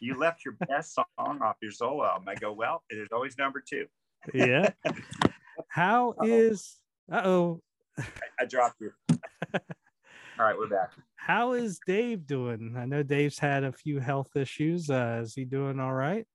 [0.00, 1.04] You left your best song
[1.42, 2.26] off your solo album.
[2.28, 3.86] I go, well, it is always number two.
[4.32, 4.70] Yeah.
[5.68, 6.26] How Uh-oh.
[6.26, 6.78] is
[7.12, 7.60] uh oh?
[7.98, 8.04] I,
[8.40, 8.92] I dropped you.
[9.54, 10.92] All right, we're back.
[11.16, 12.74] How is Dave doing?
[12.78, 14.88] I know Dave's had a few health issues.
[14.88, 16.26] Uh, is he doing all right?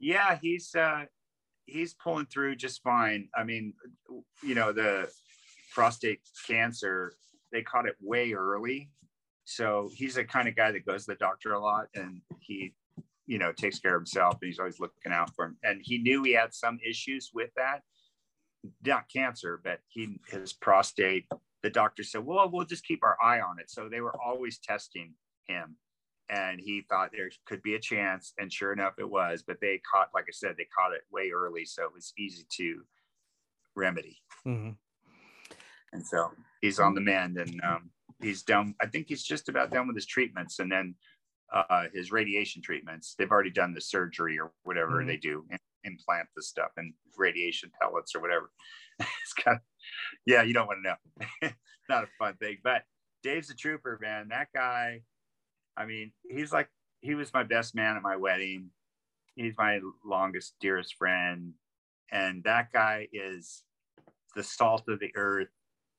[0.00, 1.04] Yeah, he's uh
[1.66, 3.28] he's pulling through just fine.
[3.34, 3.74] I mean,
[4.42, 5.08] you know, the
[5.72, 7.12] prostate cancer,
[7.52, 8.90] they caught it way early.
[9.44, 12.74] So he's the kind of guy that goes to the doctor a lot and he,
[13.26, 15.56] you know, takes care of himself and he's always looking out for him.
[15.62, 17.80] And he knew he had some issues with that.
[18.84, 21.26] Not cancer, but he his prostate.
[21.62, 23.70] The doctor said, Well, we'll just keep our eye on it.
[23.70, 25.14] So they were always testing
[25.46, 25.76] him
[26.30, 29.80] and he thought there could be a chance and sure enough it was but they
[29.90, 32.82] caught like i said they caught it way early so it was easy to
[33.74, 34.76] remedy Mhm.
[35.92, 36.30] and so
[36.60, 37.90] he's on the mend and um,
[38.22, 40.94] he's done i think he's just about done with his treatments and then
[41.52, 45.06] uh, his radiation treatments they've already done the surgery or whatever Mhm.
[45.06, 48.50] they do im- implant the stuff and radiation pellets or whatever
[49.00, 49.62] it's kind of
[50.24, 50.88] yeah you don't want to
[51.48, 51.50] know
[51.90, 52.84] not a fun thing but
[53.22, 55.02] dave's a trooper man that guy
[55.74, 56.68] I mean, he's like
[57.00, 58.68] he was my best man at my wedding.
[59.36, 61.54] He's my longest, dearest friend.
[62.10, 63.62] And that guy is
[64.36, 65.48] the salt of the earth,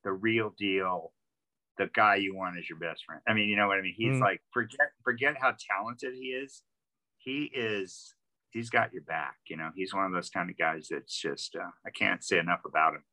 [0.03, 1.11] the real deal,
[1.78, 3.21] the guy you want is your best friend.
[3.28, 3.95] I mean, you know what I mean?
[3.97, 4.21] He's Mm.
[4.21, 6.63] like, forget, forget how talented he is.
[7.17, 8.13] He is,
[8.51, 9.38] he's got your back.
[9.47, 12.38] You know, he's one of those kind of guys that's just, uh, I can't say
[12.38, 13.03] enough about him.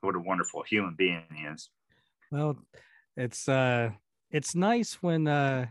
[0.00, 1.70] What a wonderful human being he is.
[2.30, 2.56] Well,
[3.16, 3.90] it's uh,
[4.30, 5.66] it's nice when uh,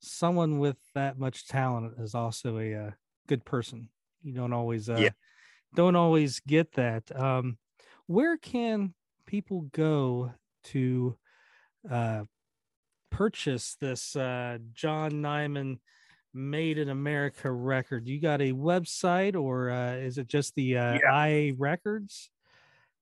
[0.00, 2.90] someone with that much talent is also a uh,
[3.26, 3.88] good person.
[4.22, 5.10] You don't always uh, Yeah.
[5.74, 7.14] don't always get that.
[7.18, 7.58] Um,
[8.06, 8.92] where can
[9.24, 10.32] people go
[10.64, 11.16] to
[11.88, 12.24] uh,
[13.10, 15.78] purchase this uh, John Nymann
[16.32, 18.06] Made in America record?
[18.06, 21.26] You got a website, or uh, is it just the uh, Yeah.
[21.26, 22.30] IA Records?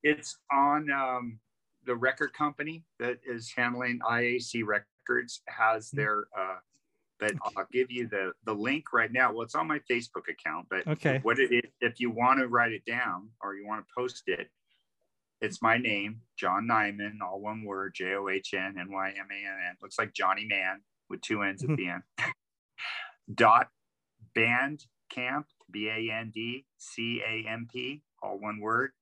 [0.03, 1.41] It's on um,
[1.85, 5.97] the record company that is handling IAC Records has Mhm.
[5.97, 6.29] their.
[6.39, 6.57] Uh,
[7.19, 9.33] but I'll give you the the link right now.
[9.33, 11.19] Well, it's on my Facebook account, but Okay.
[11.23, 14.23] what it is, if you want to write it down or you want to post
[14.29, 14.51] it,
[15.41, 19.27] it's my name, John Nymann, all one word, J O H N N Y M
[19.31, 19.77] A N N.
[19.81, 22.03] Looks like Johnny Man with two N's at the end.
[23.33, 23.69] Dot
[24.35, 28.93] band camp, B A N D C A M P, all one word,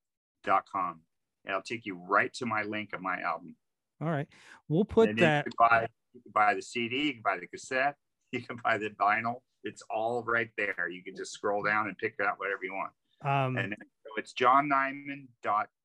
[0.44, 1.00] dot com.
[1.46, 3.56] It'll take you right to my link of my album.
[4.00, 4.28] All right,
[4.68, 5.46] we'll put And that.
[5.46, 7.96] You can, buy, you can buy the CD, you can buy the cassette,
[8.32, 9.36] you can buy the vinyl.
[9.64, 10.88] It's all right there.
[10.90, 12.92] You can just scroll down and pick out whatever you want.
[13.24, 14.32] Um, And so it's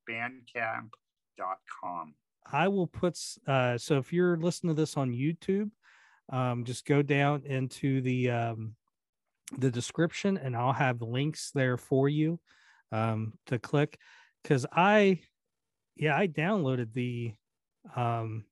[0.08, 2.14] johnnymann.bandcamp.com.
[2.50, 5.70] I will put uh so if you're listening to this on YouTube,
[6.32, 8.74] um just go down into the um
[9.58, 12.40] the description and I'll have links there for you
[12.90, 13.98] um to click
[14.44, 15.20] cuz I
[15.96, 17.34] yeah, I downloaded the
[17.94, 18.44] um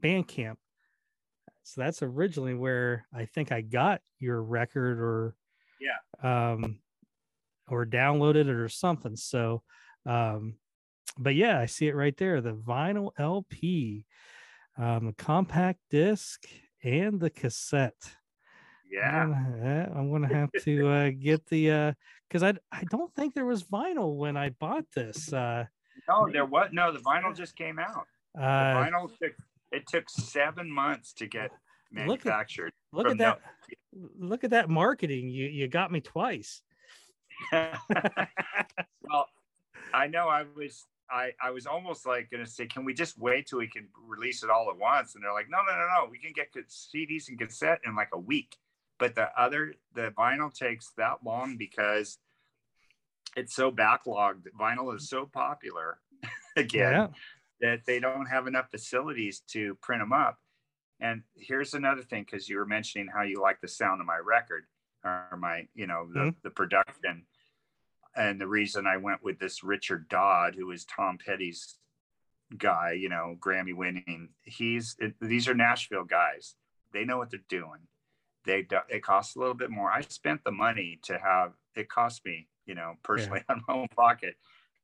[0.00, 0.56] Bandcamp.
[1.64, 5.34] So that's originally where I think I got your record or
[5.80, 6.52] Yeah.
[6.54, 6.78] um
[7.68, 9.16] or downloaded it or something.
[9.16, 9.62] So
[10.06, 10.54] um
[11.18, 12.40] but yeah, I see it right there.
[12.40, 14.06] The vinyl LP,
[14.78, 16.44] um, the compact disc,
[16.82, 18.16] and the cassette.
[18.90, 19.22] Yeah.
[19.22, 21.92] I'm gonna, uh, I'm gonna have to uh, get the uh,
[22.28, 25.32] because I I don't think there was vinyl when I bought this.
[25.32, 25.64] Uh,
[26.08, 28.06] No, there was no, the vinyl just came out.
[28.34, 29.32] The uh, vinyl took
[29.70, 32.72] it took seven months to get Look at- manufactured.
[32.92, 33.40] look at that!
[34.18, 35.28] Look at that marketing.
[35.28, 36.60] You you got me twice.
[37.52, 39.26] well,
[39.94, 43.46] I know I was I, I was almost like gonna say, can we just wait
[43.46, 45.14] till we can release it all at once?
[45.14, 46.10] And they're like, no, no, no, no.
[46.10, 48.56] We can get CDs and cassette in like a week.
[48.98, 52.18] But the other the vinyl takes that long because
[53.36, 54.46] it's so backlogged.
[54.58, 55.98] Vinyl is so popular
[56.56, 57.06] again Yeah.
[57.60, 60.38] that they don't have enough facilities to print them up.
[61.00, 64.18] And here's another thing, because you were mentioning how you like the sound of my
[64.18, 64.64] record
[65.04, 66.34] or my, you know, the, Mhm.
[66.44, 67.26] the production.
[68.14, 71.78] And the reason I went with this Richard Dodd, who is Tom Petty's
[72.56, 76.54] guy, you know, Grammy winning, he's, it, these are Nashville guys.
[76.92, 77.80] They know what they're doing.
[78.44, 79.90] They, do- it costs a little bit more.
[79.90, 83.88] I spent the money to have, it cost me, you know, personally on my own
[83.96, 84.34] pocket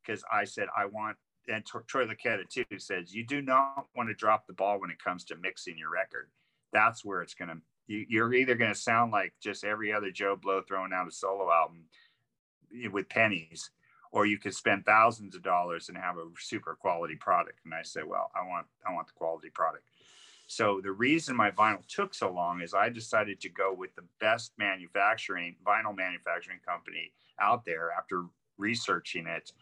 [0.03, 1.17] because I said, I want
[1.49, 5.03] and Troy Luccketta too says you do not want to drop the ball when it
[5.03, 6.31] comes to mixing your record.
[6.73, 7.57] That's where it's gonna.
[7.87, 11.51] You, you're either gonna sound like just every other Joe Blow throwing out a solo
[11.51, 11.85] album
[12.91, 13.71] with pennies,
[14.13, 17.61] or you could spend thousands of dollars and have a super quality product.
[17.65, 19.85] And I said, well, I want I want the quality product.
[20.47, 24.05] So the reason my vinyl took so long is I decided to go with the
[24.19, 28.25] best manufacturing vinyl manufacturing company out there after
[28.57, 29.53] researching it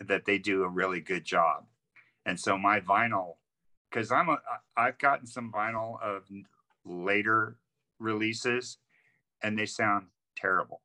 [0.00, 1.66] that they do a really good job.
[2.26, 3.36] And so my vinyl
[3.92, 4.40] cuz I'm a
[4.76, 6.28] I've gotten some vinyl of
[6.84, 7.56] later
[8.00, 8.78] releases
[9.42, 10.80] and they sound terrible.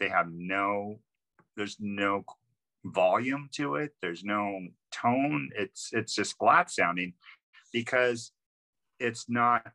[0.00, 0.98] They have no
[1.56, 2.24] there's no
[2.84, 3.92] volume to it.
[4.00, 4.60] There's no
[4.92, 5.50] tone.
[5.54, 7.14] It's it's just flat sounding
[7.72, 8.32] because
[8.98, 9.66] it's not.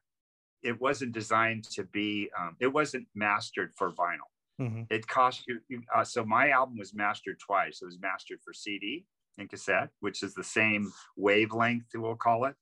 [0.64, 2.30] It wasn't designed to be.
[2.40, 4.30] Um, it wasn't mastered for vinyl.
[4.60, 4.84] Mm-hmm.
[4.90, 5.60] It cost you.
[5.94, 7.80] Uh, so my album was mastered twice.
[7.82, 9.06] It was mastered for CD
[9.38, 12.56] and cassette, which is the same wavelength we'll call it,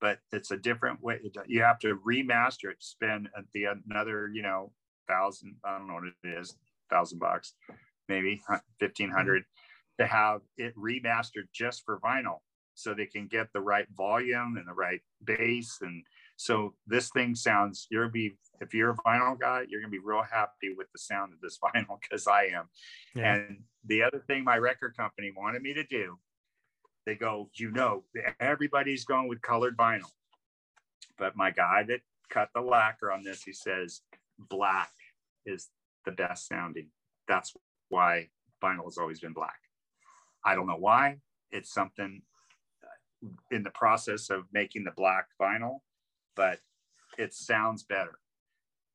[0.00, 1.18] but it's a different way.
[1.46, 2.76] You have to remaster it.
[2.80, 4.72] Spend the another, you know,
[5.08, 5.56] thousand.
[5.64, 6.54] I don't know what it is,
[6.90, 7.54] thousand bucks,
[8.08, 8.40] maybe
[8.78, 9.16] fifteen mm-hmm.
[9.16, 9.44] hundred
[9.98, 12.38] to have it remastered just for vinyl
[12.78, 15.78] so they can get the right volume and the right bass.
[15.82, 16.04] And
[16.36, 20.22] so this thing sounds You'll be if you're a vinyl guy you're gonna be real
[20.22, 22.68] happy with the sound of this vinyl because i am.
[23.14, 23.34] Yeah.
[23.34, 26.18] and the other thing my record company wanted me to do
[27.04, 28.04] they go you know
[28.38, 30.10] everybody's going with colored vinyl.
[31.18, 34.02] But my guy that cut the lacquer on this he says
[34.38, 34.92] black
[35.44, 35.68] is
[36.08, 36.88] the best sounding
[37.26, 37.54] that's
[37.88, 38.28] why
[38.62, 39.58] vinyl has always been black
[40.44, 41.18] I don't know why.
[41.50, 42.22] It's something
[42.82, 45.80] uh, in the process of making the black vinyl,
[46.36, 46.60] but
[47.18, 48.18] it sounds better.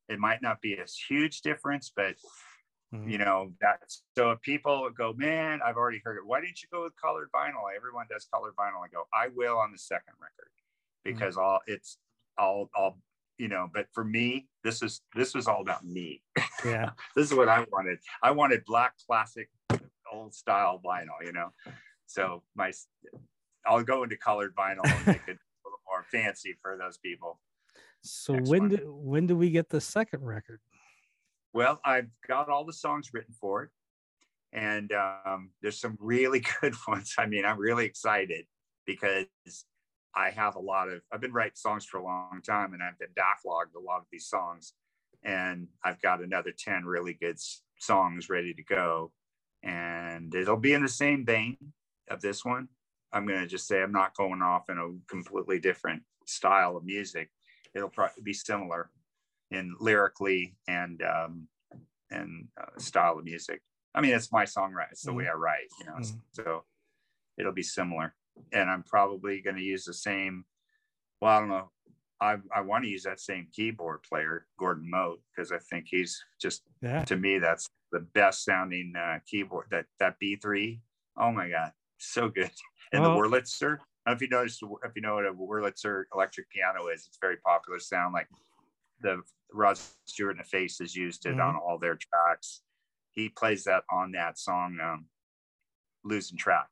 [0.08, 2.16] It might not be a huge difference, but
[2.94, 3.08] mm-hmm.
[3.08, 6.26] you know that's so if people go, man, I've already heard it.
[6.26, 7.74] Why didn't you go with colored vinyl?
[7.74, 8.84] Everyone does colored vinyl.
[8.84, 11.12] I go, I will on the second record mm-hmm.
[11.12, 11.44] because mm-hmm.
[11.44, 11.98] all it's
[12.36, 12.98] all all
[13.38, 16.22] you know but for me this is this was all about me
[16.64, 19.48] yeah this is what i wanted i wanted black classic
[20.14, 21.50] old style vinyl, you know.
[22.06, 22.72] So my,
[23.66, 27.40] I'll go into colored vinyl and make it a little more fancy for those people.
[28.02, 28.68] So Next when one.
[28.70, 30.60] do when do we get the second record?
[31.52, 33.70] Well, I've got all the songs written for it,
[34.52, 37.14] and um, there's some really good ones.
[37.16, 38.44] I mean, I'm really excited
[38.84, 39.26] because
[40.16, 41.00] I have a lot of.
[41.12, 44.06] I've been writing songs for a long time, and I've been backlogged a lot of
[44.12, 44.74] these songs,
[45.24, 47.38] and I've got another ten really good
[47.78, 49.12] songs ready to go
[49.64, 51.56] and it'll be in the same vein
[52.08, 52.68] of this one.
[53.12, 56.84] I'm going to just say I'm not going off in a completely different style of
[56.84, 57.30] music.
[57.74, 58.90] It'll probably be similar
[59.50, 61.48] in lyrically and um,
[62.10, 63.62] and uh, style of music.
[63.94, 64.92] I mean, it's my songwriting.
[64.92, 65.94] It's the mm way I write, you know.
[65.94, 66.64] mm So
[67.38, 68.14] it'll be similar,
[68.52, 70.44] and I'm probably going to use the same.
[71.20, 71.70] Well, I don't know.
[72.20, 76.22] I, I want to use that same keyboard player, Gordon Mote, because I think he's
[76.40, 77.04] just yeah.
[77.04, 79.66] to me that's the best sounding uh, keyboard.
[79.70, 80.80] That that B3,
[81.18, 82.50] oh my god, so good.
[82.92, 83.78] And the Wurlitzer.
[84.06, 87.06] I don't know if you noticed if you know what a Wurlitzer electric piano is.
[87.08, 88.14] It's very popular sound.
[88.14, 88.28] Like
[89.00, 89.22] the
[89.52, 91.40] Rod Stewart and the Faces used it mm-hmm.
[91.40, 92.60] on all their tracks.
[93.10, 95.06] He plays that on that song, um,
[96.04, 96.68] "Losing Track."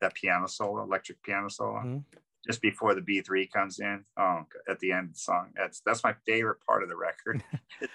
[0.00, 1.78] That piano solo, electric piano solo.
[1.78, 1.98] Mm-hmm
[2.46, 4.02] just before the B3 comes in.
[4.18, 5.50] Oh, at the end of the song.
[5.54, 7.42] That's that's my favorite part of the record.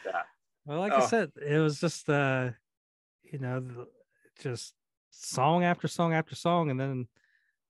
[0.65, 0.97] Well, like oh.
[0.97, 2.49] I said, it was just uh,
[3.21, 3.85] you know,
[4.41, 4.73] just
[5.11, 7.07] song after song after song, and then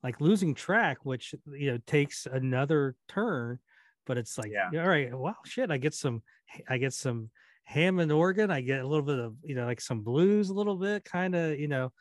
[0.01, 3.59] like losing track, which you know takes another turn.
[4.05, 6.21] But it's like, yeah, all right, wow, shit, I get some,
[6.69, 7.31] I get some
[7.65, 10.75] Hammond organ, I get a little bit of, you know, like some blues, a little
[10.75, 11.91] bit, kind of, you know,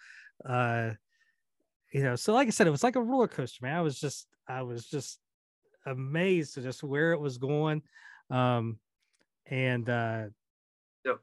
[0.44, 0.90] uh,
[1.94, 2.16] you know.
[2.16, 3.76] So like I said, it was like a roller coaster, man.
[3.76, 5.20] I was just, I was just
[5.86, 7.82] amazed to just where it was going.
[8.30, 8.78] Um,
[9.46, 10.24] and uh,
[11.04, 11.20] yep.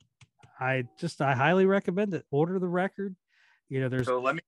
[0.60, 2.26] I just I highly recommend it.
[2.31, 3.15] Order the record.
[3.69, 4.41] You know, there's so let me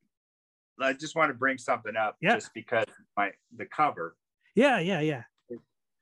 [0.79, 2.35] I just want to bring something up yeah.
[2.35, 2.85] just because
[3.17, 4.15] my the cover.
[4.55, 5.23] Yeah, yeah, yeah.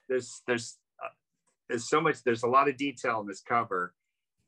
[0.08, 1.10] There's there's uh,
[1.68, 3.94] there's so much there's a lot of detail in this cover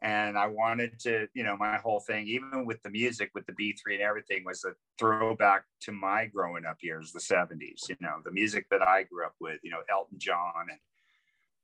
[0.03, 3.53] and I wanted to, you know, my whole thing, even with the music, with the
[3.53, 8.17] B3 and everything, was a throwback to my growing up years, the 70s, you know,
[8.25, 10.79] the music that I grew up with, you know, Elton John and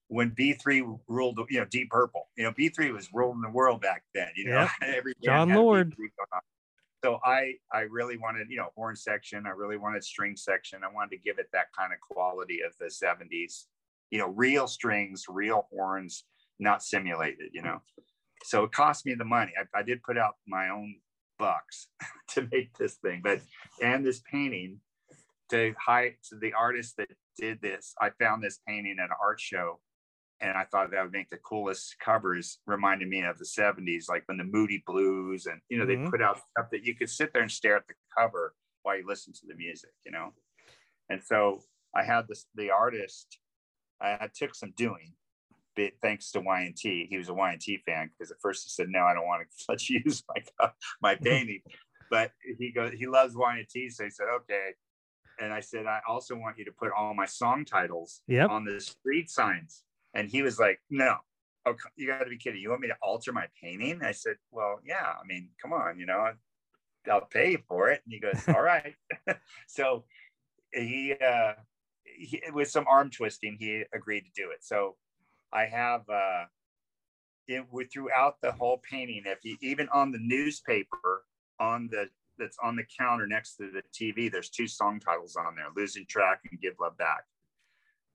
[0.08, 4.04] when B3 ruled, you know, Deep Purple, you know, B3 was ruling the world back
[4.16, 4.70] then, you know, yep.
[4.82, 5.94] every Jon Lord.
[7.04, 9.46] So I, I really wanted, you know, horn section.
[9.46, 10.84] I really wanted string section.
[10.84, 13.66] I wanted to give it that kind of quality of the 70s,
[14.12, 16.24] you know, real strings, real horns,
[16.58, 17.82] not simulated, you know.
[18.44, 19.54] So it cost me the money.
[19.58, 20.96] I, I did put out my own
[21.38, 21.88] bucks
[22.30, 23.40] to make this thing, but
[23.82, 24.80] and this painting
[25.52, 27.94] to hide to the artist that did this.
[28.00, 29.80] I found this painting at an art show
[30.42, 32.60] and I thought that would make the coolest covers.
[32.66, 36.06] Reminded me of the '70s, like when the Moody Blues, and you know mm-hmm.
[36.06, 38.54] they put out stuff that you could sit there and stare at the cover
[38.84, 40.34] while you listen to the music, you know.
[41.10, 41.64] And so
[41.96, 43.40] I had this the artist
[44.02, 45.14] I, I took some doing,
[45.80, 47.08] but thanks to Y&T.
[47.10, 49.66] He was a Y&T fan because at first he said, "No, I don't want to
[49.70, 50.70] let you use my
[51.02, 51.62] my painting,"
[52.10, 54.72] but he goes, he loves Y&T, so he said, "Okay."
[55.42, 58.50] And I said, I also want you to put all my song titles Yep.
[58.50, 59.84] on the street signs.
[60.14, 61.16] And he was like, No,
[61.66, 62.60] oh, you got to be kidding.
[62.62, 64.02] You want me to alter my painting?
[64.04, 65.06] I said, Well, yeah.
[65.22, 66.32] I mean, come on, you know,
[67.10, 68.02] I'll pay for it.
[68.06, 68.96] And he goes, All right.
[69.68, 70.04] so
[70.74, 71.54] he, uh,
[72.04, 74.58] he, with some arm twisting, he agreed to do it.
[74.62, 74.98] So
[75.52, 76.46] I have, uh,
[77.48, 81.24] it throughout the whole painting, if you even on the newspaper
[81.60, 82.08] on the
[82.38, 86.06] that's on the counter next to the TV, there's two song titles on there: "Losing
[86.08, 87.26] Track" and "Give Love Back."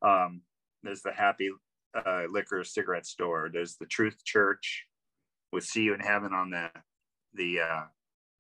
[0.03, 0.43] Um,
[0.83, 1.51] there's the Happy
[1.95, 3.51] uh, Liquor Cigarette Store.
[3.53, 4.87] There's the Truth Church
[5.53, 6.71] with "See You in Heaven" on the
[7.35, 7.83] the uh,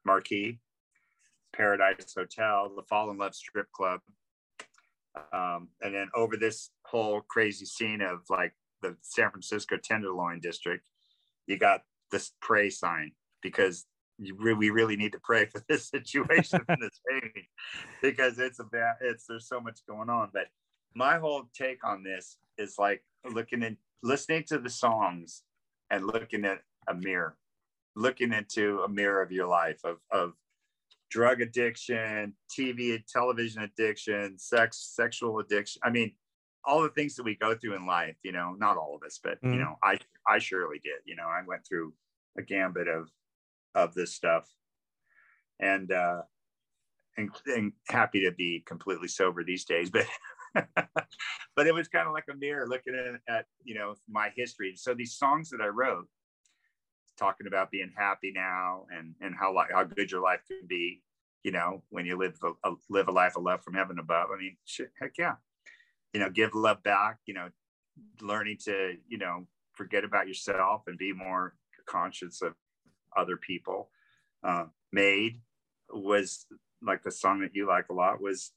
[0.05, 0.61] marquee.
[1.55, 4.01] Paradise Hotel, the Fall in Love Strip Club,
[5.33, 8.53] um, and then over this whole crazy scene of like
[8.85, 10.86] the San Francisco Tenderloin District,
[11.47, 13.12] you got this pray sign
[13.43, 13.86] because
[14.19, 17.47] you we really need to pray for this situation in this painting
[18.01, 20.28] because it's a bad it's there's so much going on.
[20.32, 20.47] But
[20.94, 25.43] my whole take on this is like looking in listening to the songs
[25.90, 27.36] and looking at a mirror
[27.97, 30.32] looking into a mirror of your life of of
[31.11, 35.81] drug addiction tv television addiction sex sexual addiction.
[35.85, 36.12] I mean
[36.66, 39.19] all the things that we go through in life you know not all of us
[39.23, 39.61] but you Mhm.
[39.61, 41.95] know i i surely did you know i went through
[42.39, 43.11] a gambit of
[43.74, 44.49] of this stuff.
[45.61, 46.23] And uh
[47.16, 50.07] and, and happy to be completely sober these days but
[51.57, 54.74] but it was kind of like a mirror looking at, at you know my history.
[54.77, 56.09] So these songs that i wrote
[57.16, 61.03] talking about being happy now and and how like how good your life can be
[61.45, 64.31] you know when you live a, a live a life of love from heaven above
[64.35, 65.35] i mean shit, heck yeah
[66.15, 67.51] you know give love back you know
[68.23, 72.55] learning to you know forget about yourself and be more conscious of
[73.16, 73.91] other people.
[74.43, 75.41] Uh, made
[75.91, 76.47] was
[76.82, 78.53] like the song that you like a lot was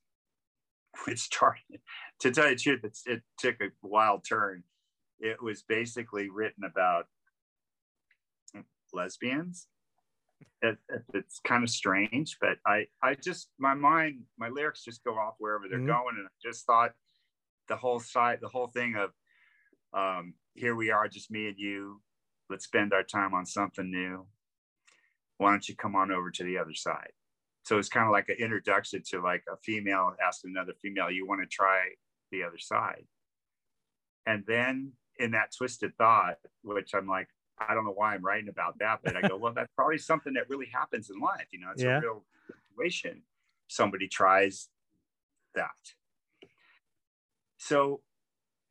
[1.07, 1.81] it started
[2.19, 4.63] to tell you the truth it's, it took a wild turn.
[5.19, 7.07] It was basically written about
[8.93, 9.67] lesbians.
[10.61, 15.03] It, it- it's kind of strange but i i just my mind my lyrics just
[15.03, 15.88] go off wherever they're Mhm.
[15.88, 16.93] going and i just thought
[17.68, 19.11] the whole side the whole thing of
[19.94, 22.02] um here we are just me and you.
[22.49, 24.26] Let's spend our time on something new.
[25.38, 27.11] Why don't you come on over to the other side?
[27.64, 31.27] So it's kind of like an introduction to like a female asking another female you
[31.27, 31.89] want to try
[32.31, 33.06] the other side?
[34.26, 37.27] And then in that twisted thought which i'm like
[37.57, 40.34] i don't know why i'm writing about that but i go well that's probably something
[40.34, 41.98] that really happens in life you know it's Yeah.
[41.98, 42.23] a real
[42.77, 43.23] situation.
[43.68, 44.69] Somebody tries
[45.56, 45.72] that
[47.57, 48.01] so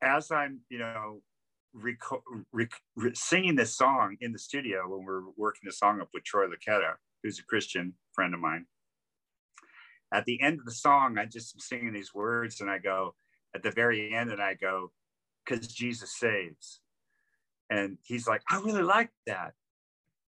[0.03, 1.21] as i'm you know
[1.73, 1.99] rec-
[2.53, 2.69] re-
[3.15, 6.95] singing this song in the studio when we're working the song up with troy Luccketta,
[7.23, 8.67] who's a christian friend of mine
[10.13, 13.15] at the end of the song i just am singing these words and i go
[13.55, 14.91] at the very end and i go
[15.45, 16.81] because jesus saves.
[17.69, 19.55] And he's like i really like that.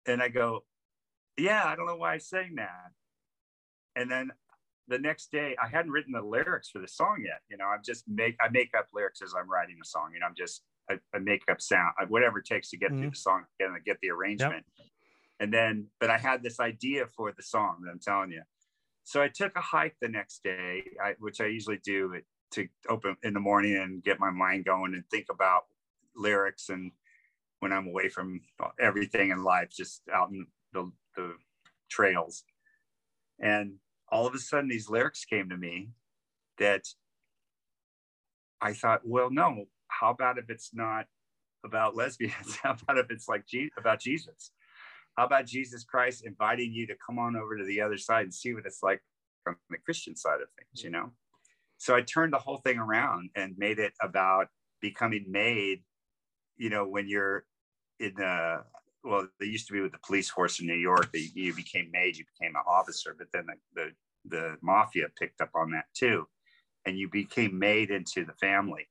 [0.06, 0.64] And i go
[1.38, 2.92] yeah i don't know why i sang that.
[3.96, 4.32] And then
[4.88, 7.82] the next day i hadn't written the lyrics for the song yet you know i'm
[7.84, 10.64] just make i make up lyrics as i'm writing the song you know i'm just
[10.90, 13.12] i, I make up sound I- whatever it takes to get through Mhm.
[13.12, 14.66] the song and get the arrangement.
[15.40, 18.44] And then but i had this idea for the song that i'm telling you.
[19.04, 22.68] So i took a hike the next day I, which i usually do it to
[22.90, 25.66] open in the morning and get my mind going and think about
[26.16, 26.92] lyrics and
[27.60, 28.42] when i'm away from
[28.80, 31.36] everything in life just out in the, the
[31.90, 32.44] trails.
[33.40, 33.76] And
[34.10, 35.90] all of a sudden these lyrics came to me
[36.58, 36.84] that
[38.62, 41.06] i thought well no how about if it's not
[41.64, 42.56] about lesbians?
[42.64, 44.52] How about if it's like Je- about jesus?
[45.18, 48.34] How about jesus christ inviting you to come on over to the other side and
[48.34, 49.02] see what it's like
[49.44, 51.12] from the christian side of things you know?
[51.78, 54.48] So i turned the whole thing around and made it about
[54.82, 55.82] becoming made
[56.56, 57.46] you know when you're
[58.00, 58.64] in the
[59.08, 61.12] well they used to be with the police force in new york.
[61.12, 63.92] That you became made you became an officer but then the, the
[64.30, 66.28] the mafia picked up on that too.
[66.86, 68.88] And you became made into the family.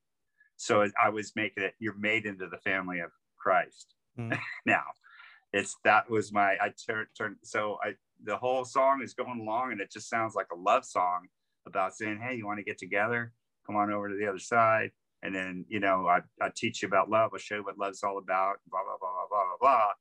[0.57, 4.37] So i was making it you're made into the family of christ Mm.
[4.65, 4.83] now.
[5.53, 9.71] It's that was my i turned turned so i the whole song is going along
[9.71, 11.27] and it just sounds like a love song
[11.65, 13.31] about saying hey you want to get together?
[13.65, 14.91] Come on over to the other side.
[15.23, 17.31] And then you know I, I teach you about love.
[17.33, 19.91] I'll show you what love's all about blah blah blah blah blah blah blah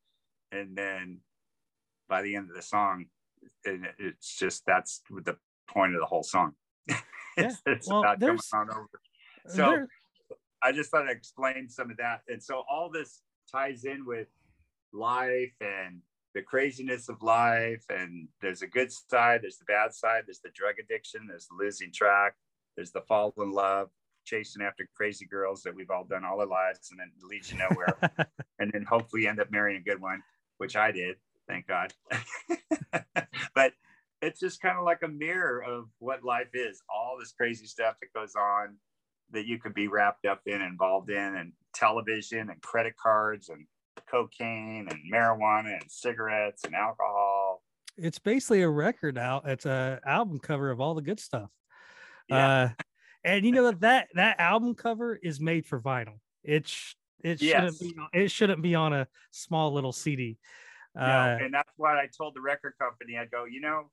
[0.57, 1.19] and then
[2.09, 3.07] by the end of the song
[3.65, 5.37] it, it's just that's the
[5.69, 6.53] point of the whole song
[7.37, 9.01] it's, it's well, about coming on over
[9.47, 9.89] uh, so There-
[10.63, 12.23] I just thought I'd explain some of that.
[12.29, 14.27] And so all this ties in with
[14.93, 16.01] life and
[16.35, 17.85] the craziness of life.
[17.89, 21.57] And there's a good side, there's the bad side, there's the drug addiction, there's the
[21.57, 22.35] losing track,
[22.75, 23.91] there's the fall in love,
[24.25, 27.59] chasing after crazy girls that we've all done all our lives and then leads you
[27.59, 27.97] nowhere.
[28.59, 30.23] and then hopefully end up marrying a good one,
[30.59, 31.17] which I did,
[31.49, 31.93] thank God.
[33.55, 33.73] but
[34.23, 37.97] it's just kind of like a mirror of what life is all this crazy stuff
[38.01, 38.77] that goes on
[39.31, 43.67] that you could be wrapped up in involved in and television and credit cards and
[44.09, 47.63] cocaine and marijuana and cigarettes and alcohol
[47.97, 51.51] it's basically a record out it's a album cover of all the good stuff
[52.29, 52.47] Yeah.
[52.47, 52.69] uh
[53.25, 56.95] and you know that that that album cover is made for vinyl it's
[57.27, 57.79] it shouldn't Yes.
[57.79, 60.39] be it shouldn't be on a small little cd
[60.95, 63.19] No, uh and that's why I told the record company.
[63.19, 63.91] I go, you know,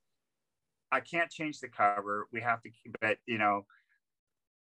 [0.91, 2.27] I can't change the cover.
[2.31, 3.65] We have to keep it, you know.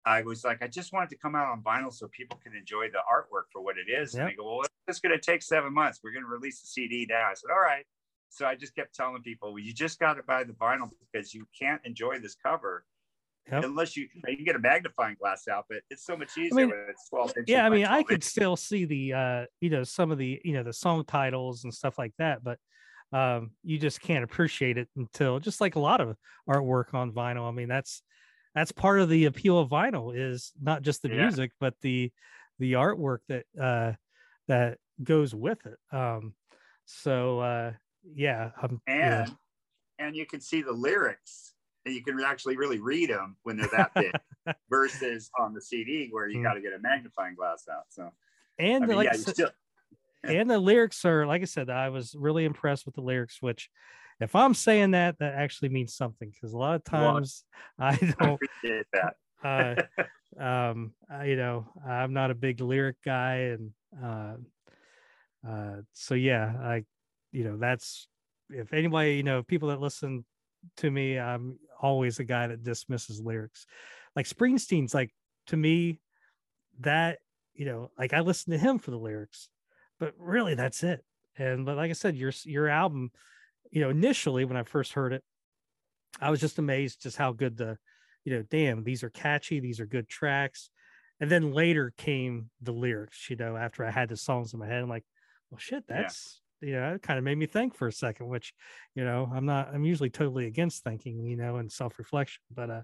[0.07, 2.89] I was like, I just wanted to come out on vinyl so people can enjoy
[2.91, 4.15] the artwork for what it is.
[4.15, 4.21] Yep.
[4.21, 6.01] And they go, Well, it's gonna take seven months.
[6.03, 7.29] We're gonna release the CD now.
[7.31, 7.87] I said, All right.
[8.31, 11.33] So I just kept telling people, well, you just got to buy the vinyl because
[11.33, 12.85] you can't enjoy this cover
[13.53, 13.65] Yep.
[13.65, 16.87] unless you you get a magnifying glass out, but it's so much easier mean, when
[16.89, 17.45] it's 12 inches.
[17.53, 18.31] yeah i mean i could inches.
[18.31, 21.75] still see the uh you know some of the you know the song titles and
[21.75, 22.59] stuff like that but
[23.13, 26.17] um you just can't appreciate it until just like a lot of
[26.49, 28.03] artwork on vinyl i mean that's
[28.55, 31.17] that's part of the appeal of vinyl is not just the Yeah.
[31.23, 32.11] music but the
[32.59, 33.93] the artwork that uh
[34.49, 36.35] that goes with it um
[36.87, 37.73] so uh
[38.05, 38.51] yeah
[38.89, 39.25] yeah.
[39.25, 39.33] and
[39.99, 41.54] and you can see the lyrics
[41.85, 44.13] and you can actually really read them when they're that big
[44.71, 46.43] versus on the CD where you Mm.
[46.43, 47.85] got to get a magnifying glass out.
[47.91, 48.11] So
[48.59, 49.51] and I mean, like yeah, said- still
[50.27, 53.69] and the lyrics are like i said i was really impressed with the lyrics which
[54.21, 57.45] if i'm saying that that actually means something because a lot of times
[57.79, 59.17] i I don't appreciate that.
[60.39, 64.37] uh um I, you know i'm not a big lyric guy and uh
[65.47, 66.85] uh so yeah i
[67.33, 68.09] you know that's
[68.49, 70.25] if anybody you know people that listen
[70.79, 73.67] to me i'm always a guy that dismisses lyrics.
[74.17, 75.13] Like springsteen's like
[75.49, 76.01] to me
[76.81, 77.19] that
[77.53, 79.49] you know like i listen to him for the lyrics
[80.01, 81.05] but really that's it.
[81.37, 83.11] And but like i said your your album
[83.71, 85.23] you know initially when i first heard it
[86.21, 87.77] i was just amazed just how good the
[88.25, 90.71] you know damn these are catchy these are good tracks.
[91.21, 94.67] And then later came the lyrics you know after i had the songs in my
[94.67, 94.83] head.
[94.83, 95.05] I'm like
[95.51, 98.55] well shit that's you know it kind of made me think for a second which
[98.95, 102.83] you know i'm not i'm usually totally against thinking you know and self-reflection but uh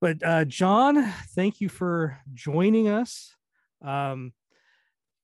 [0.00, 3.34] but uh john thank you for joining us.
[3.84, 4.32] Um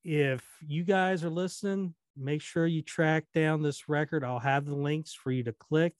[0.04, 4.24] if you guys are listening make sure you track down this record.
[4.24, 5.94] I'll have the links for you to click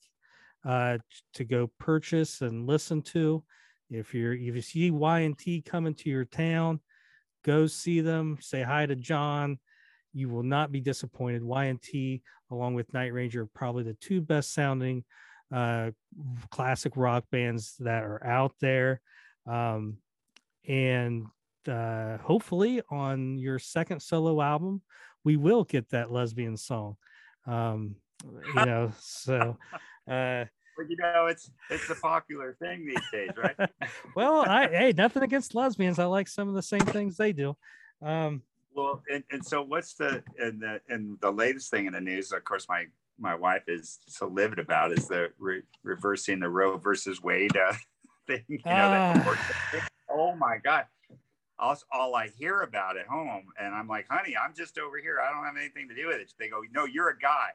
[0.65, 0.97] uh
[1.35, 3.43] to go purchase and listen to.
[3.89, 6.79] If you're if you see y and t coming to your town
[7.43, 9.57] go see them say hi to john
[10.13, 11.43] you will not be disappointed.
[11.43, 12.21] Y and t
[12.51, 15.03] along with night ranger are probably the two best sounding
[15.51, 15.91] uh
[16.51, 19.01] classic rock bands that are out there.
[19.45, 19.97] Um
[20.67, 21.25] and
[21.67, 24.81] uh hopefully on your second solo album
[25.23, 26.97] we will get that lesbian song.
[27.45, 27.95] Um
[28.25, 29.57] you know so
[30.09, 30.45] uh
[30.87, 33.69] you know, it's it's a popular thing these days, right?
[34.15, 35.99] well i hey nothing against lesbians.
[35.99, 37.55] I like some of the same things they do.
[38.01, 38.43] Um
[38.73, 42.31] well, and, and so what's the and the and the latest thing in the news?
[42.31, 42.85] Of course, my
[43.19, 47.73] my wife is so livid about is the re- reversing the Roe versus Wade uh,
[48.27, 48.43] thing.
[48.47, 49.35] You know,
[49.71, 49.81] thing.
[50.09, 50.85] oh my god.
[51.61, 55.19] All, all I hear about at home, and I'm like, honey, I'm just over here.
[55.21, 56.31] I don't have anything to do with it.
[56.39, 57.49] They go, no, you're a guy.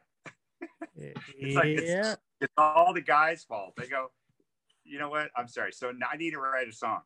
[0.95, 3.73] It's like it's- It's all the guy's fault.
[3.77, 4.11] They go,
[4.83, 5.31] you know what?
[5.35, 5.71] I'm sorry.
[5.71, 7.01] So I need to write a song.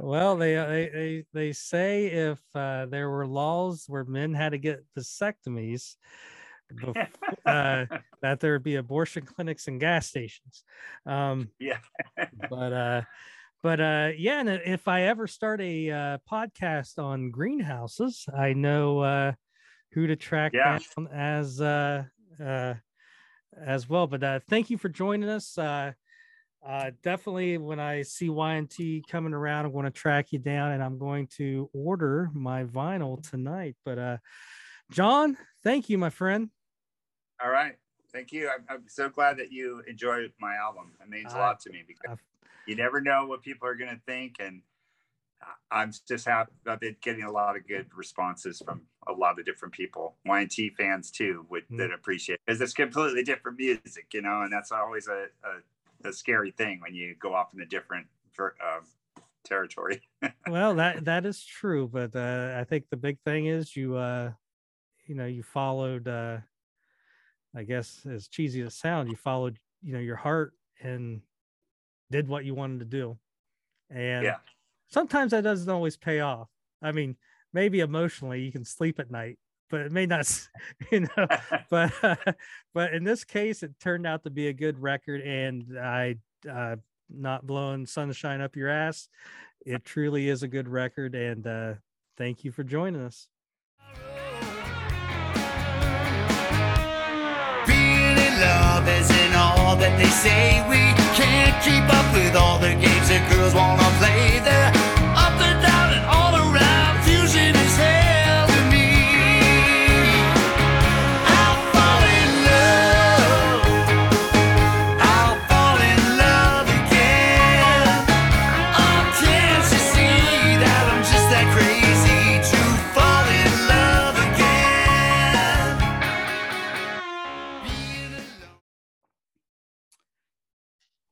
[0.00, 4.50] Well they, uh, they they they say if uh, there were laws where men had
[4.50, 5.96] to get vasectomies
[7.46, 7.84] uh,
[8.22, 10.64] that there would be abortion clinics and gas stations
[11.06, 11.78] um yeah.
[12.48, 13.02] but uh
[13.62, 19.00] but uh yeah and if i ever start a uh podcast on greenhouses i know
[19.00, 19.32] uh
[19.92, 20.78] who to track Yeah.
[20.96, 22.04] down as uh
[22.42, 22.74] uh
[23.60, 25.92] as well but uh thank you for joining us uh
[26.66, 30.82] uh definitely when i see y&t coming around i'm going to track you down and
[30.82, 34.16] i'm going to order my vinyl tonight but uh
[34.90, 36.50] john thank you my friend
[37.42, 37.76] All right.
[38.12, 38.48] Thank you.
[38.50, 40.92] I'm, I'm so glad that you enjoyed my album.
[41.02, 42.22] It means a lot to me because I've-
[42.66, 44.36] you never know what people are going to think.
[44.38, 44.62] And
[45.70, 46.52] I'm just happy.
[46.66, 50.18] I've been getting a lot of good responses from a lot of different people.
[50.26, 51.78] Y&T fans too would Mm.
[51.78, 55.52] that appreciate because it's completely different music, you know, and that's always a, a,
[56.04, 58.06] a scary thing when you go off in a different
[58.36, 58.80] ver- uh,
[59.44, 60.02] territory.
[60.48, 64.32] well, that that is true, but uh, I think the big thing is you uh,
[65.06, 66.38] you know, you followed uh,
[67.54, 71.22] I guess as cheesy as sound, you followed you know your heart and
[72.10, 73.18] did what you wanted to do,
[73.90, 74.38] and Yeah.
[74.88, 76.48] sometimes that doesn't always pay off.
[76.82, 77.16] I mean,
[77.52, 79.38] maybe emotionally you can sleep at night,
[79.72, 80.30] but it may not,
[80.92, 81.26] you know.
[81.70, 81.92] but
[82.72, 86.16] but in this case, it turned out to be a good record, and I
[86.48, 86.76] uh,
[87.10, 89.08] not blowing sunshine up your ass.
[89.66, 91.74] It truly is a good record, and uh,
[92.16, 93.26] thank you for joining us.
[97.66, 100.62] Being in love isn't all that they say.
[100.68, 104.40] We can't keep up with all the games that girls wanna play.
[104.44, 104.61] They're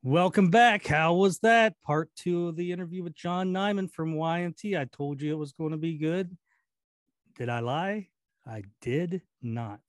[0.03, 0.87] Welcome back.
[0.87, 1.79] How was that?
[1.83, 4.75] Part two of the interview with John Nymann from Y&T.
[4.75, 6.35] I told you it was going to be good.
[7.37, 8.07] Did I lie?
[8.47, 9.79] I did not.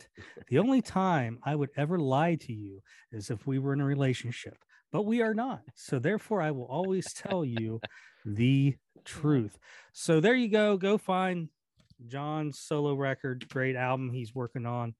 [0.49, 3.87] The only time I would ever lie to you is if we were in a
[3.87, 4.59] relationship,
[4.93, 5.63] but we are not.
[5.77, 7.81] So therefore, I will always tell you
[8.27, 8.77] the
[9.07, 9.59] truth.
[9.95, 10.77] So there you go.
[10.77, 11.49] Go find
[12.07, 14.95] John's solo record, great album he's working on,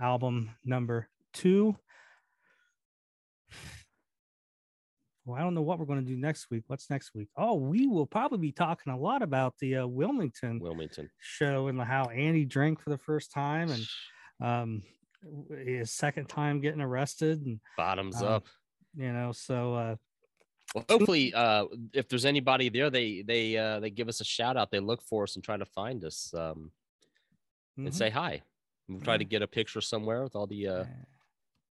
[0.00, 1.76] album number two.
[5.26, 6.62] Well, I don't know what we're going to do next week.
[6.68, 7.28] What's next week?
[7.36, 11.10] Oh, we will probably be talking a lot about the uh, Wilmington Wilmington.
[11.18, 13.86] show and how Andy drank for the first time and
[14.40, 14.82] um,
[15.64, 18.46] his second time getting arrested, and Bottoms um, up.
[18.96, 19.96] you know, so uh,
[20.76, 24.56] Well, hopefully, uh, if there's anybody there, they they uh, they give us a shout
[24.56, 24.70] out.
[24.70, 26.70] They look for us and try to find us um,
[27.76, 27.94] and mhm.
[27.94, 28.42] say hi.
[28.88, 30.84] We'll try to get a picture somewhere with all the uh,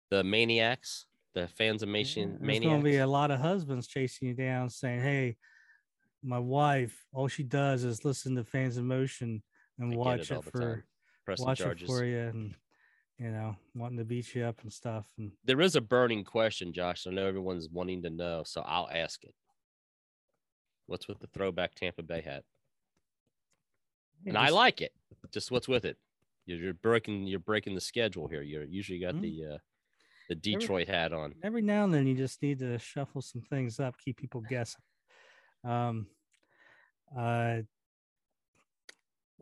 [0.10, 1.06] the maniacs,
[1.36, 4.70] the Fans In Motion There's going to be a lot of husbands chasing you down,
[4.70, 5.38] saying, "Hey,
[6.24, 9.44] my wife, all she does is listen to Fans In Motion
[9.78, 10.86] and I watch all it for
[11.38, 11.84] watch charges.
[11.84, 12.56] it for you, and
[13.20, 16.74] you know, wanting to beat you up and stuff." And There is a burning question,
[16.74, 17.06] Josh.
[17.06, 19.36] I know everyone's wanting to know, so I'll ask it.
[20.88, 22.44] What's with the throwback Tampa Bay hat?
[24.26, 24.92] and I like it.
[25.32, 25.98] Just what's with it?
[26.46, 28.42] You're, you're breaking you're breaking the schedule here.
[28.42, 29.22] You're usually got Mhm.
[29.22, 29.58] the uh,
[30.30, 31.36] the Detroit hat on.
[31.44, 34.82] every now and then you just need to shuffle some things up, keep people guessing.
[35.64, 36.08] Um,
[37.18, 37.60] uh,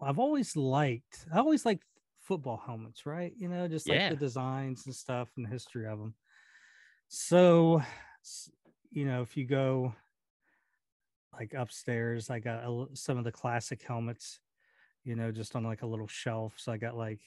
[0.01, 1.83] I've always liked, I always liked
[2.19, 3.33] football helmets, right?
[3.37, 4.09] You know, just like Yeah.
[4.09, 6.15] the designs and stuff and the history of them.
[7.07, 7.81] So,
[8.91, 9.93] you know, if you go
[11.31, 14.39] like upstairs, I got a, some of the classic helmets,
[15.03, 16.55] you know, just on like a little shelf.
[16.57, 17.21] So I got like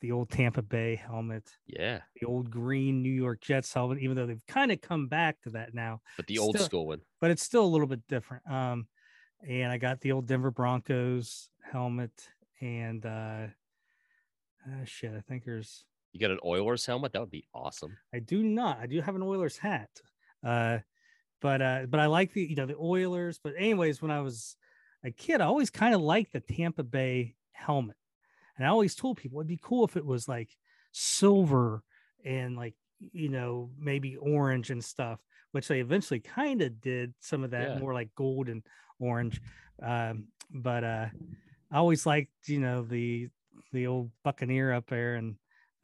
[0.00, 4.26] the old Tampa Bay helmet Yeah, the old green New York Jets helmet, even though
[4.26, 7.00] they've kind of come back to that now, but the old Still- school one.
[7.20, 8.50] but it's still a little bit different.
[8.50, 8.86] Um,
[9.46, 12.12] and I got the old Denver Broncos helmet,
[12.60, 13.46] and uh,
[14.66, 17.12] uh shit, I think there's You got an Oilers helmet?
[17.12, 17.96] That would be awesome.
[18.14, 18.78] I do not.
[18.80, 19.90] I do have an Oilers hat.
[20.44, 20.78] Uh,
[21.40, 23.38] but uh, but I like the you know the Oilers.
[23.42, 24.56] But anyways, when I was
[25.04, 27.96] a kid, I always kind of liked the Tampa Bay helmet,
[28.60, 30.50] and I always told people it'd be cool if it was like
[30.92, 31.82] silver
[32.26, 35.18] and like you know maybe orange and stuff,
[35.52, 37.78] which they eventually kind of did some of that Yeah.
[37.80, 38.62] more like gold and
[38.98, 39.40] orange.
[39.82, 41.06] Um, but uh,
[41.72, 43.28] I always liked you know the
[43.72, 45.36] the old Buccaneer up there, and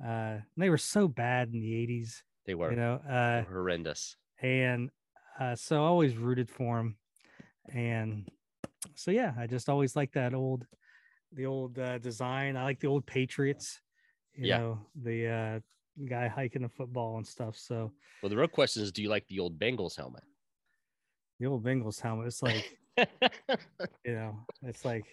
[0.04, 4.16] uh, they were so bad in the '80s They were you know uh horrendous.
[4.42, 4.90] and
[5.40, 6.98] uh so I always rooted for them,
[7.72, 8.28] and
[8.94, 10.66] so yeah i just always like that old
[11.32, 13.80] the old uh, design i like the old patriots
[14.34, 14.58] you Yeah.
[14.58, 15.60] know the uh
[16.08, 17.90] guy hiking the football and stuff so
[18.22, 20.22] Well, the real question is, do you like the old Bengals helmet?
[21.38, 22.64] the old bengals helmet it's like
[24.04, 25.04] you know it's like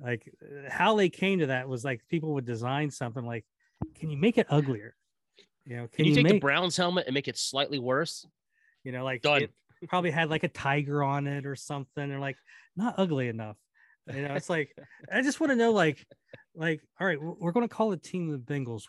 [0.00, 0.30] like
[0.68, 3.44] how they came to that was like people would design something like
[3.94, 4.94] can you make it uglier
[5.64, 8.26] you know Can you, take make the Browns helmet and make it slightly worse?
[8.82, 9.42] you know like Done.
[9.42, 12.36] it probably had like a tiger on it or something or like
[12.76, 13.56] not ugly enough
[14.12, 14.76] you know it's like
[15.12, 16.04] i just want to know like
[16.54, 18.82] like all right we're going to call the team the bengals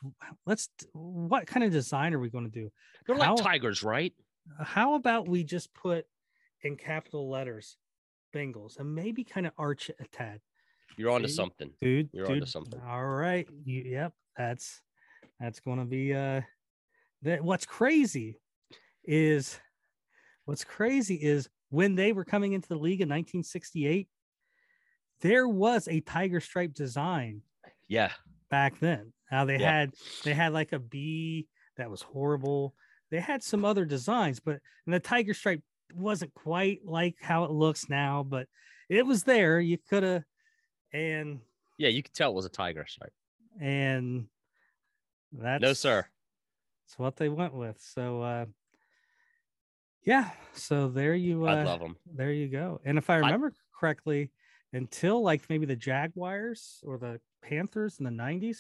[0.46, 2.70] let's what kind of design are we going to do
[3.08, 4.14] They're How- like tigers, right?
[4.62, 6.06] how about we just put
[6.64, 7.78] in capital letters
[8.36, 10.40] bengals and maybe kind of arch it a tad
[10.98, 11.34] You're onto See?
[11.36, 11.72] something.
[11.82, 12.80] dude You're onto dude, something.
[12.88, 14.82] all right you, yep that's
[15.40, 16.42] that's going to be uh
[17.24, 18.40] that what's crazy
[19.06, 19.58] is
[20.46, 24.08] what's crazy is when they were coming into the league in 1968,
[25.22, 27.42] there was a tiger stripe design
[27.88, 28.12] Yeah.
[28.50, 29.14] back then.
[29.32, 29.72] Now they Yeah.
[29.72, 29.94] had
[30.24, 31.48] they had like a bee
[31.78, 32.76] that was horrible.
[33.10, 35.62] They had some other designs, but and the tiger stripe
[35.94, 38.48] wasn't quite like how it looks now, but
[38.90, 39.60] it was there.
[39.60, 40.24] You could have
[40.94, 41.42] and
[41.78, 41.90] Yeah.
[41.90, 43.14] You could tell it was a tiger stripe.
[43.60, 44.28] and
[45.32, 46.06] that's No, sir.
[46.86, 47.82] That's what they went with.
[47.82, 48.46] So uh
[50.04, 51.98] yeah, so there you I uh, love them.
[52.06, 52.80] there you go.
[52.86, 54.32] And if I remember correctly,
[54.76, 58.58] until like maybe the Jaguars or the Panthers in the 90s,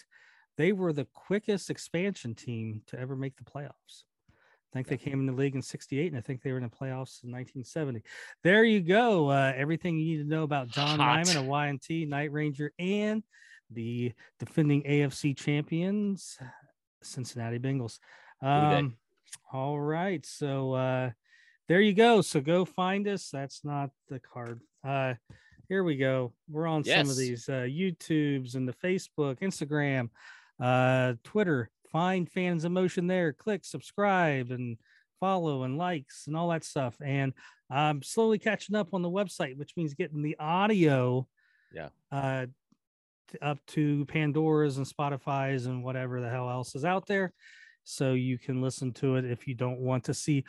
[0.57, 4.03] they were the quickest expansion team to ever make the playoffs.
[4.29, 6.63] I think they came in the league in 68 and I think they were in
[6.63, 8.01] the playoffs in 1970.
[8.43, 9.29] There you go.
[9.29, 11.19] Uh, everything you need to know about John Hot.
[11.19, 13.23] Nymann, a Y&T Night Ranger, and
[13.71, 16.37] the defending AFC champions,
[17.01, 17.99] Cincinnati Bengals.
[18.41, 18.97] Um,
[19.51, 20.25] all right.
[20.25, 21.11] So uh
[21.67, 22.21] there you go.
[22.21, 23.29] So go find us.
[23.31, 24.61] That's not the card.
[24.83, 25.15] Uh
[25.69, 26.33] here we go.
[26.49, 30.09] We're on some of these uh YouTubes and the Facebook, Instagram,
[30.59, 31.69] uh Twitter.
[31.91, 33.31] Find Fans In Motion there.
[33.33, 34.77] Click subscribe and
[35.19, 36.97] follow and likes and all that stuff.
[37.03, 37.33] And
[37.69, 41.27] I'm slowly catching up on the website, which means getting the audio
[41.73, 41.89] Yeah.
[42.11, 42.47] uh
[43.41, 47.33] up to Pandora's and Spotify's and whatever the hell else is out there.
[47.83, 50.43] So you can listen to it if you don't want to see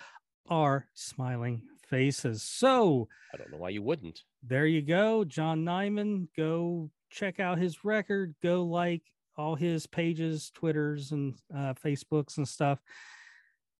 [0.48, 2.42] our smiling faces.
[2.42, 4.22] So I don't know why you wouldn't.
[4.42, 5.24] there you go.
[5.24, 6.28] John Nymann.
[6.36, 8.34] Go check out his record.
[8.42, 9.02] Go like
[9.36, 12.80] all his pages, Twitters, and uh, Facebooks and stuff.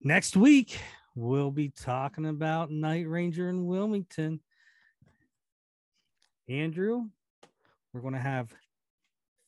[0.03, 0.79] Next week,
[1.15, 4.41] we'll be talking about Night Ranger in Wilmington.
[6.49, 7.07] Andrew,
[7.93, 8.55] we're going to have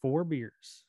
[0.03, 0.85] four beers,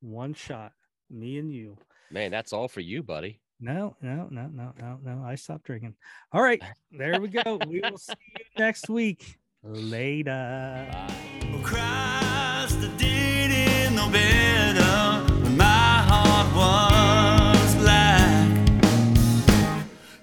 [0.00, 0.72] one shot,
[1.10, 1.76] me and you.
[2.10, 3.40] Man, that's all for you, buddy.
[3.62, 5.24] No, no, no, no, no, no.
[5.24, 5.94] I stopped drinking.
[6.32, 6.60] All right,
[6.90, 7.60] there we go.
[7.68, 9.38] we will see you next week.
[9.62, 10.88] Later.
[10.90, 11.22] Bye.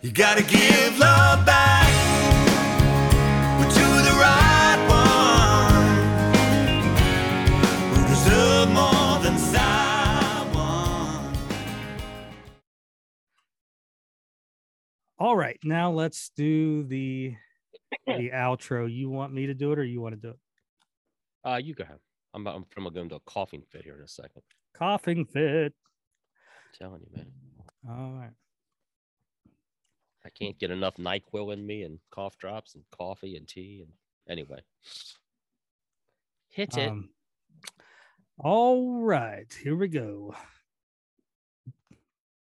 [0.01, 1.58] You gotta give love back
[15.29, 17.35] All right, now let's do the
[18.07, 18.91] the outro.
[18.91, 20.39] You want me to do it or you want to do it?
[21.47, 21.99] Uh, you go ahead.
[22.33, 24.41] I'm, I'm from going to a coughing fit here in a second.
[24.73, 25.71] Coughing fit.
[25.71, 27.27] I'm telling you, man.
[27.87, 28.31] All right.
[30.25, 33.83] I can't get enough NyQuil in me and cough drops and coffee and tea.
[33.83, 33.91] And
[34.27, 34.61] anyway,
[36.47, 36.89] hit it.
[36.89, 37.09] Um,
[38.39, 40.33] all right, here we go.